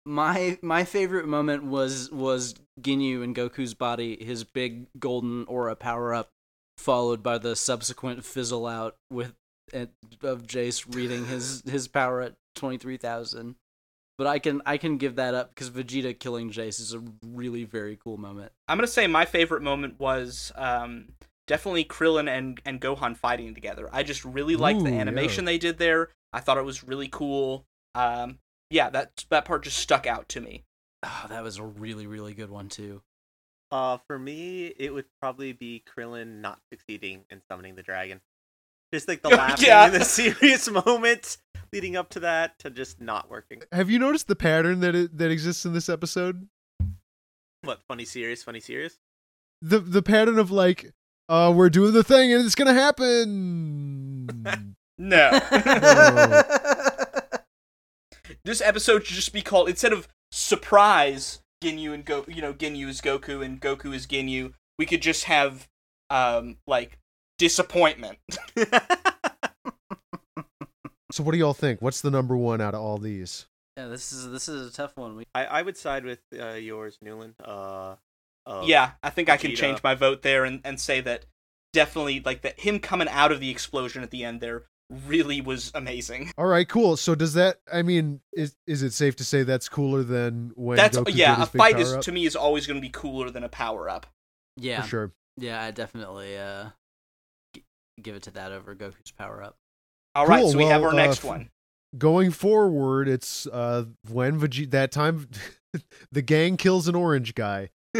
my 0.05 0.57
my 0.61 0.83
favorite 0.83 1.27
moment 1.27 1.63
was 1.63 2.11
was 2.11 2.55
Ginyu 2.81 3.23
and 3.23 3.35
Goku's 3.35 3.73
body, 3.73 4.23
his 4.23 4.43
big 4.43 4.87
golden 4.99 5.45
aura 5.45 5.75
power 5.75 6.13
up, 6.13 6.29
followed 6.77 7.23
by 7.23 7.37
the 7.37 7.55
subsequent 7.55 8.25
fizzle 8.25 8.65
out 8.65 8.95
with 9.09 9.33
uh, 9.73 9.85
of 10.21 10.43
Jeice 10.47 10.93
reading 10.95 11.25
his 11.25 11.63
his 11.69 11.87
power 11.87 12.21
at 12.21 12.33
twenty 12.55 12.77
three 12.77 12.97
thousand. 12.97 13.55
But 14.17 14.27
I 14.27 14.39
can 14.39 14.61
I 14.65 14.77
can 14.77 14.97
give 14.97 15.15
that 15.15 15.33
up 15.33 15.53
because 15.53 15.71
Vegeta 15.71 16.17
killing 16.17 16.51
Jeice 16.51 16.79
is 16.79 16.93
a 16.93 17.03
really 17.25 17.63
very 17.63 17.97
cool 17.97 18.17
moment. 18.17 18.51
I'm 18.67 18.77
gonna 18.77 18.87
say 18.87 19.07
my 19.07 19.25
favorite 19.25 19.63
moment 19.63 19.99
was 19.99 20.51
um, 20.55 21.09
definitely 21.47 21.85
Krillin 21.85 22.29
and 22.29 22.61
and 22.65 22.79
Gohan 22.79 23.17
fighting 23.17 23.55
together. 23.55 23.89
I 23.91 24.03
just 24.03 24.23
really 24.23 24.55
liked 24.55 24.81
Ooh, 24.81 24.83
the 24.83 24.91
yeah. 24.91 25.01
animation 25.01 25.45
they 25.45 25.57
did 25.57 25.77
there. 25.79 26.09
I 26.31 26.39
thought 26.39 26.57
it 26.57 26.65
was 26.65 26.83
really 26.83 27.07
cool. 27.07 27.65
Um, 27.95 28.39
yeah, 28.69 28.89
that 28.91 29.25
that 29.29 29.45
part 29.45 29.63
just 29.63 29.77
stuck 29.77 30.05
out 30.05 30.29
to 30.29 30.41
me. 30.41 30.63
Oh, 31.03 31.25
that 31.29 31.43
was 31.43 31.57
a 31.57 31.63
really 31.63 32.05
really 32.05 32.33
good 32.33 32.49
one 32.49 32.69
too. 32.69 33.01
Uh, 33.73 33.97
for 34.05 34.19
me, 34.19 34.67
it 34.77 34.93
would 34.93 35.05
probably 35.19 35.51
be 35.51 35.83
Krillin 35.83 36.41
not 36.41 36.59
succeeding 36.71 37.25
in 37.31 37.41
summoning 37.49 37.73
the 37.73 37.81
dragon. 37.81 38.21
Just 38.93 39.07
like 39.07 39.23
the 39.23 39.29
laughing 39.29 39.65
yeah. 39.65 39.85
and 39.85 39.95
the 39.95 40.05
serious 40.05 40.69
moment 40.69 41.37
leading 41.73 41.95
up 41.95 42.09
to 42.09 42.19
that 42.19 42.59
to 42.59 42.69
just 42.69 43.01
not 43.01 43.31
working. 43.31 43.63
Have 43.71 43.89
you 43.89 43.97
noticed 43.97 44.27
the 44.27 44.35
pattern 44.35 44.81
that 44.81 44.93
it, 44.93 45.17
that 45.17 45.31
exists 45.31 45.65
in 45.65 45.73
this 45.73 45.89
episode? 45.89 46.47
What 47.63 47.81
funny 47.87 48.05
serious, 48.05 48.43
funny 48.43 48.59
serious? 48.59 48.99
The 49.63 49.79
the 49.79 50.03
pattern 50.03 50.37
of 50.37 50.51
like, 50.51 50.93
uh, 51.27 51.51
we're 51.55 51.71
doing 51.71 51.93
the 51.93 52.03
thing 52.03 52.31
and 52.31 52.45
it's 52.45 52.55
gonna 52.55 52.75
happen. 52.75 54.29
No, 54.99 55.31
Oh. 55.51 56.43
this 58.45 58.61
episode 58.61 59.07
should 59.07 59.15
just 59.15 59.33
be 59.33 59.41
called 59.41 59.67
instead 59.67 59.91
of 59.91 60.07
surprise 60.31 61.41
Ginyu 61.63 61.93
and 61.93 62.03
Go. 62.05 62.25
You 62.27 62.41
know, 62.41 62.53
Ginyu 62.53 62.87
is 62.87 63.01
Goku 63.01 63.43
and 63.43 63.61
Goku 63.61 63.93
is 63.93 64.05
Ginyu. 64.05 64.53
We 64.77 64.85
could 64.85 65.01
just 65.01 65.25
have 65.25 65.67
um 66.09 66.57
like 66.67 66.99
disappointment. 67.37 68.19
so 71.11 71.23
what 71.23 71.31
do 71.31 71.37
y'all 71.37 71.53
think? 71.53 71.81
What's 71.81 72.01
the 72.01 72.11
number 72.11 72.35
one 72.35 72.61
out 72.61 72.73
of 72.73 72.81
all 72.81 72.97
these? 72.97 73.47
Yeah, 73.77 73.87
this 73.87 74.11
is 74.11 74.29
this 74.29 74.49
is 74.49 74.69
a 74.71 74.73
tough 74.73 74.97
one. 74.97 75.15
We 75.15 75.25
I, 75.33 75.45
I 75.45 75.61
would 75.61 75.77
side 75.77 76.05
with 76.05 76.19
uh, 76.37 76.53
yours, 76.53 76.97
Newland. 77.01 77.35
Uh, 77.43 77.95
uh, 78.45 78.63
yeah, 78.65 78.91
I 79.01 79.09
think 79.09 79.29
I 79.29 79.37
can 79.37 79.55
change 79.55 79.81
my 79.83 79.95
vote 79.95 80.21
there 80.21 80.43
and, 80.43 80.61
and 80.65 80.79
say 80.79 81.01
that 81.01 81.25
definitely 81.71 82.21
like 82.23 82.41
that 82.41 82.59
him 82.59 82.79
coming 82.79 83.07
out 83.09 83.31
of 83.31 83.39
the 83.39 83.49
explosion 83.49 84.03
at 84.03 84.11
the 84.11 84.23
end 84.23 84.41
there 84.41 84.63
really 85.07 85.41
was 85.41 85.71
amazing. 85.75 86.31
All 86.37 86.45
right, 86.47 86.67
cool. 86.67 86.97
So 86.97 87.15
does 87.15 87.33
that? 87.33 87.57
I 87.71 87.81
mean, 87.81 88.21
is 88.33 88.55
is 88.67 88.83
it 88.83 88.93
safe 88.93 89.15
to 89.17 89.23
say 89.23 89.43
that's 89.43 89.69
cooler 89.69 90.03
than 90.03 90.51
when 90.55 90.77
That's 90.77 90.97
Goku 90.97 91.11
yeah, 91.13 91.35
did 91.35 91.43
a 91.43 91.51
big 91.51 91.59
fight 91.59 91.79
is 91.79 91.89
power-up? 91.89 92.03
to 92.05 92.11
me 92.11 92.25
is 92.25 92.35
always 92.35 92.67
going 92.67 92.77
to 92.77 92.81
be 92.81 92.89
cooler 92.91 93.29
than 93.29 93.43
a 93.43 93.49
power 93.49 93.89
up. 93.89 94.07
yeah 94.57 94.81
for 94.81 94.87
sure. 94.87 95.11
yeah 95.37 95.61
I 95.63 95.71
definitely 95.71 96.37
uh 96.37 96.69
g- 97.55 97.63
give 98.01 98.15
it 98.15 98.23
to 98.23 98.31
that 98.31 98.51
over 98.51 98.75
Goku's 98.75 99.11
power 99.17 99.43
up. 99.43 99.55
All 100.15 100.27
right, 100.27 100.41
Cool, 100.41 100.51
so 100.51 100.57
we 100.57 100.65
have 100.65 100.81
well, 100.81 100.91
our 100.91 100.99
uh, 100.99 101.05
next 101.05 101.19
f- 101.19 101.25
one. 101.25 101.49
Going 101.97 102.31
forward, 102.31 103.07
it's 103.07 103.47
uh 103.47 103.85
when 104.09 104.39
Vegeta 104.39 104.71
that 104.71 104.91
time 104.91 105.27
the 106.11 106.21
gang 106.21 106.57
kills 106.57 106.87
an 106.87 106.95
orange 106.95 107.35
guy. 107.35 107.69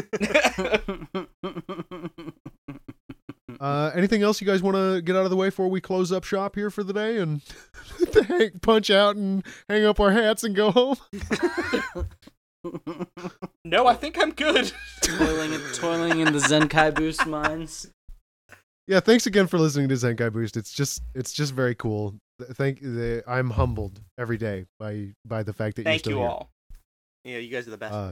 Uh, 3.64 3.91
anything 3.95 4.22
else 4.24 4.41
you 4.41 4.47
guys 4.47 4.61
want 4.61 4.76
to 4.76 5.01
get 5.01 5.16
out 5.16 5.24
of 5.24 5.30
the 5.30 5.38
way 5.38 5.47
before 5.47 5.70
we 5.70 5.80
close 5.80 6.11
up 6.11 6.26
shop 6.26 6.53
here 6.53 6.70
for 6.70 6.84
the 6.84 6.91
day 6.91 7.18
and 7.18 7.41
hang, 8.28 8.51
punch 8.61 8.89
out 8.89 9.16
and 9.16 9.41
hang 9.70 9.86
up 9.86 10.01
our 10.01 10.11
hats 10.11 10.43
and 10.43 10.53
go 10.53 10.70
home? 10.70 10.97
no, 13.64 13.88
I 13.88 13.93
think 13.93 14.22
I'm 14.22 14.32
good. 14.32 14.74
toiling, 15.01 15.57
toiling 15.76 16.20
in 16.20 16.34
the 16.34 16.39
Zenkai 16.39 16.93
Boost 16.93 17.26
mines. 17.26 17.89
Yeah, 18.86 18.99
thanks 18.99 19.28
again 19.28 19.47
for 19.47 19.57
listening 19.57 19.88
to 19.88 19.95
Zenkai 19.95 20.34
Boost. 20.34 20.57
It's 20.57 20.74
just 20.74 21.01
it's 21.16 21.32
just 21.32 21.53
very 21.53 21.74
cool. 21.74 22.16
Thank 22.41 22.82
the, 22.82 23.24
I'm 23.26 23.51
humbled 23.51 24.01
every 24.18 24.38
day 24.38 24.66
by 24.78 25.14
by 25.26 25.41
the 25.43 25.53
fact 25.53 25.78
that 25.78 25.84
Thank 25.84 26.05
you're 26.05 26.16
Thank 26.16 26.16
you 26.18 26.22
still 26.24 26.28
all. 26.28 26.49
Yeah, 27.24 27.38
you 27.38 27.49
guys 27.49 27.66
are 27.66 27.72
the 27.72 27.78
best. 27.78 27.93
Uh, 27.93 28.11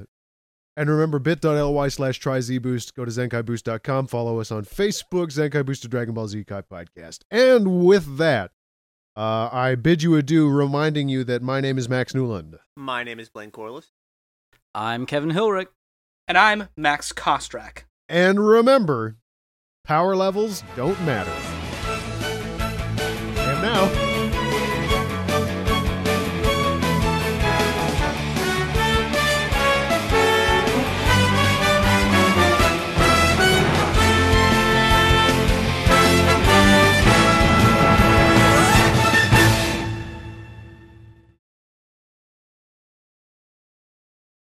and 0.76 0.90
remember 0.90 1.20
bit.ly 1.20 1.88
slash 1.90 2.18
try 2.20 2.40
zboost. 2.40 2.94
Go 2.94 3.06
to 3.06 3.12
zenkaiboost.com. 3.12 4.08
Follow 4.08 4.40
us 4.40 4.52
on 4.52 4.66
Facebook, 4.66 5.28
Zenkai 5.28 5.66
Boost 5.66 5.84
to 5.84 5.88
Dragon 5.88 6.14
Ball 6.14 6.28
Z 6.28 6.44
Kai 6.46 6.62
Podcast. 6.62 7.20
And 7.30 7.86
with 7.86 8.18
that, 8.18 8.52
uh, 9.16 9.50
I 9.52 9.76
bid 9.76 10.04
you 10.04 10.16
adieu, 10.16 10.50
reminding 10.50 11.10
you 11.10 11.24
that 11.26 11.42
my 11.42 11.62
name 11.62 11.78
is 11.78 11.90
Max 11.90 12.16
Newland. 12.16 12.58
My 12.76 13.04
name 13.04 13.20
is 13.20 13.30
Blaine 13.30 13.52
Corliss. 13.52 13.92
I'm 14.74 15.06
Kevin 15.06 15.32
Hilrick. 15.32 15.68
And 16.28 16.38
I'm 16.38 16.70
Max 16.78 17.12
Kostrach. 17.12 17.84
And 18.08 18.46
remember, 18.46 19.18
Power 19.84 20.16
levels 20.16 20.64
don't 20.76 21.00
matter. 21.06 21.32
And 21.32 21.40
now, 21.42 21.51